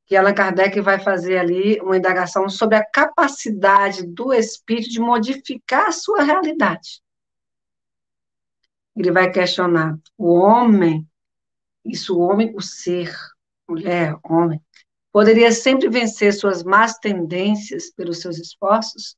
que 0.10 0.16
Allan 0.16 0.34
Kardec 0.34 0.82
vai 0.82 1.00
fazer 1.00 1.38
ali 1.38 1.80
uma 1.82 1.96
indagação 1.96 2.50
sobre 2.50 2.76
a 2.76 2.84
capacidade 2.84 4.08
do 4.08 4.34
espírito 4.34 4.90
de 4.90 5.00
modificar 5.00 5.88
a 5.88 5.92
sua 5.92 6.24
realidade. 6.24 7.04
Ele 8.96 9.12
vai 9.12 9.32
questionar 9.32 10.00
o 10.18 10.34
homem, 10.34 11.08
isso 11.86 12.18
o 12.18 12.22
homem, 12.22 12.52
o 12.56 12.60
ser, 12.60 13.16
mulher, 13.70 14.18
homem, 14.24 14.60
poderia 15.12 15.52
sempre 15.52 15.88
vencer 15.88 16.34
suas 16.34 16.64
más 16.64 16.98
tendências 16.98 17.92
pelos 17.92 18.20
seus 18.20 18.40
esforços? 18.40 19.16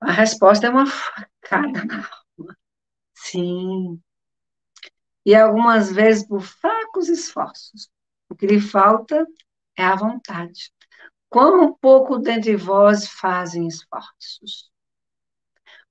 A 0.00 0.12
resposta 0.12 0.66
é 0.66 0.70
uma 0.70 0.86
facada 0.86 1.84
na 1.84 2.08
alma. 2.38 2.56
Sim. 3.12 4.00
E 5.26 5.34
algumas 5.34 5.92
vezes 5.92 6.26
por 6.26 6.40
fracos 6.40 7.10
esforços. 7.10 7.90
O 8.32 8.34
que 8.34 8.46
lhe 8.46 8.58
falta 8.58 9.26
é 9.76 9.84
a 9.84 9.94
vontade. 9.94 10.72
Como 11.28 11.76
pouco 11.76 12.18
dentre 12.18 12.56
vós 12.56 13.06
fazem 13.06 13.68
esforços. 13.68 14.70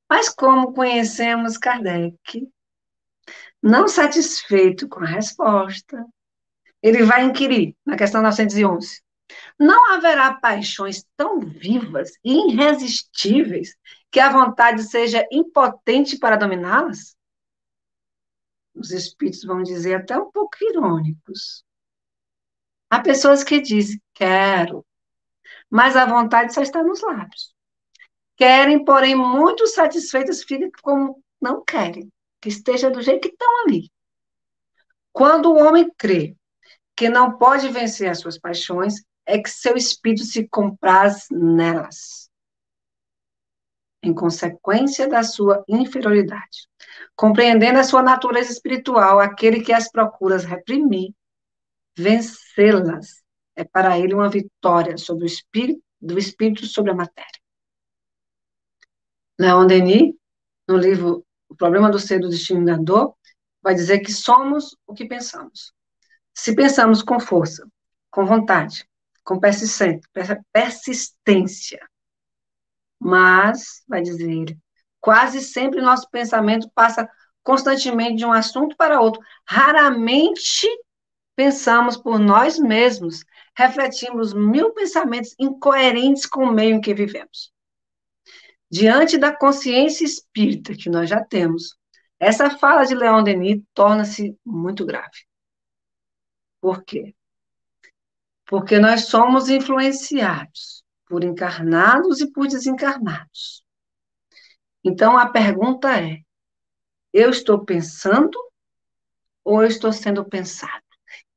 Mas 0.09 0.27
como 0.27 0.73
conhecemos 0.73 1.55
Kardec, 1.55 2.49
não 3.61 3.87
satisfeito 3.87 4.89
com 4.89 5.01
a 5.01 5.05
resposta, 5.05 6.03
ele 6.81 7.03
vai 7.03 7.25
inquirir 7.25 7.75
na 7.85 7.95
questão 7.95 8.23
911. 8.23 9.03
Não 9.59 9.93
haverá 9.93 10.33
paixões 10.33 11.05
tão 11.15 11.39
vivas 11.41 12.09
e 12.25 12.53
irresistíveis 12.53 13.75
que 14.09 14.19
a 14.19 14.31
vontade 14.31 14.81
seja 14.81 15.27
impotente 15.31 16.17
para 16.17 16.37
dominá-las? 16.37 17.15
Os 18.73 18.89
espíritos 18.89 19.43
vão 19.43 19.61
dizer 19.61 19.93
até 19.93 20.17
um 20.17 20.31
pouco 20.31 20.57
irônicos. 20.59 21.63
Há 22.91 22.99
pessoas 22.99 23.41
que 23.41 23.61
dizem, 23.61 24.01
quero, 24.13 24.85
mas 25.69 25.95
a 25.95 26.05
vontade 26.05 26.53
só 26.53 26.61
está 26.61 26.83
nos 26.83 26.99
lábios. 27.01 27.53
Querem, 28.35 28.83
porém, 28.83 29.15
muito 29.15 29.65
satisfeitas, 29.65 30.43
ficam 30.43 30.69
como 30.83 31.23
não 31.41 31.63
querem, 31.63 32.11
que 32.41 32.49
esteja 32.49 32.91
do 32.91 33.01
jeito 33.01 33.21
que 33.21 33.29
estão 33.29 33.63
ali. 33.63 33.89
Quando 35.13 35.53
o 35.53 35.57
homem 35.57 35.89
crê 35.97 36.35
que 36.93 37.07
não 37.07 37.37
pode 37.37 37.69
vencer 37.69 38.09
as 38.09 38.19
suas 38.19 38.37
paixões, 38.37 38.95
é 39.25 39.39
que 39.39 39.49
seu 39.49 39.77
espírito 39.77 40.25
se 40.25 40.45
compraz 40.49 41.27
nelas, 41.31 42.29
em 44.03 44.13
consequência 44.13 45.07
da 45.07 45.23
sua 45.23 45.63
inferioridade. 45.65 46.67
Compreendendo 47.15 47.79
a 47.79 47.85
sua 47.85 48.03
natureza 48.03 48.51
espiritual, 48.51 49.21
aquele 49.21 49.61
que 49.61 49.71
as 49.71 49.89
procura 49.89 50.37
reprimir, 50.37 51.13
vencê-las 52.01 53.21
é 53.55 53.63
para 53.63 53.99
ele 53.99 54.13
uma 54.13 54.29
vitória 54.29 54.97
sobre 54.97 55.23
o 55.23 55.27
espírito, 55.27 55.81
do 55.99 56.17
espírito 56.17 56.65
sobre 56.65 56.91
a 56.91 56.95
matéria. 56.95 57.39
Leon 59.39 59.67
Denis, 59.67 60.13
no 60.67 60.77
livro 60.77 61.25
O 61.49 61.55
Problema 61.55 61.89
do 61.89 61.99
Ser 61.99 62.19
do 62.19 62.29
Destino 62.29 62.65
da 62.65 62.77
Dor, 62.77 63.15
vai 63.61 63.75
dizer 63.75 63.99
que 63.99 64.11
somos 64.11 64.75
o 64.85 64.93
que 64.93 65.05
pensamos. 65.05 65.73
Se 66.33 66.55
pensamos 66.55 67.03
com 67.03 67.19
força, 67.19 67.67
com 68.09 68.25
vontade, 68.25 68.87
com 69.23 69.39
persistência, 69.39 70.01
mas, 72.99 73.83
vai 73.87 74.01
dizer 74.01 74.29
ele, 74.29 74.57
quase 74.99 75.41
sempre 75.41 75.81
nosso 75.81 76.09
pensamento 76.09 76.69
passa 76.73 77.09
constantemente 77.43 78.17
de 78.17 78.25
um 78.25 78.31
assunto 78.31 78.75
para 78.75 79.01
outro. 79.01 79.21
Raramente 79.47 80.67
pensamos 81.41 81.97
por 81.97 82.19
nós 82.19 82.59
mesmos, 82.59 83.25
refletimos 83.57 84.31
mil 84.31 84.75
pensamentos 84.75 85.33
incoerentes 85.39 86.27
com 86.27 86.43
o 86.43 86.53
meio 86.53 86.75
em 86.75 86.79
que 86.79 86.93
vivemos. 86.93 87.51
Diante 88.69 89.17
da 89.17 89.35
consciência 89.35 90.05
espírita 90.05 90.75
que 90.75 90.87
nós 90.87 91.09
já 91.09 91.25
temos, 91.25 91.75
essa 92.19 92.51
fala 92.59 92.83
de 92.83 92.93
Leon 92.93 93.23
Denis 93.23 93.59
torna-se 93.73 94.37
muito 94.45 94.85
grave. 94.85 95.25
Por 96.61 96.83
quê? 96.83 97.15
Porque 98.45 98.77
nós 98.77 99.05
somos 99.05 99.49
influenciados 99.49 100.83
por 101.07 101.23
encarnados 101.23 102.21
e 102.21 102.31
por 102.31 102.47
desencarnados. 102.47 103.65
Então 104.83 105.17
a 105.17 105.27
pergunta 105.27 105.99
é: 105.99 106.19
eu 107.11 107.31
estou 107.31 107.65
pensando 107.65 108.37
ou 109.43 109.63
eu 109.63 109.67
estou 109.67 109.91
sendo 109.91 110.23
pensado? 110.23 110.90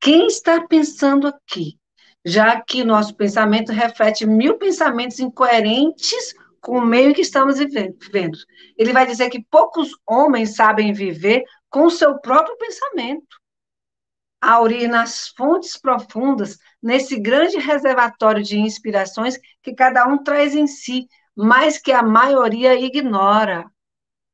Quem 0.04 0.26
está 0.26 0.60
pensando 0.60 1.26
aqui? 1.26 1.78
Já 2.26 2.60
que 2.60 2.84
nosso 2.84 3.16
pensamento 3.16 3.72
reflete 3.72 4.26
mil 4.26 4.58
pensamentos 4.58 5.18
incoerentes 5.18 6.34
com 6.60 6.76
o 6.76 6.84
meio 6.84 7.14
que 7.14 7.22
estamos 7.22 7.56
vivendo. 7.56 8.36
Ele 8.76 8.92
vai 8.92 9.06
dizer 9.06 9.30
que 9.30 9.42
poucos 9.50 9.92
homens 10.06 10.56
sabem 10.56 10.92
viver 10.92 11.42
com 11.70 11.86
o 11.86 11.90
seu 11.90 12.18
próprio 12.18 12.54
pensamento. 12.58 13.40
Aurir 14.42 14.88
nas 14.88 15.28
fontes 15.28 15.78
profundas, 15.78 16.58
nesse 16.82 17.18
grande 17.18 17.56
reservatório 17.56 18.42
de 18.42 18.58
inspirações 18.58 19.38
que 19.62 19.74
cada 19.74 20.06
um 20.06 20.22
traz 20.22 20.54
em 20.54 20.66
si, 20.66 21.08
mas 21.34 21.78
que 21.78 21.92
a 21.92 22.02
maioria 22.02 22.74
ignora. 22.74 23.64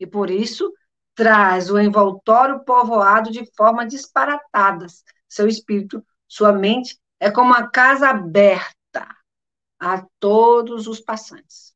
E 0.01 0.07
por 0.07 0.31
isso 0.31 0.69
traz 1.15 1.71
o 1.71 1.79
envoltório 1.79 2.59
povoado 2.65 3.31
de 3.31 3.49
forma 3.55 3.87
disparatadas, 3.87 5.05
seu 5.31 5.47
espírito, 5.47 6.05
sua 6.27 6.53
mente, 6.53 6.99
é 7.21 7.31
como 7.31 7.55
a 7.55 7.69
casa 7.69 8.11
aberta 8.11 9.17
a 9.79 10.05
todos 10.19 10.87
os 10.87 11.01
passantes. 11.01 11.75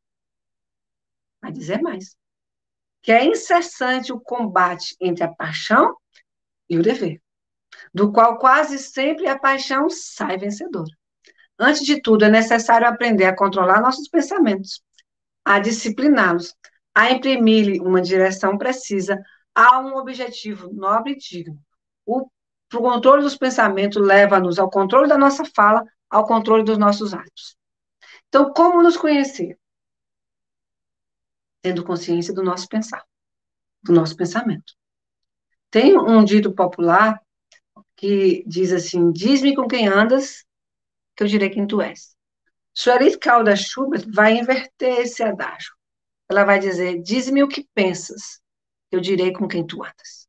Vai 1.41 1.53
dizer 1.53 1.81
mais. 1.81 2.17
Que 3.01 3.13
é 3.13 3.25
incessante 3.25 4.13
o 4.13 4.21
combate 4.21 4.97
entre 5.01 5.23
a 5.23 5.33
paixão 5.33 5.97
e 6.69 6.79
o 6.79 6.83
dever, 6.83 7.23
do 7.93 8.11
qual 8.11 8.39
quase 8.39 8.79
sempre 8.79 9.29
a 9.29 9.39
paixão 9.39 9.89
sai 9.89 10.39
vencedora. 10.39 10.91
Antes 11.59 11.83
de 11.83 12.01
tudo, 12.01 12.25
é 12.25 12.31
necessário 12.31 12.89
aprender 12.89 13.27
a 13.27 13.37
controlar 13.37 13.81
nossos 13.81 14.09
pensamentos, 14.09 14.83
a 15.45 15.59
discipliná-los, 15.61 16.55
a 16.95 17.11
imprimir-lhe 17.11 17.79
uma 17.81 18.01
direção 18.01 18.57
precisa 18.57 19.23
a 19.55 19.79
um 19.81 19.97
objetivo 19.97 20.73
nobre 20.73 21.13
e 21.13 21.17
digno. 21.17 21.59
O 22.07 22.29
o 22.79 22.83
controle 22.83 23.23
dos 23.23 23.37
pensamentos 23.37 24.01
leva-nos 24.01 24.59
ao 24.59 24.71
controle 24.71 25.09
da 25.09 25.19
nossa 25.19 25.45
fala, 25.45 25.85
ao 26.09 26.27
controle 26.27 26.65
dos 26.65 26.79
nossos 26.79 27.13
atos. 27.15 27.57
Então, 28.29 28.53
como 28.53 28.83
nos 28.83 28.97
conhecer? 28.97 29.59
Tendo 31.63 31.85
consciência 31.85 32.35
do 32.35 32.43
nosso 32.43 32.69
pensar, 32.69 33.05
do 33.83 33.93
nosso 33.93 34.17
pensamento. 34.17 34.75
Tem 35.71 35.99
um 35.99 36.25
dito 36.25 36.53
popular 36.53 37.21
que 37.97 38.45
diz 38.47 38.73
assim: 38.73 39.11
Diz-me 39.11 39.55
com 39.55 39.67
quem 39.67 39.89
andas, 39.89 40.45
que 41.17 41.23
eu 41.25 41.29
direi 41.29 41.51
quem 41.51 41.67
tu 41.67 41.81
és. 41.81 42.15
Sueli 42.73 43.17
Calda 43.19 43.55
Schubert 43.57 44.05
vai 44.13 44.37
inverter 44.37 45.01
esse 45.01 45.23
adágio. 45.23 45.73
Ela 46.29 46.45
vai 46.45 46.59
dizer: 46.59 47.01
Diz-me 47.03 47.43
o 47.43 47.49
que 47.49 47.67
pensas, 47.75 48.41
eu 48.91 49.01
direi 49.01 49.33
com 49.33 49.49
quem 49.49 49.67
tu 49.67 49.83
andas. 49.83 50.24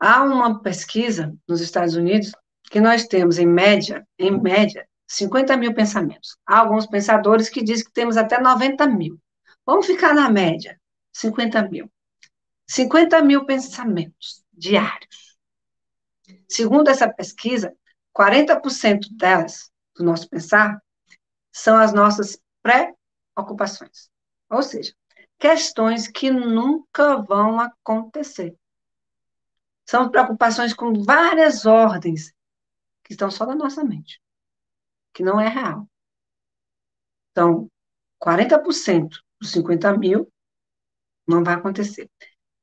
Há 0.00 0.22
uma 0.22 0.62
pesquisa 0.62 1.36
nos 1.46 1.60
Estados 1.60 1.94
Unidos 1.94 2.32
que 2.70 2.80
nós 2.80 3.06
temos, 3.06 3.38
em 3.38 3.46
média, 3.46 4.06
em 4.18 4.40
média, 4.40 4.88
50 5.06 5.56
mil 5.58 5.74
pensamentos. 5.74 6.36
Há 6.46 6.60
alguns 6.60 6.86
pensadores 6.86 7.50
que 7.50 7.62
dizem 7.62 7.84
que 7.84 7.92
temos 7.92 8.16
até 8.16 8.40
90 8.40 8.86
mil. 8.86 9.20
Vamos 9.66 9.86
ficar 9.86 10.14
na 10.14 10.30
média, 10.30 10.80
50 11.12 11.68
mil. 11.68 11.90
50 12.66 13.20
mil 13.22 13.44
pensamentos 13.44 14.42
diários. 14.52 15.36
Segundo 16.48 16.88
essa 16.88 17.08
pesquisa, 17.08 17.74
40% 18.16 19.08
delas, 19.16 19.70
do 19.96 20.04
nosso 20.04 20.28
pensar, 20.28 20.80
são 21.52 21.76
as 21.76 21.92
nossas 21.92 22.38
pré-ocupações. 22.62 24.08
Ou 24.48 24.62
seja, 24.62 24.94
questões 25.38 26.08
que 26.08 26.30
nunca 26.30 27.16
vão 27.16 27.60
acontecer. 27.60 28.56
São 29.90 30.08
preocupações 30.08 30.72
com 30.72 31.02
várias 31.02 31.66
ordens 31.66 32.32
que 33.02 33.12
estão 33.12 33.28
só 33.28 33.44
na 33.44 33.56
nossa 33.56 33.82
mente, 33.82 34.22
que 35.12 35.20
não 35.20 35.40
é 35.40 35.48
real. 35.48 35.84
Então, 37.32 37.68
40% 38.16 39.18
dos 39.40 39.50
50 39.50 39.98
mil 39.98 40.32
não 41.26 41.42
vai 41.42 41.54
acontecer. 41.54 42.08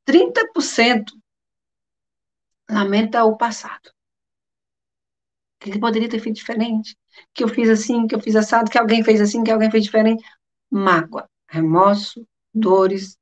30% 0.06 1.04
lamenta 2.70 3.26
o 3.26 3.36
passado. 3.36 3.92
Que 5.60 5.78
poderia 5.78 6.08
ter 6.08 6.22
feito 6.22 6.38
diferente. 6.38 6.98
Que 7.34 7.44
eu 7.44 7.50
fiz 7.50 7.70
assim, 7.70 8.08
que 8.08 8.16
eu 8.16 8.22
fiz 8.22 8.38
assado, 8.38 8.72
que 8.72 8.78
alguém 8.78 9.04
fez 9.04 9.20
assim, 9.20 9.44
que 9.44 9.52
alguém 9.52 9.70
fez 9.70 9.84
diferente. 9.84 10.24
Mágoa, 10.72 11.30
remorso, 11.50 12.26
dores, 12.54 13.18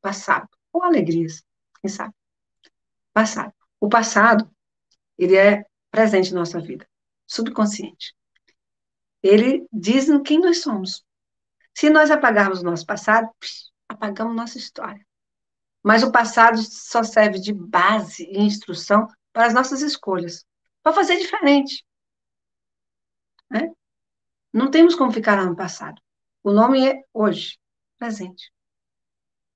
passado, 0.00 0.48
ou 0.72 0.82
alegrias. 0.82 1.44
Quem 1.80 1.88
sabe? 1.88 2.17
Passado. 3.18 3.52
O 3.80 3.88
passado, 3.88 4.48
ele 5.18 5.36
é 5.36 5.64
presente 5.90 6.32
na 6.32 6.38
nossa 6.38 6.60
vida, 6.60 6.88
subconsciente. 7.26 8.14
Ele 9.20 9.66
diz 9.72 10.06
quem 10.24 10.38
nós 10.38 10.62
somos. 10.62 11.04
Se 11.74 11.90
nós 11.90 12.12
apagarmos 12.12 12.60
o 12.60 12.64
nosso 12.64 12.86
passado, 12.86 13.28
apagamos 13.88 14.36
nossa 14.36 14.56
história. 14.56 15.04
Mas 15.82 16.04
o 16.04 16.12
passado 16.12 16.58
só 16.62 17.02
serve 17.02 17.40
de 17.40 17.52
base 17.52 18.22
e 18.22 18.38
instrução 18.38 19.08
para 19.32 19.46
as 19.46 19.52
nossas 19.52 19.82
escolhas, 19.82 20.46
para 20.80 20.92
fazer 20.92 21.16
diferente. 21.16 21.84
Né? 23.50 23.68
Não 24.52 24.70
temos 24.70 24.94
como 24.94 25.10
ficar 25.10 25.34
lá 25.34 25.44
no 25.44 25.56
passado. 25.56 26.00
O 26.40 26.52
nome 26.52 26.88
é 26.88 27.02
hoje, 27.12 27.58
presente. 27.98 28.52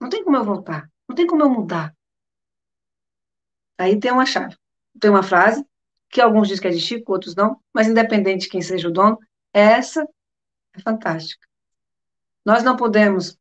Não 0.00 0.08
tem 0.08 0.24
como 0.24 0.36
eu 0.36 0.44
voltar, 0.44 0.90
não 1.08 1.14
tem 1.14 1.28
como 1.28 1.42
eu 1.44 1.48
mudar. 1.48 1.94
Aí 3.82 3.98
tem 3.98 4.12
uma 4.12 4.24
chave. 4.24 4.56
Tem 5.00 5.10
uma 5.10 5.24
frase, 5.24 5.66
que 6.08 6.20
alguns 6.20 6.46
dizem 6.46 6.62
que 6.62 6.68
é 6.68 6.70
de 6.70 6.80
Chico, 6.80 7.10
outros 7.12 7.34
não, 7.34 7.60
mas 7.74 7.88
independente 7.88 8.42
de 8.42 8.48
quem 8.48 8.62
seja 8.62 8.86
o 8.88 8.92
dono, 8.92 9.18
essa 9.52 10.06
é 10.72 10.80
fantástica. 10.80 11.44
Nós 12.44 12.62
não 12.62 12.76
podemos 12.76 13.36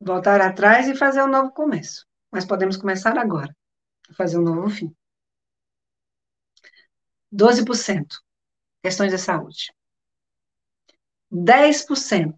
voltar 0.00 0.40
atrás 0.40 0.88
e 0.88 0.94
fazer 0.94 1.22
um 1.22 1.28
novo 1.28 1.50
começo, 1.52 2.06
mas 2.32 2.46
podemos 2.46 2.78
começar 2.78 3.18
agora, 3.18 3.54
fazer 4.16 4.38
um 4.38 4.42
novo 4.42 4.70
fim. 4.70 4.90
12%, 7.30 8.06
questões 8.82 9.12
de 9.12 9.18
saúde. 9.18 9.70
10%, 11.30 12.34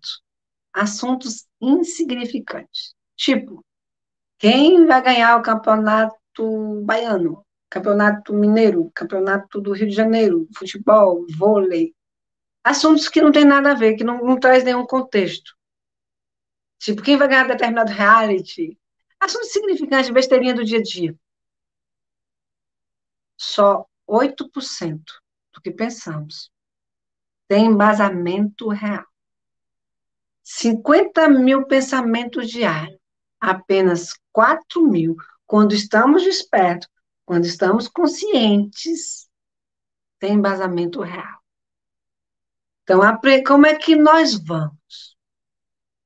assuntos 0.73 1.47
insignificantes. 1.61 2.93
Tipo, 3.15 3.65
quem 4.37 4.85
vai 4.85 5.01
ganhar 5.01 5.37
o 5.37 5.43
campeonato 5.43 6.17
baiano, 6.85 7.45
campeonato 7.69 8.33
mineiro, 8.33 8.91
campeonato 8.95 9.61
do 9.61 9.73
Rio 9.73 9.89
de 9.89 9.95
Janeiro, 9.95 10.49
futebol, 10.57 11.27
vôlei. 11.37 11.95
Assuntos 12.65 13.09
que 13.09 13.21
não 13.21 13.31
tem 13.31 13.45
nada 13.45 13.73
a 13.73 13.75
ver, 13.75 13.97
que 13.97 14.05
não, 14.05 14.19
não 14.25 14.39
traz 14.39 14.65
nenhum 14.65 14.87
contexto. 14.87 15.57
Tipo, 16.79 17.03
quem 17.03 17.17
vai 17.17 17.29
ganhar 17.29 17.47
determinado 17.47 17.93
reality? 17.93 18.79
Assuntos 19.21 19.53
significantes, 19.53 20.11
besteirinha 20.11 20.55
do 20.55 20.65
dia 20.65 20.79
a 20.79 20.83
dia. 20.83 21.17
Só 23.37 23.87
8% 24.09 25.03
do 25.53 25.61
que 25.61 25.71
pensamos 25.71 26.51
tem 27.49 27.67
embasamento 27.67 28.69
real. 28.69 29.07
50 30.43 31.29
mil 31.29 31.67
pensamentos 31.67 32.49
diários, 32.49 32.99
apenas 33.41 34.13
4 34.33 34.83
mil, 34.83 35.17
quando 35.47 35.75
estamos 35.75 36.25
despertos, 36.25 36.89
quando 37.25 37.45
estamos 37.45 37.89
conscientes, 37.89 39.29
tem 40.19 40.35
embasamento 40.35 41.01
real. 41.03 41.41
Então, 42.83 43.01
como 43.45 43.67
é 43.67 43.75
que 43.75 43.97
nós 43.97 44.35
vamos? 44.35 45.17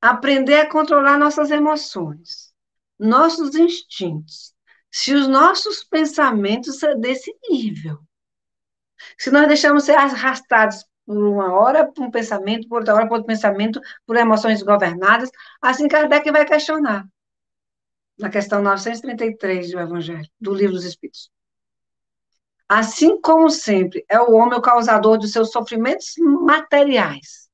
Aprender 0.01 0.61
a 0.61 0.69
controlar 0.69 1.17
nossas 1.17 1.51
emoções, 1.51 2.51
nossos 2.97 3.55
instintos, 3.55 4.55
se 4.91 5.13
os 5.13 5.27
nossos 5.27 5.83
pensamentos 5.83 6.79
são 6.79 6.99
desse 6.99 7.31
nível. 7.49 7.99
Se 9.17 9.29
nós 9.31 9.47
deixamos 9.47 9.83
ser 9.83 9.95
arrastados 9.95 10.83
por 11.05 11.17
uma 11.17 11.53
hora 11.53 11.91
por 11.91 12.03
um 12.03 12.11
pensamento, 12.11 12.67
por 12.67 12.79
outra 12.79 12.95
hora 12.95 13.07
por 13.07 13.13
outro 13.15 13.27
pensamento, 13.27 13.79
por 14.05 14.15
emoções 14.15 14.63
governadas, 14.63 15.29
assim 15.61 15.87
Kardec 15.87 16.31
vai 16.31 16.45
questionar. 16.45 17.07
Na 18.17 18.29
questão 18.29 18.61
933 18.61 19.71
do 19.71 19.79
Evangelho, 19.79 20.29
do 20.39 20.53
Livro 20.53 20.75
dos 20.75 20.85
Espíritos. 20.85 21.31
Assim 22.67 23.19
como 23.19 23.49
sempre 23.49 24.05
é 24.07 24.19
o 24.19 24.31
homem 24.31 24.57
o 24.57 24.61
causador 24.61 25.17
dos 25.17 25.31
seus 25.31 25.51
sofrimentos 25.51 26.13
materiais, 26.17 27.49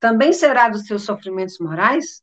também 0.00 0.32
será 0.32 0.68
dos 0.68 0.86
seus 0.86 1.04
sofrimentos 1.04 1.58
morais? 1.58 2.22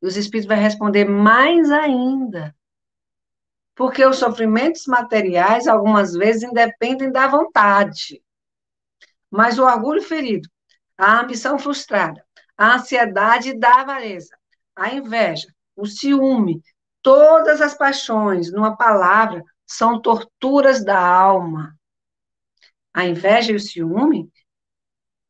E 0.00 0.06
os 0.06 0.16
Espíritos 0.16 0.48
vai 0.48 0.58
responder 0.58 1.04
mais 1.04 1.70
ainda. 1.70 2.54
Porque 3.74 4.04
os 4.06 4.18
sofrimentos 4.18 4.86
materiais, 4.86 5.66
algumas 5.66 6.14
vezes, 6.14 6.44
independem 6.44 7.10
da 7.10 7.26
vontade. 7.26 8.22
Mas 9.30 9.58
o 9.58 9.64
orgulho 9.64 10.02
ferido, 10.02 10.48
a 10.96 11.20
ambição 11.20 11.58
frustrada, 11.58 12.24
a 12.56 12.76
ansiedade 12.76 13.58
da 13.58 13.80
avareza, 13.80 14.36
a 14.76 14.94
inveja, 14.94 15.48
o 15.80 15.86
ciúme, 15.86 16.62
todas 17.02 17.60
as 17.60 17.74
paixões, 17.74 18.52
numa 18.52 18.76
palavra, 18.76 19.42
são 19.66 20.00
torturas 20.00 20.84
da 20.84 20.98
alma. 20.98 21.74
A 22.92 23.06
inveja 23.06 23.52
e 23.52 23.56
o 23.56 23.60
ciúme, 23.60 24.30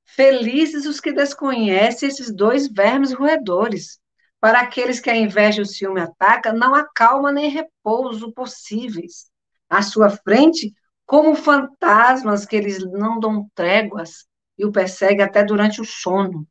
felizes 0.04 0.86
os 0.86 1.00
que 1.00 1.12
desconhecem 1.12 2.08
esses 2.08 2.34
dois 2.34 2.68
vermes 2.68 3.12
roedores. 3.12 4.00
Para 4.40 4.60
aqueles 4.60 4.98
que 4.98 5.10
a 5.10 5.16
inveja 5.16 5.60
e 5.60 5.62
o 5.62 5.66
ciúme 5.66 6.00
atacam, 6.00 6.54
não 6.54 6.74
há 6.74 6.88
calma 6.94 7.30
nem 7.30 7.50
repouso 7.50 8.32
possíveis. 8.32 9.30
À 9.68 9.82
sua 9.82 10.08
frente, 10.08 10.74
como 11.06 11.34
fantasmas 11.34 12.46
que 12.46 12.56
eles 12.56 12.82
não 12.84 13.20
dão 13.20 13.48
tréguas 13.54 14.26
e 14.56 14.64
o 14.64 14.72
perseguem 14.72 15.24
até 15.24 15.44
durante 15.44 15.80
o 15.80 15.84
sono. 15.84 16.46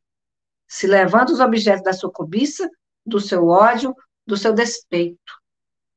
Se 0.68 0.86
levanta 0.86 1.32
os 1.32 1.40
objetos 1.40 1.82
da 1.82 1.92
sua 1.92 2.12
cobiça, 2.12 2.70
do 3.10 3.20
seu 3.20 3.46
ódio, 3.48 3.94
do 4.26 4.36
seu 4.36 4.54
despeito. 4.54 5.32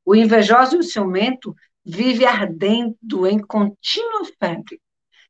O 0.05 0.15
invejoso 0.15 0.75
e 0.75 0.79
o 0.79 0.83
ciumento 0.83 1.55
vive 1.85 2.25
ardendo 2.25 3.27
em 3.27 3.39
contínua 3.39 4.25
febre. 4.39 4.81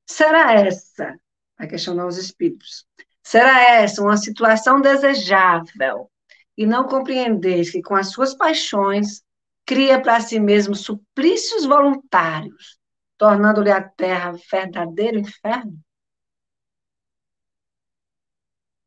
Será 0.06 0.54
essa, 0.54 1.16
vai 1.58 1.68
questionar 1.68 2.08
os 2.08 2.18
espíritos, 2.18 2.86
será 3.22 3.62
essa 3.62 4.02
uma 4.02 4.18
situação 4.18 4.82
desejável 4.82 6.10
e 6.58 6.66
não 6.66 6.88
compreendeis 6.88 7.72
que 7.72 7.82
com 7.82 7.96
as 7.96 8.12
suas 8.12 8.34
paixões 8.36 9.24
cria 9.66 10.02
para 10.02 10.20
si 10.20 10.40
mesmo 10.40 10.76
suplícios 10.76 11.66
voluntários 11.66 12.78
tornando-lhe 13.18 13.72
a 13.72 13.82
terra 13.82 14.34
verdadeiro 14.52 15.20
inferno? 15.20 15.80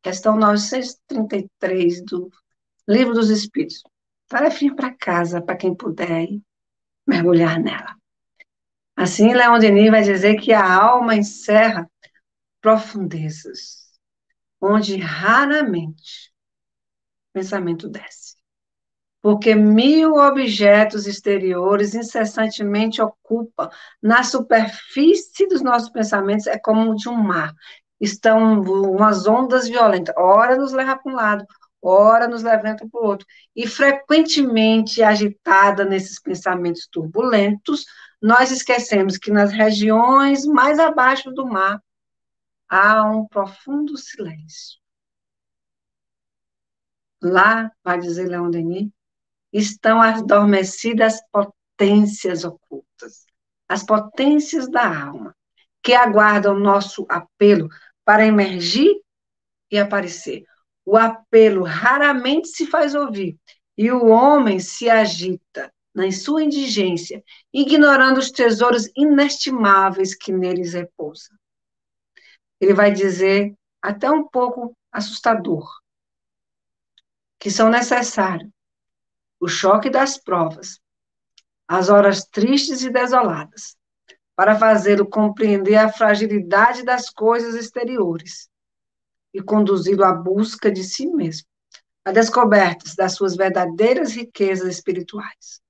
Questão 0.03 0.37
933 0.37 2.05
do 2.05 2.31
Livro 2.89 3.15
dos 3.15 3.31
Espíritos. 3.31 3.83
Tarefinha 4.29 4.75
para 4.75 4.95
casa, 4.95 5.41
para 5.41 5.57
quem 5.57 5.75
puder 5.75 6.29
mergulhar 7.07 7.61
nela. 7.61 7.95
Assim, 8.97 9.33
Leon 9.35 9.59
Denis 9.59 9.91
vai 9.91 10.03
dizer 10.03 10.37
que 10.37 10.53
a 10.53 10.75
alma 10.75 11.15
encerra 11.15 11.89
profundezas, 12.61 13.93
onde 14.61 14.97
raramente 14.97 16.33
o 17.29 17.33
pensamento 17.35 17.89
desce 17.89 18.37
porque 19.27 19.57
mil 19.57 20.15
objetos 20.15 21.05
exteriores 21.09 21.97
incessantemente 21.97 23.03
ocupam 23.03 23.69
na 24.01 24.23
superfície 24.23 25.49
dos 25.49 25.63
nossos 25.63 25.91
pensamentos, 25.91 26.47
é 26.47 26.57
como 26.57 26.95
de 26.95 27.09
um 27.09 27.17
mar. 27.17 27.53
Estão 28.01 28.61
umas 28.63 29.27
ondas 29.27 29.67
violentas, 29.69 30.15
ora 30.17 30.55
nos 30.55 30.73
leva 30.73 30.97
para 30.97 31.13
um 31.13 31.17
lado, 31.17 31.45
ora 31.87 32.27
nos 32.27 32.43
levanta 32.43 32.87
para 32.89 33.01
o 33.01 33.05
outro. 33.05 33.27
E 33.55 33.67
frequentemente 33.67 35.03
agitada 35.03 35.85
nesses 35.85 36.21
pensamentos 36.21 36.89
turbulentos, 36.91 37.85
nós 38.21 38.51
esquecemos 38.51 39.17
que 39.17 39.31
nas 39.31 39.53
regiões 39.53 40.45
mais 40.45 40.79
abaixo 40.79 41.31
do 41.31 41.47
mar 41.47 41.81
há 42.69 43.05
um 43.05 43.27
profundo 43.27 43.97
silêncio. 43.97 44.81
Lá, 47.23 47.71
vai 47.85 47.99
dizer 48.01 48.29
Leon 48.29 48.51
Denis, 48.51 48.91
estão 49.53 50.03
adormecidas 50.03 51.21
potências 51.31 52.45
ocultas, 52.45 53.27
as 53.69 53.83
potências 53.85 54.69
da 54.69 55.07
alma, 55.07 55.35
que 55.83 55.95
aguardam 55.95 56.59
nosso 56.59 57.07
apelo 57.09 57.69
para 58.05 58.27
emergir 58.27 59.01
e 59.71 59.79
aparecer. 59.79 60.45
O 60.87 60.97
apelo 60.97 61.65
raramente 61.65 62.47
se 62.47 62.65
faz 62.65 62.95
ouvir 62.95 63.37
e 63.77 63.91
o 63.91 64.07
homem 64.07 64.61
se 64.61 64.89
agita 64.89 65.75
na 65.93 66.13
sua 66.13 66.45
indigência, 66.45 67.25
ignorando 67.53 68.19
os 68.19 68.31
tesouros 68.31 68.89
inestimáveis 68.97 70.15
que 70.15 70.31
neles 70.31 70.75
repousam. 70.75 71.37
Ele 72.61 72.73
vai 72.73 72.93
dizer, 72.93 73.53
até 73.83 74.09
um 74.09 74.29
pouco 74.29 74.77
assustador, 74.93 75.69
que 77.39 77.51
são 77.51 77.69
necessários 77.69 78.51
o 79.41 79.49
choque 79.49 79.91
das 79.91 80.17
provas, 80.17 80.81
as 81.67 81.89
horas 81.89 82.25
tristes 82.25 82.83
e 82.83 82.91
desoladas, 82.91 83.77
para 84.37 84.59
fazê-lo 84.59 85.09
compreender 85.09 85.77
a 85.77 85.93
fragilidade 85.93 86.85
das 86.85 87.11
coisas 87.11 87.55
exteriores 87.55 88.49
e 89.37 89.43
conduzi-lo 89.43 90.03
à 90.03 90.15
busca 90.15 90.71
de 90.71 90.83
si 90.83 91.07
mesmo, 91.07 91.47
a 92.03 92.11
descobertas 92.11 92.95
das 92.95 93.13
suas 93.13 93.37
verdadeiras 93.37 94.13
riquezas 94.13 94.69
espirituais. 94.69 95.61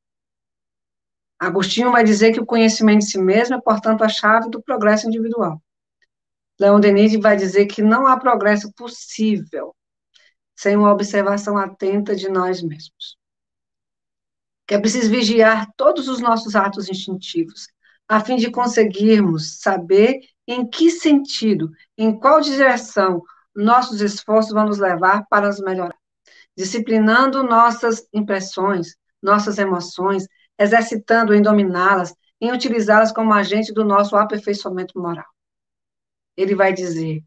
Agostinho 1.37 1.91
vai 1.91 2.05
dizer 2.05 2.33
que 2.33 2.41
o 2.41 2.47
conhecimento 2.47 3.01
de 3.01 3.11
si 3.11 3.19
mesmo 3.19 3.57
é, 3.57 3.61
portanto, 3.61 4.05
a 4.05 4.09
chave 4.09 4.49
do 4.49 4.63
progresso 4.63 5.09
individual. 5.09 5.61
Leon 6.61 6.79
Denis 6.79 7.19
vai 7.21 7.37
dizer 7.37 7.67
que 7.67 7.83
não 7.83 8.07
há 8.07 8.17
progresso 8.19 8.73
possível 8.73 9.75
sem 10.55 10.77
uma 10.77 10.93
observação 10.93 11.59
atenta 11.59 12.15
de 12.15 12.29
nós 12.29 12.63
mesmos. 12.63 13.19
Que 14.67 14.75
é 14.77 14.79
preciso 14.79 15.11
vigiar 15.11 15.69
todos 15.77 16.09
os 16.09 16.21
nossos 16.21 16.55
atos 16.55 16.89
instintivos, 16.89 17.67
a 18.09 18.21
fim 18.21 18.37
de 18.37 18.51
conseguirmos 18.51 19.59
saber 19.59 20.21
em 20.47 20.67
que 20.67 20.91
sentido, 20.91 21.71
em 21.99 22.17
qual 22.17 22.41
direção 22.41 23.23
nossos 23.57 24.01
esforços 24.01 24.53
vão 24.53 24.67
nos 24.67 24.79
levar 24.79 25.27
para 25.29 25.47
nos 25.47 25.61
melhorar. 25.61 25.97
Disciplinando 26.57 27.43
nossas 27.43 28.07
impressões, 28.13 28.97
nossas 29.23 29.59
emoções, 29.59 30.27
exercitando 30.59 31.35
em 31.35 31.43
dominá-las, 31.43 32.15
em 32.41 32.53
utilizá-las 32.53 33.13
como 33.13 33.33
agente 33.33 33.73
do 33.73 33.85
nosso 33.85 34.15
aperfeiçoamento 34.17 34.99
moral. 35.01 35.27
Ele 36.37 36.55
vai 36.55 36.73
dizer 36.73 37.25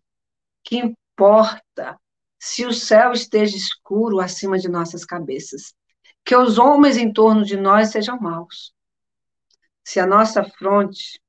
que 0.64 0.78
importa 0.78 2.00
se 2.40 2.66
o 2.66 2.74
céu 2.74 3.12
esteja 3.12 3.58
escuro 3.58 4.20
acima 4.20 4.58
de 4.58 4.70
nossas 4.70 5.04
cabeças, 5.04 5.74
que 6.24 6.36
os 6.36 6.58
homens 6.58 6.96
em 6.96 7.12
torno 7.12 7.44
de 7.44 7.58
nós 7.58 7.90
sejam 7.90 8.20
maus. 8.20 8.74
Se 9.84 10.00
a 10.00 10.06
nossa 10.06 10.44
fronte 10.44 11.20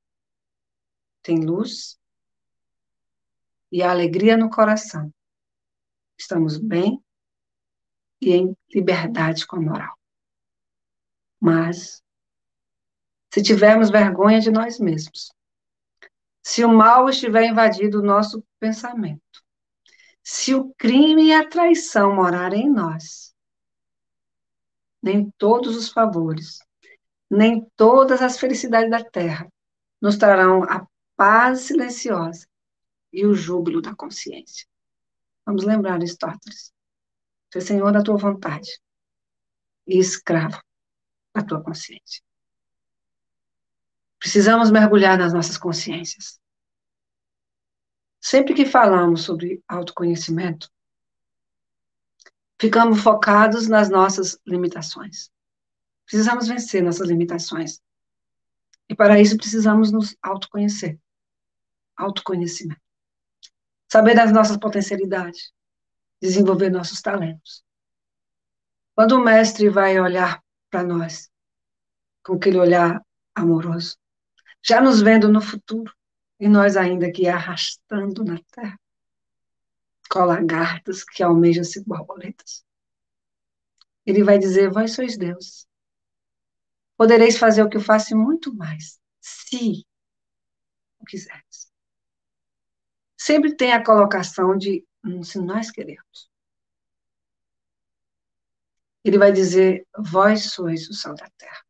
tem 1.22 1.44
luz 1.44 1.99
e 3.70 3.82
a 3.82 3.90
alegria 3.90 4.36
no 4.36 4.50
coração, 4.50 5.12
estamos 6.18 6.58
bem 6.58 7.02
e 8.20 8.32
em 8.32 8.56
liberdade 8.74 9.46
com 9.46 9.56
a 9.56 9.60
moral. 9.60 9.98
Mas, 11.40 12.02
se 13.32 13.42
tivermos 13.42 13.90
vergonha 13.90 14.40
de 14.40 14.50
nós 14.50 14.78
mesmos, 14.78 15.32
se 16.42 16.64
o 16.64 16.68
mal 16.68 17.08
estiver 17.08 17.44
invadido 17.44 18.00
o 18.00 18.04
nosso 18.04 18.44
pensamento, 18.58 19.22
se 20.22 20.54
o 20.54 20.74
crime 20.74 21.28
e 21.28 21.34
a 21.34 21.48
traição 21.48 22.14
morarem 22.14 22.66
em 22.66 22.70
nós, 22.70 23.34
nem 25.02 25.30
todos 25.38 25.76
os 25.76 25.88
favores, 25.88 26.58
nem 27.30 27.64
todas 27.76 28.20
as 28.20 28.38
felicidades 28.38 28.90
da 28.90 29.02
terra 29.02 29.48
nos 30.00 30.16
trarão 30.16 30.64
a 30.64 30.86
paz 31.16 31.60
silenciosa 31.60 32.49
e 33.12 33.26
o 33.26 33.34
júbilo 33.34 33.80
da 33.80 33.94
consciência. 33.94 34.66
Vamos 35.44 35.64
lembrar 35.64 35.94
Aristóteles. 35.94 36.72
Ser 37.52 37.60
senhor 37.60 37.92
da 37.92 38.02
tua 38.02 38.16
vontade 38.16 38.80
e 39.86 39.98
escravo 39.98 40.62
da 41.34 41.42
tua 41.42 41.62
consciência. 41.62 42.22
Precisamos 44.18 44.70
mergulhar 44.70 45.18
nas 45.18 45.32
nossas 45.32 45.56
consciências. 45.56 46.38
Sempre 48.20 48.54
que 48.54 48.66
falamos 48.66 49.22
sobre 49.22 49.64
autoconhecimento, 49.66 50.70
ficamos 52.60 53.00
focados 53.00 53.66
nas 53.66 53.88
nossas 53.88 54.38
limitações. 54.46 55.32
Precisamos 56.04 56.46
vencer 56.46 56.82
nossas 56.82 57.08
limitações. 57.08 57.80
E 58.88 58.94
para 58.94 59.18
isso 59.20 59.36
precisamos 59.36 59.90
nos 59.90 60.14
autoconhecer. 60.20 60.98
Autoconhecimento. 61.96 62.89
Saber 63.90 64.14
das 64.14 64.32
nossas 64.32 64.56
potencialidades. 64.56 65.52
Desenvolver 66.22 66.70
nossos 66.70 67.00
talentos. 67.00 67.64
Quando 68.94 69.16
o 69.16 69.24
mestre 69.24 69.68
vai 69.68 69.98
olhar 69.98 70.42
para 70.70 70.82
nós 70.82 71.30
com 72.22 72.34
aquele 72.34 72.58
olhar 72.58 73.02
amoroso, 73.34 73.96
já 74.62 74.80
nos 74.80 75.00
vendo 75.00 75.28
no 75.28 75.40
futuro, 75.40 75.92
e 76.38 76.48
nós 76.48 76.76
ainda 76.76 77.06
aqui 77.06 77.26
arrastando 77.26 78.24
na 78.24 78.38
terra, 78.50 78.78
com 80.10 80.20
lagartas 80.20 81.04
que 81.04 81.22
almejam 81.22 81.64
ser 81.64 81.82
borboletas. 81.84 82.64
Ele 84.04 84.22
vai 84.22 84.38
dizer: 84.38 84.70
Vós 84.70 84.92
sois 84.92 85.16
Deus. 85.16 85.66
Podereis 86.96 87.38
fazer 87.38 87.62
o 87.62 87.68
que 87.68 87.76
eu 87.76 87.80
faço 87.80 88.12
e 88.12 88.16
muito 88.16 88.54
mais, 88.54 89.00
se 89.20 89.86
o 90.98 91.04
quiseres. 91.04 91.69
Sempre 93.20 93.54
tem 93.54 93.74
a 93.74 93.84
colocação 93.84 94.56
de 94.56 94.82
hum, 95.04 95.22
se 95.22 95.38
nós 95.38 95.70
queremos. 95.70 96.30
Ele 99.04 99.18
vai 99.18 99.30
dizer: 99.30 99.86
Vós 99.94 100.44
sois 100.44 100.88
o 100.88 100.94
sal 100.94 101.14
da 101.14 101.28
terra. 101.36 101.62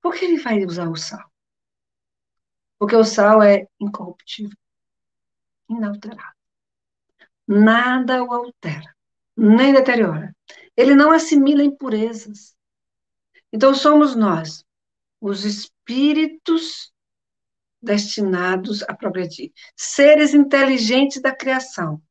Por 0.00 0.14
que 0.14 0.24
ele 0.24 0.38
vai 0.38 0.64
usar 0.64 0.88
o 0.88 0.96
sal? 0.96 1.30
Porque 2.78 2.96
o 2.96 3.04
sal 3.04 3.42
é 3.42 3.66
incorruptível, 3.78 4.56
inalterável. 5.68 6.40
Nada 7.46 8.24
o 8.24 8.32
altera, 8.32 8.96
nem 9.36 9.74
deteriora. 9.74 10.34
Ele 10.74 10.94
não 10.94 11.12
assimila 11.12 11.62
impurezas. 11.62 12.56
Então 13.52 13.74
somos 13.74 14.16
nós, 14.16 14.64
os 15.20 15.44
espíritos 15.44 16.94
destinados 17.86 18.82
a 18.82 18.94
progredir, 18.94 19.52
seres 19.74 20.34
inteligentes 20.34 21.22
da 21.22 21.34
criação. 21.34 22.02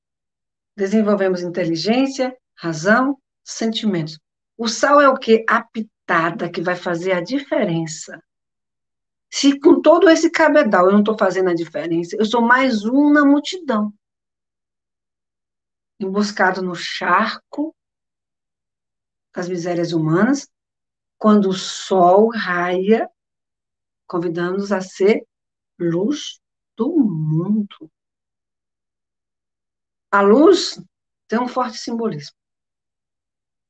Desenvolvemos 0.75 1.41
inteligência, 1.41 2.35
razão, 2.55 3.17
sentimentos. 3.43 4.19
O 4.57 4.67
sal 4.67 4.99
é 4.99 5.07
o 5.07 5.17
que? 5.17 5.45
A 5.47 5.61
pitada 5.61 6.49
que 6.49 6.61
vai 6.61 6.75
fazer 6.75 7.11
a 7.11 7.21
diferença 7.21 8.19
se 9.35 9.59
com 9.59 9.81
todo 9.81 10.09
esse 10.09 10.29
cabedal 10.29 10.85
eu 10.85 10.93
não 10.93 10.99
estou 10.99 11.17
fazendo 11.17 11.49
a 11.49 11.53
diferença, 11.53 12.15
eu 12.15 12.25
sou 12.25 12.41
mais 12.41 12.85
um 12.85 13.11
na 13.11 13.25
multidão. 13.25 13.93
Emboscado 15.99 16.61
no 16.61 16.73
charco 16.73 17.75
das 19.35 19.49
misérias 19.49 19.91
humanas, 19.91 20.49
quando 21.17 21.49
o 21.49 21.53
sol 21.53 22.29
raia, 22.29 23.09
convidando-nos 24.07 24.71
a 24.71 24.79
ser 24.79 25.27
luz 25.79 26.39
do 26.75 26.89
mundo. 26.97 27.91
A 30.11 30.21
luz 30.21 30.81
tem 31.27 31.39
um 31.39 31.47
forte 31.47 31.77
simbolismo. 31.77 32.35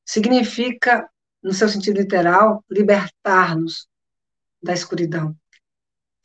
Significa, 0.04 1.10
no 1.42 1.52
seu 1.52 1.68
sentido 1.68 1.98
literal, 1.98 2.64
libertar-nos 2.70 3.88
da 4.62 4.72
escuridão 4.72 5.36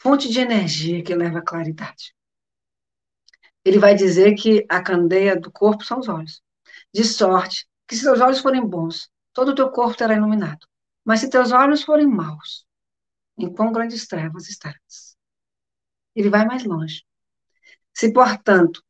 fonte 0.01 0.29
de 0.29 0.39
energia 0.39 1.03
que 1.03 1.13
leva 1.13 1.37
à 1.39 1.41
claridade. 1.43 2.15
Ele 3.63 3.77
vai 3.77 3.93
dizer 3.93 4.33
que 4.33 4.65
a 4.67 4.81
candeia 4.81 5.39
do 5.39 5.51
corpo 5.51 5.83
são 5.83 5.99
os 5.99 6.07
olhos. 6.07 6.41
De 6.91 7.03
sorte 7.03 7.67
que 7.87 7.95
se 7.95 8.03
teus 8.03 8.19
olhos 8.19 8.39
forem 8.39 8.65
bons, 8.65 9.11
todo 9.31 9.49
o 9.49 9.55
teu 9.55 9.69
corpo 9.69 9.95
terá 9.95 10.15
iluminado. 10.15 10.65
Mas 11.05 11.19
se 11.19 11.29
teus 11.29 11.51
olhos 11.51 11.83
forem 11.83 12.07
maus, 12.07 12.65
em 13.37 13.53
quão 13.53 13.71
grandes 13.71 14.07
trevas 14.07 14.49
estarás. 14.49 15.10
Ele 16.15 16.29
vai 16.29 16.45
mais 16.45 16.63
longe. 16.63 17.03
Se, 17.93 18.11
portanto, 18.11 18.83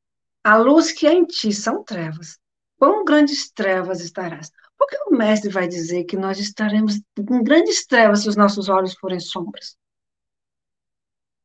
a 0.44 0.58
luz 0.58 0.92
que 0.92 1.08
há 1.08 1.14
em 1.14 1.26
ti 1.26 1.54
são 1.54 1.84
trevas, 1.84 2.40
quão 2.78 3.04
grandes 3.06 3.52
trevas 3.52 4.02
estarás? 4.02 4.52
Por 4.78 4.88
que 4.88 4.98
o 5.08 5.16
mestre 5.16 5.52
vai 5.52 5.68
dizer 5.68 6.06
que 6.06 6.18
nós 6.18 6.40
estaremos 6.40 6.96
em 7.18 7.44
grandes 7.44 7.86
trevas 7.86 8.22
se 8.22 8.30
os 8.30 8.36
nossos 8.36 8.70
olhos 8.70 8.96
forem 8.96 9.20
sombras? 9.20 9.78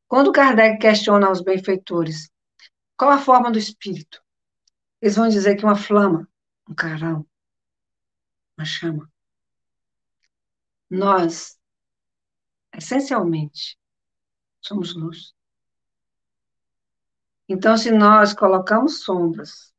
Quando 0.09 0.33
Kardec 0.33 0.79
questiona 0.79 1.31
os 1.31 1.43
benfeitores 1.43 2.31
qual 2.97 3.11
a 3.11 3.19
forma 3.19 3.51
do 3.51 3.59
espírito, 3.59 4.23
eles 5.03 5.17
vão 5.17 5.29
dizer 5.29 5.57
que 5.57 5.65
uma 5.65 5.77
flama, 5.77 6.27
um 6.69 6.75
carão, 6.75 7.27
uma 8.57 8.65
chama. 8.65 9.13
Nós, 10.89 11.59
essencialmente, 12.73 13.79
somos 14.63 14.95
luz. 14.95 15.36
Então, 17.49 17.77
se 17.77 17.91
nós 17.91 18.35
colocamos 18.35 19.03
sombras 19.03 19.73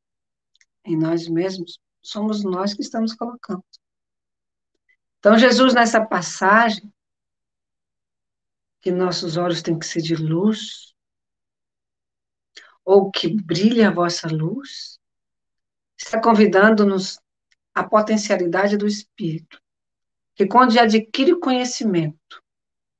em 0.84 0.96
nós 0.96 1.28
mesmos, 1.28 1.78
somos 2.00 2.42
nós 2.42 2.72
que 2.72 2.80
estamos 2.80 3.14
colocando. 3.14 3.64
Então, 5.18 5.36
Jesus, 5.36 5.74
nessa 5.74 6.04
passagem, 6.04 6.92
que 8.80 8.90
nossos 8.90 9.36
olhos 9.36 9.60
têm 9.60 9.78
que 9.78 9.86
ser 9.86 10.00
de 10.00 10.14
luz, 10.14 10.94
ou 12.84 13.10
que 13.10 13.28
brilhe 13.28 13.82
a 13.82 13.90
vossa 13.90 14.28
luz, 14.28 14.98
está 15.98 16.22
convidando-nos 16.22 17.20
à 17.74 17.84
potencialidade 17.84 18.78
do 18.78 18.86
Espírito, 18.86 19.60
que 20.34 20.46
quando 20.46 20.78
adquire 20.78 21.34
o 21.34 21.40
conhecimento 21.40 22.42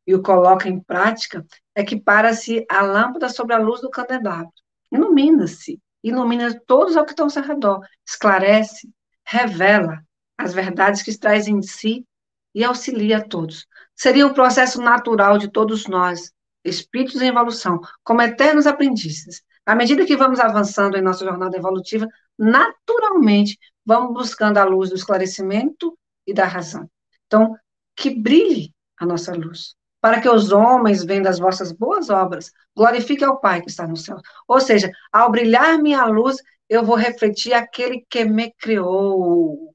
e 0.07 0.15
o 0.15 0.23
coloca 0.23 0.69
em 0.69 0.79
prática, 0.79 1.47
é 1.79 1.85
que 1.85 1.97
para-se 1.97 2.67
a 2.69 2.83
lâmpada 2.83 3.29
sobre 3.29 3.55
a 3.55 3.59
luz 3.59 3.81
do 3.81 3.89
candelabro. 3.89 4.53
Ilumina-se, 4.91 5.81
ilumina 6.03 6.61
todos 6.67 6.97
ao 6.97 7.05
que 7.05 7.13
estão 7.13 7.29
ao 7.29 7.43
redor, 7.45 7.87
esclarece, 8.05 8.91
revela 9.25 10.03
as 10.37 10.53
verdades 10.53 11.03
que 11.03 11.17
traz 11.17 11.47
em 11.47 11.63
si 11.63 12.05
e 12.53 12.65
auxilia 12.65 13.19
a 13.19 13.25
todos, 13.25 13.65
seria 13.95 14.27
o 14.27 14.35
processo 14.35 14.83
natural 14.83 15.39
de 15.39 15.53
todos 15.53 15.87
nós, 15.87 16.33
espíritos 16.65 17.23
em 17.23 17.29
evolução, 17.29 17.81
como 18.03 18.23
eternos 18.23 18.67
aprendizes. 18.67 19.45
À 19.65 19.77
medida 19.77 20.05
que 20.05 20.17
vamos 20.17 20.41
avançando 20.41 20.97
em 20.97 21.03
nossa 21.03 21.25
jornada 21.25 21.57
evolutiva, 21.57 22.09
naturalmente 22.37 23.57
vamos 23.87 24.13
buscando 24.13 24.59
a 24.59 24.65
luz 24.65 24.91
do 24.91 24.97
esclarecimento 24.97 25.97
e 26.27 26.35
da 26.35 26.45
razão. 26.45 26.91
Então, 27.29 27.57
que 27.95 28.11
brilhe 28.11 28.75
a 28.99 29.07
nossa 29.07 29.33
luz, 29.33 29.77
para 30.01 30.21
que 30.21 30.29
os 30.29 30.53
homens, 30.53 31.05
vendo 31.05 31.27
as 31.27 31.39
vossas 31.39 31.73
boas 31.73 32.09
obras, 32.09 32.53
glorifiquem 32.77 33.27
ao 33.27 33.41
Pai 33.41 33.61
que 33.61 33.69
está 33.69 33.87
no 33.87 33.97
céu. 33.97 34.17
Ou 34.47 34.61
seja, 34.61 34.91
ao 35.13 35.31
brilhar 35.31 35.79
minha 35.79 36.05
luz, 36.05 36.37
eu 36.69 36.85
vou 36.85 36.97
refletir 36.97 37.53
aquele 37.53 38.07
que 38.09 38.25
me 38.25 38.53
criou. 38.53 39.75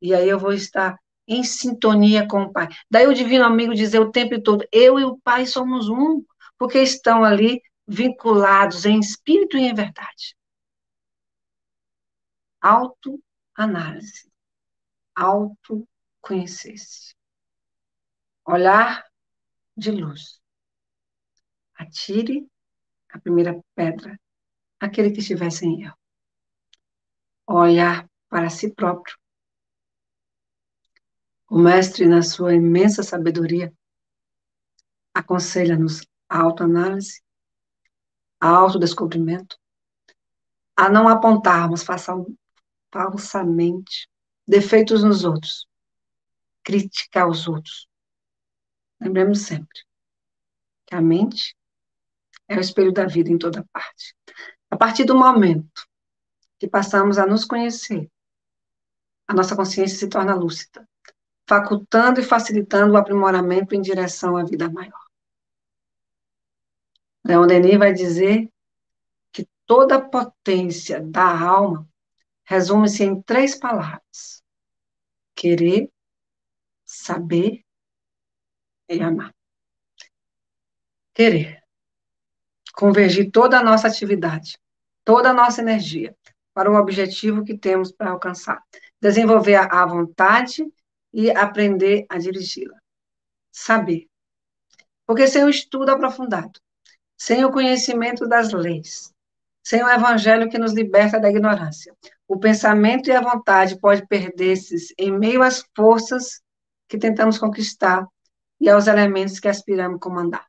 E 0.00 0.14
aí 0.14 0.28
eu 0.28 0.38
vou 0.38 0.52
estar 0.52 0.96
em 1.26 1.42
sintonia 1.42 2.26
com 2.28 2.42
o 2.42 2.52
Pai. 2.52 2.68
Daí 2.90 3.06
o 3.06 3.14
divino 3.14 3.44
amigo 3.44 3.74
dizer 3.74 4.00
o 4.00 4.12
tempo 4.12 4.40
todo: 4.40 4.64
eu 4.72 4.98
e 5.00 5.04
o 5.04 5.18
Pai 5.18 5.46
somos 5.46 5.88
um, 5.88 6.24
porque 6.58 6.80
estão 6.80 7.24
ali 7.24 7.62
vinculados 7.86 8.84
em 8.84 9.00
espírito 9.00 9.56
e 9.56 9.62
em 9.62 9.74
verdade. 9.74 10.36
Autoanálise. 12.60 14.30
Autoconhecer-se. 15.14 17.14
Olhar 18.44 19.07
de 19.78 19.92
luz. 19.92 20.40
Atire 21.74 22.46
a 23.10 23.18
primeira 23.20 23.58
pedra 23.74 24.18
aquele 24.80 25.12
que 25.12 25.20
estiver 25.20 25.50
sem 25.50 25.82
erro. 25.82 25.96
Olhar 27.46 28.08
para 28.28 28.50
si 28.50 28.74
próprio. 28.74 29.16
O 31.48 31.58
Mestre, 31.58 32.06
na 32.06 32.22
sua 32.22 32.54
imensa 32.54 33.02
sabedoria, 33.02 33.72
aconselha-nos 35.14 36.06
a 36.28 36.40
autoanálise, 36.42 37.22
a 38.38 38.48
autodescobrimento, 38.48 39.56
a 40.76 40.90
não 40.90 41.08
apontarmos 41.08 41.84
falsamente 42.92 44.08
defeitos 44.46 45.02
nos 45.02 45.24
outros, 45.24 45.66
criticar 46.62 47.28
os 47.28 47.48
outros. 47.48 47.87
Lembremos 49.00 49.42
sempre 49.42 49.84
que 50.86 50.94
a 50.94 51.00
mente 51.00 51.56
é 52.48 52.56
o 52.56 52.60
espelho 52.60 52.92
da 52.92 53.06
vida 53.06 53.30
em 53.30 53.38
toda 53.38 53.64
parte. 53.72 54.16
A 54.70 54.76
partir 54.76 55.04
do 55.04 55.16
momento 55.16 55.86
que 56.58 56.68
passamos 56.68 57.18
a 57.18 57.26
nos 57.26 57.44
conhecer, 57.44 58.10
a 59.26 59.34
nossa 59.34 59.54
consciência 59.54 59.98
se 59.98 60.08
torna 60.08 60.34
lúcida, 60.34 60.88
facultando 61.46 62.20
e 62.20 62.24
facilitando 62.24 62.94
o 62.94 62.96
aprimoramento 62.96 63.74
em 63.74 63.80
direção 63.80 64.36
à 64.36 64.44
vida 64.44 64.70
maior. 64.70 65.06
Leon 67.24 67.46
Denis 67.46 67.78
vai 67.78 67.92
dizer 67.92 68.50
que 69.30 69.46
toda 69.66 69.96
a 69.96 70.00
potência 70.00 71.00
da 71.00 71.38
alma 71.38 71.86
resume-se 72.44 73.04
em 73.04 73.20
três 73.20 73.54
palavras: 73.54 74.42
querer, 75.34 75.90
saber 76.86 77.62
e 78.88 79.02
amar. 79.02 79.34
Querer 81.14 81.62
convergir 82.74 83.30
toda 83.30 83.58
a 83.58 83.62
nossa 83.62 83.88
atividade, 83.88 84.56
toda 85.04 85.30
a 85.30 85.34
nossa 85.34 85.60
energia 85.60 86.14
para 86.54 86.70
o 86.70 86.76
objetivo 86.76 87.44
que 87.44 87.56
temos 87.56 87.92
para 87.92 88.10
alcançar. 88.10 88.62
Desenvolver 89.00 89.56
a 89.56 89.86
vontade 89.86 90.64
e 91.12 91.30
aprender 91.30 92.06
a 92.08 92.18
dirigi-la. 92.18 92.76
Saber. 93.52 94.06
Porque 95.06 95.26
sem 95.26 95.44
o 95.44 95.48
estudo 95.48 95.90
aprofundado, 95.90 96.60
sem 97.16 97.44
o 97.44 97.50
conhecimento 97.50 98.26
das 98.28 98.52
leis, 98.52 99.12
sem 99.62 99.82
o 99.82 99.88
evangelho 99.88 100.48
que 100.48 100.58
nos 100.58 100.72
liberta 100.72 101.18
da 101.18 101.30
ignorância, 101.30 101.94
o 102.26 102.38
pensamento 102.38 103.08
e 103.08 103.12
a 103.12 103.20
vontade 103.20 103.78
pode 103.78 104.06
perder-se 104.06 104.94
em 104.98 105.10
meio 105.10 105.42
às 105.42 105.64
forças 105.74 106.42
que 106.88 106.98
tentamos 106.98 107.38
conquistar 107.38 108.06
e 108.60 108.68
aos 108.68 108.86
elementos 108.86 109.38
que 109.38 109.48
aspiramos 109.48 110.00
comandar. 110.00 110.46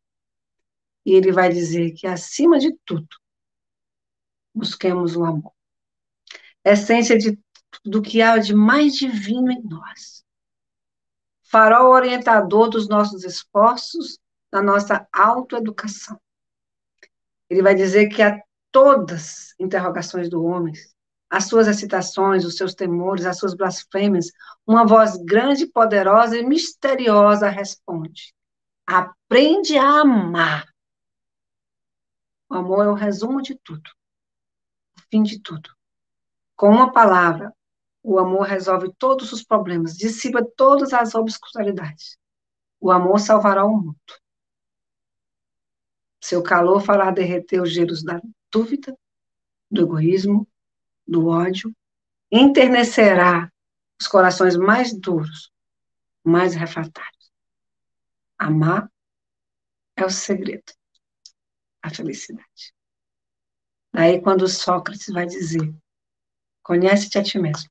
E 1.06 1.14
ele 1.14 1.32
vai 1.32 1.50
dizer 1.50 1.92
que, 1.94 2.08
acima 2.08 2.60
de 2.60 2.76
tudo, 2.86 3.08
busquemos 4.54 5.16
o 5.16 5.24
amor. 5.24 5.54
Essência 6.64 7.18
de, 7.18 7.40
do 7.86 8.02
que 8.02 8.22
há 8.22 8.38
de 8.38 8.54
mais 8.54 8.96
divino 8.96 9.52
em 9.52 9.62
nós. 9.64 10.24
Farol 11.44 11.92
orientador 11.92 12.70
dos 12.70 12.88
nossos 12.88 13.24
esforços 13.24 14.20
na 14.52 14.62
nossa 14.62 15.08
autoeducação. 15.12 16.20
Ele 17.50 17.64
vai 17.64 17.74
dizer 17.74 18.10
que 18.10 18.22
a 18.22 18.40
todas 18.72 19.56
interrogações 19.60 20.30
do 20.30 20.44
homem, 20.44 20.74
as 21.30 21.48
suas 21.48 21.68
excitações, 21.68 22.44
os 22.44 22.58
seus 22.58 22.74
temores, 22.74 23.26
as 23.26 23.38
suas 23.38 23.54
blasfêmias, 23.54 24.32
uma 24.66 24.86
voz 24.86 25.16
grande, 25.18 25.68
poderosa 25.68 26.38
e 26.38 26.44
misteriosa 26.44 27.50
responde: 27.50 28.34
Aprende 28.86 29.78
a 29.78 30.02
amar. 30.02 30.68
O 32.50 32.56
amor 32.56 32.86
é 32.86 32.90
o 32.90 32.96
resumo 32.96 33.42
de 33.44 33.56
tudo, 33.56 33.90
o 34.98 35.02
fim 35.12 35.22
de 35.22 35.40
tudo. 35.40 35.70
Com 36.56 36.70
uma 36.72 36.92
palavra, 36.92 37.54
o 38.02 38.18
amor 38.18 38.48
resolve 38.48 38.92
todos 38.98 39.32
os 39.32 39.44
problemas, 39.44 39.96
dissipa 39.96 40.44
todas 40.44 40.94
as 40.94 41.14
obscuridades. 41.14 42.18
O 42.80 42.92
amor 42.92 43.20
salvará 43.20 43.64
o 43.66 43.78
mundo. 43.78 44.00
Seu 46.22 46.42
calor 46.42 46.82
fará 46.82 47.12
derreter 47.12 47.62
os 47.62 47.72
gelos 47.72 48.04
da 48.04 48.20
dúvida, 48.52 48.98
do 49.70 49.82
egoísmo, 49.82 50.48
do 51.10 51.28
ódio, 51.28 51.76
enternecerá 52.32 53.52
os 54.00 54.08
corações 54.08 54.56
mais 54.56 54.94
duros, 54.94 55.52
mais 56.24 56.54
refratários. 56.56 57.32
Amar 58.38 58.90
é 59.96 60.06
o 60.06 60.10
segredo 60.10 60.72
a 61.82 61.90
felicidade. 61.90 62.74
Daí, 63.92 64.22
quando 64.22 64.48
Sócrates 64.48 65.08
vai 65.12 65.26
dizer: 65.26 65.74
Conhece-te 66.62 67.18
a 67.18 67.24
ti 67.24 67.40
mesmo 67.40 67.70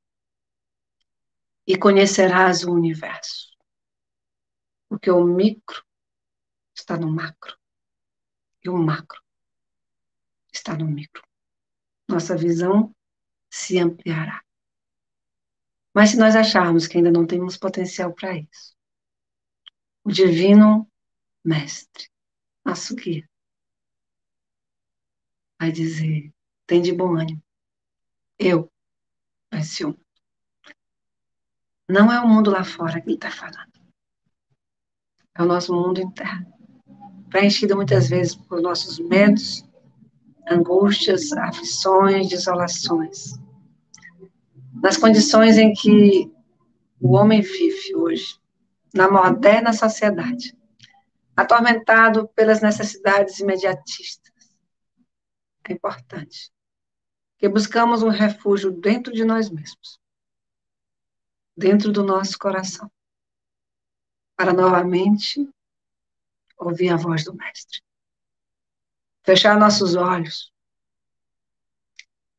e 1.67 1.79
conhecerás 1.79 2.65
o 2.65 2.73
universo. 2.73 3.55
Porque 4.89 5.11
o 5.11 5.23
micro 5.23 5.85
está 6.75 6.97
no 6.97 7.11
macro 7.13 7.57
e 8.65 8.71
o 8.71 8.77
macro 8.77 9.23
está 10.51 10.75
no 10.75 10.87
micro. 10.87 11.23
Nossa 12.09 12.35
visão 12.35 12.95
se 13.51 13.79
ampliará. 13.79 14.43
Mas 15.95 16.11
se 16.11 16.17
nós 16.17 16.37
acharmos 16.37 16.87
que 16.87 16.97
ainda 16.97 17.11
não 17.11 17.27
temos 17.27 17.57
potencial 17.57 18.13
para 18.13 18.37
isso, 18.37 18.77
o 20.05 20.11
Divino 20.11 20.89
Mestre, 21.45 22.09
nosso 22.65 22.95
guia, 22.95 23.29
vai 25.59 25.73
dizer: 25.73 26.33
tem 26.67 26.81
de 26.81 26.93
bom 26.93 27.17
ânimo. 27.17 27.43
Eu 28.39 28.71
o 29.83 29.87
mundo. 29.87 29.99
Não 31.89 32.13
é 32.13 32.21
o 32.21 32.29
mundo 32.29 32.51
lá 32.51 32.63
fora 32.65 33.01
que 33.01 33.09
ele 33.09 33.15
está 33.15 33.31
falando. 33.31 33.73
É 35.35 35.43
o 35.43 35.47
nosso 35.47 35.75
mundo 35.75 36.01
interno. 36.01 36.53
Preenchido 37.31 37.77
muitas 37.77 38.09
vezes 38.09 38.35
por 38.35 38.61
nossos 38.61 38.99
medos, 38.99 39.68
angústias, 40.51 41.33
aflições, 41.33 42.29
desolações. 42.29 43.35
Nas 44.75 44.97
condições 44.97 45.59
em 45.59 45.73
que 45.73 46.31
o 47.01 47.15
homem 47.15 47.41
vive 47.41 47.95
hoje, 47.95 48.39
na 48.95 49.11
moderna 49.11 49.73
sociedade, 49.73 50.57
atormentado 51.37 52.29
pelas 52.29 52.61
necessidades 52.61 53.39
imediatistas 53.39 54.29
é 55.69 55.75
importante. 55.75 56.51
Que 57.39 57.49
buscamos 57.49 58.03
um 58.03 58.09
refúgio 58.09 58.73
dentro 58.73 59.13
de 59.13 59.25
nós 59.25 59.49
mesmos, 59.49 60.01
dentro 61.57 61.93
do 61.93 62.03
nosso 62.03 62.37
coração, 62.39 62.91
para 64.37 64.53
novamente 64.53 65.49
ouvir 66.57 66.91
a 66.91 66.97
voz 66.97 67.25
do 67.25 67.35
Mestre. 67.35 67.81
Fechar 69.29 69.59
nossos 69.59 69.95
olhos 69.95 70.51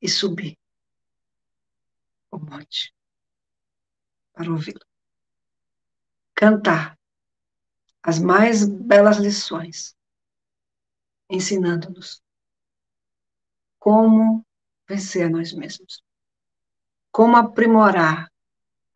e 0.01 0.09
subir 0.09 0.57
o 2.31 2.39
monte 2.39 2.91
para 4.33 4.49
ouvi-lo. 4.49 4.83
Cantar 6.33 6.97
as 8.01 8.17
mais 8.17 8.67
belas 8.67 9.17
lições, 9.17 9.95
ensinando-nos 11.29 12.23
como 13.77 14.43
vencer 14.87 15.27
a 15.27 15.29
nós 15.29 15.53
mesmos, 15.53 16.03
como 17.11 17.37
aprimorar 17.37 18.33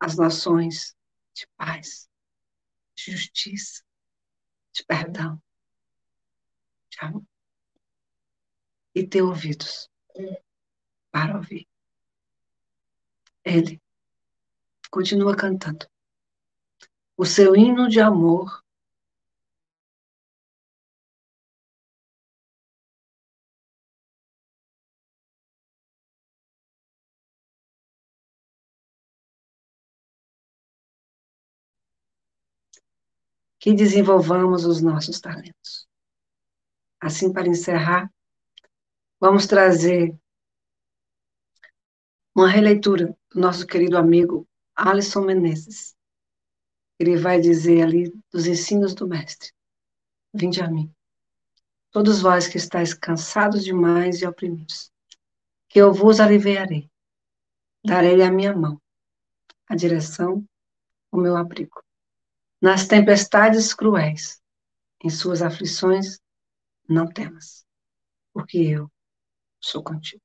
as 0.00 0.16
noções 0.16 0.96
de 1.32 1.46
paz, 1.56 2.10
de 2.96 3.12
justiça, 3.12 3.84
de 4.72 4.84
perdão, 4.84 5.40
de 6.90 6.98
amor. 6.98 7.33
E 8.94 9.06
ter 9.06 9.22
ouvidos 9.22 9.90
para 11.10 11.36
ouvir. 11.36 11.66
Ele 13.44 13.80
continua 14.90 15.36
cantando. 15.36 15.86
O 17.16 17.24
seu 17.24 17.54
hino 17.56 17.88
de 17.88 18.00
amor 18.00 18.64
que 33.64 33.72
desenvolvamos 33.72 34.66
os 34.66 34.82
nossos 34.82 35.18
talentos. 35.20 35.88
Assim, 37.00 37.32
para 37.32 37.48
encerrar, 37.48 38.13
vamos 39.20 39.46
trazer 39.46 40.16
uma 42.34 42.48
releitura 42.48 43.16
do 43.30 43.40
nosso 43.40 43.66
querido 43.66 43.96
amigo 43.96 44.46
Alisson 44.74 45.22
Menezes. 45.22 45.96
Ele 46.98 47.16
vai 47.16 47.40
dizer 47.40 47.82
ali 47.82 48.12
dos 48.32 48.46
ensinos 48.46 48.94
do 48.94 49.06
Mestre: 49.06 49.52
Vinde 50.32 50.60
a 50.60 50.70
mim, 50.70 50.92
todos 51.90 52.20
vós 52.20 52.46
que 52.46 52.56
estáis 52.56 52.94
cansados 52.94 53.64
demais 53.64 54.20
e 54.20 54.26
oprimidos, 54.26 54.92
que 55.68 55.80
eu 55.80 55.92
vos 55.92 56.20
aliviarei. 56.20 56.90
Darei-lhe 57.84 58.22
a 58.22 58.30
minha 58.30 58.54
mão, 58.56 58.80
a 59.68 59.74
direção, 59.74 60.44
o 61.12 61.16
meu 61.18 61.36
abrigo 61.36 61.84
nas 62.64 62.86
tempestades 62.88 63.74
cruéis, 63.74 64.42
em 65.02 65.10
suas 65.10 65.42
aflições, 65.42 66.18
não 66.88 67.06
temas, 67.06 67.66
porque 68.32 68.56
eu 68.56 68.90
sou 69.64 69.82
contigo. 69.82 70.22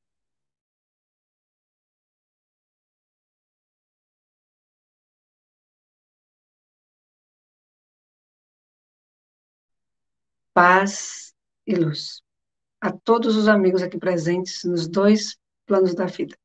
Paz 10.53 11.33
e 11.65 11.75
luz 11.75 12.21
a 12.81 12.91
todos 12.91 13.35
os 13.35 13.47
amigos 13.47 13.81
aqui 13.81 13.97
presentes 13.97 14.63
nos 14.63 14.87
dois 14.87 15.37
planos 15.65 15.93
da 15.93 16.05
vida. 16.05 16.37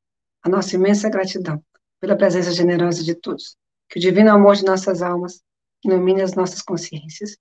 A 0.43 0.49
nossa 0.49 0.77
imensa 0.77 1.09
gratidão 1.09 1.65
pela 2.01 2.17
presença 2.17 2.53
generosa 2.53 3.03
de 3.03 3.15
todos. 3.15 3.57
Que 3.89 3.99
o 3.99 4.03
divino 4.03 4.31
amor 4.31 4.57
de 4.57 4.65
nossas 4.65 5.03
almas 5.03 5.43
ilumine 5.85 6.23
as 6.23 6.35
nossas 6.35 6.63
consciências 6.63 7.37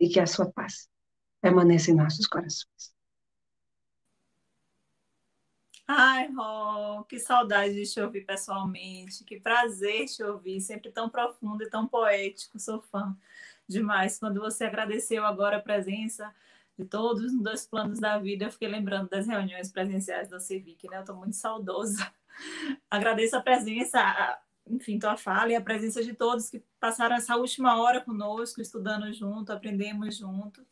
e 0.00 0.08
que 0.08 0.20
a 0.20 0.26
sua 0.26 0.50
paz 0.50 0.88
permaneça 1.40 1.90
em 1.90 1.94
nossos 1.94 2.26
corações. 2.26 2.95
Ai, 5.88 6.28
Rô, 6.32 7.04
que 7.04 7.18
saudade 7.20 7.74
de 7.74 7.84
te 7.86 8.00
ouvir 8.00 8.22
pessoalmente, 8.26 9.22
que 9.24 9.38
prazer 9.38 10.06
te 10.06 10.22
ouvir, 10.22 10.60
sempre 10.60 10.90
tão 10.90 11.08
profundo 11.08 11.62
e 11.62 11.70
tão 11.70 11.86
poético, 11.86 12.58
sou 12.58 12.82
fã 12.82 13.16
demais. 13.68 14.18
Quando 14.18 14.40
você 14.40 14.64
agradeceu 14.64 15.24
agora 15.24 15.58
a 15.58 15.62
presença 15.62 16.34
de 16.76 16.84
todos 16.84 17.32
nos 17.32 17.42
dois 17.42 17.66
planos 17.66 18.00
da 18.00 18.18
vida, 18.18 18.46
eu 18.46 18.50
fiquei 18.52 18.66
lembrando 18.68 19.08
das 19.08 19.26
reuniões 19.28 19.70
presenciais 19.70 20.28
da 20.28 20.40
CEVIC, 20.40 20.88
né? 20.90 20.96
Eu 20.98 21.00
estou 21.00 21.16
muito 21.16 21.36
saudosa. 21.36 22.12
Agradeço 22.90 23.36
a 23.36 23.40
presença, 23.40 24.00
enfim, 24.66 24.98
tua 24.98 25.16
fala 25.16 25.52
e 25.52 25.56
a 25.56 25.60
presença 25.60 26.02
de 26.02 26.14
todos 26.14 26.50
que 26.50 26.64
passaram 26.80 27.16
essa 27.16 27.36
última 27.36 27.80
hora 27.80 28.00
conosco, 28.00 28.60
estudando 28.60 29.12
junto, 29.12 29.52
aprendemos 29.52 30.16
junto. 30.16 30.66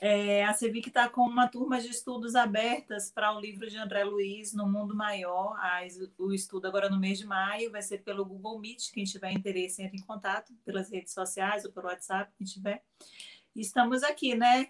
É, 0.00 0.44
a 0.44 0.52
CEVIC 0.52 0.88
está 0.88 1.08
com 1.08 1.22
uma 1.22 1.48
turma 1.48 1.80
de 1.80 1.88
estudos 1.88 2.34
abertas 2.34 3.10
para 3.10 3.34
o 3.34 3.40
livro 3.40 3.68
de 3.68 3.76
André 3.78 4.04
Luiz, 4.04 4.52
No 4.52 4.68
Mundo 4.68 4.94
Maior. 4.94 5.56
o 6.18 6.32
estudo 6.32 6.66
agora 6.66 6.90
no 6.90 6.98
mês 6.98 7.18
de 7.18 7.26
maio 7.26 7.70
vai 7.70 7.82
ser 7.82 7.98
pelo 7.98 8.24
Google 8.24 8.58
Meet. 8.58 8.92
Quem 8.92 9.04
tiver 9.04 9.32
interesse, 9.32 9.82
entre 9.82 9.98
em 9.98 10.02
contato 10.02 10.52
pelas 10.64 10.90
redes 10.90 11.12
sociais 11.12 11.64
ou 11.64 11.72
pelo 11.72 11.86
WhatsApp, 11.86 12.32
quem 12.36 12.46
tiver 12.46 12.82
estamos 13.60 14.02
aqui, 14.02 14.34
né? 14.34 14.68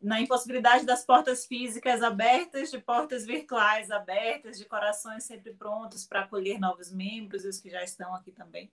Na 0.00 0.20
impossibilidade 0.20 0.84
das 0.84 1.04
portas 1.04 1.46
físicas 1.46 2.02
abertas, 2.02 2.70
de 2.70 2.78
portas 2.78 3.24
virtuais 3.24 3.90
abertas, 3.90 4.58
de 4.58 4.64
corações 4.64 5.24
sempre 5.24 5.54
prontos 5.54 6.04
para 6.06 6.20
acolher 6.20 6.58
novos 6.58 6.92
membros 6.92 7.44
e 7.44 7.48
os 7.48 7.60
que 7.60 7.70
já 7.70 7.82
estão 7.82 8.14
aqui 8.14 8.32
também. 8.32 8.70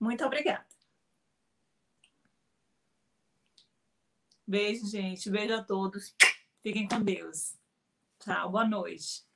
Muito 0.00 0.24
obrigada. 0.24 0.66
Beijo, 4.48 4.86
gente. 4.86 5.28
Beijo 5.28 5.52
a 5.52 5.62
todos. 5.62 6.14
Fiquem 6.62 6.88
com 6.88 7.02
Deus. 7.02 7.52
Tchau. 8.18 8.50
Boa 8.50 8.66
noite. 8.66 9.27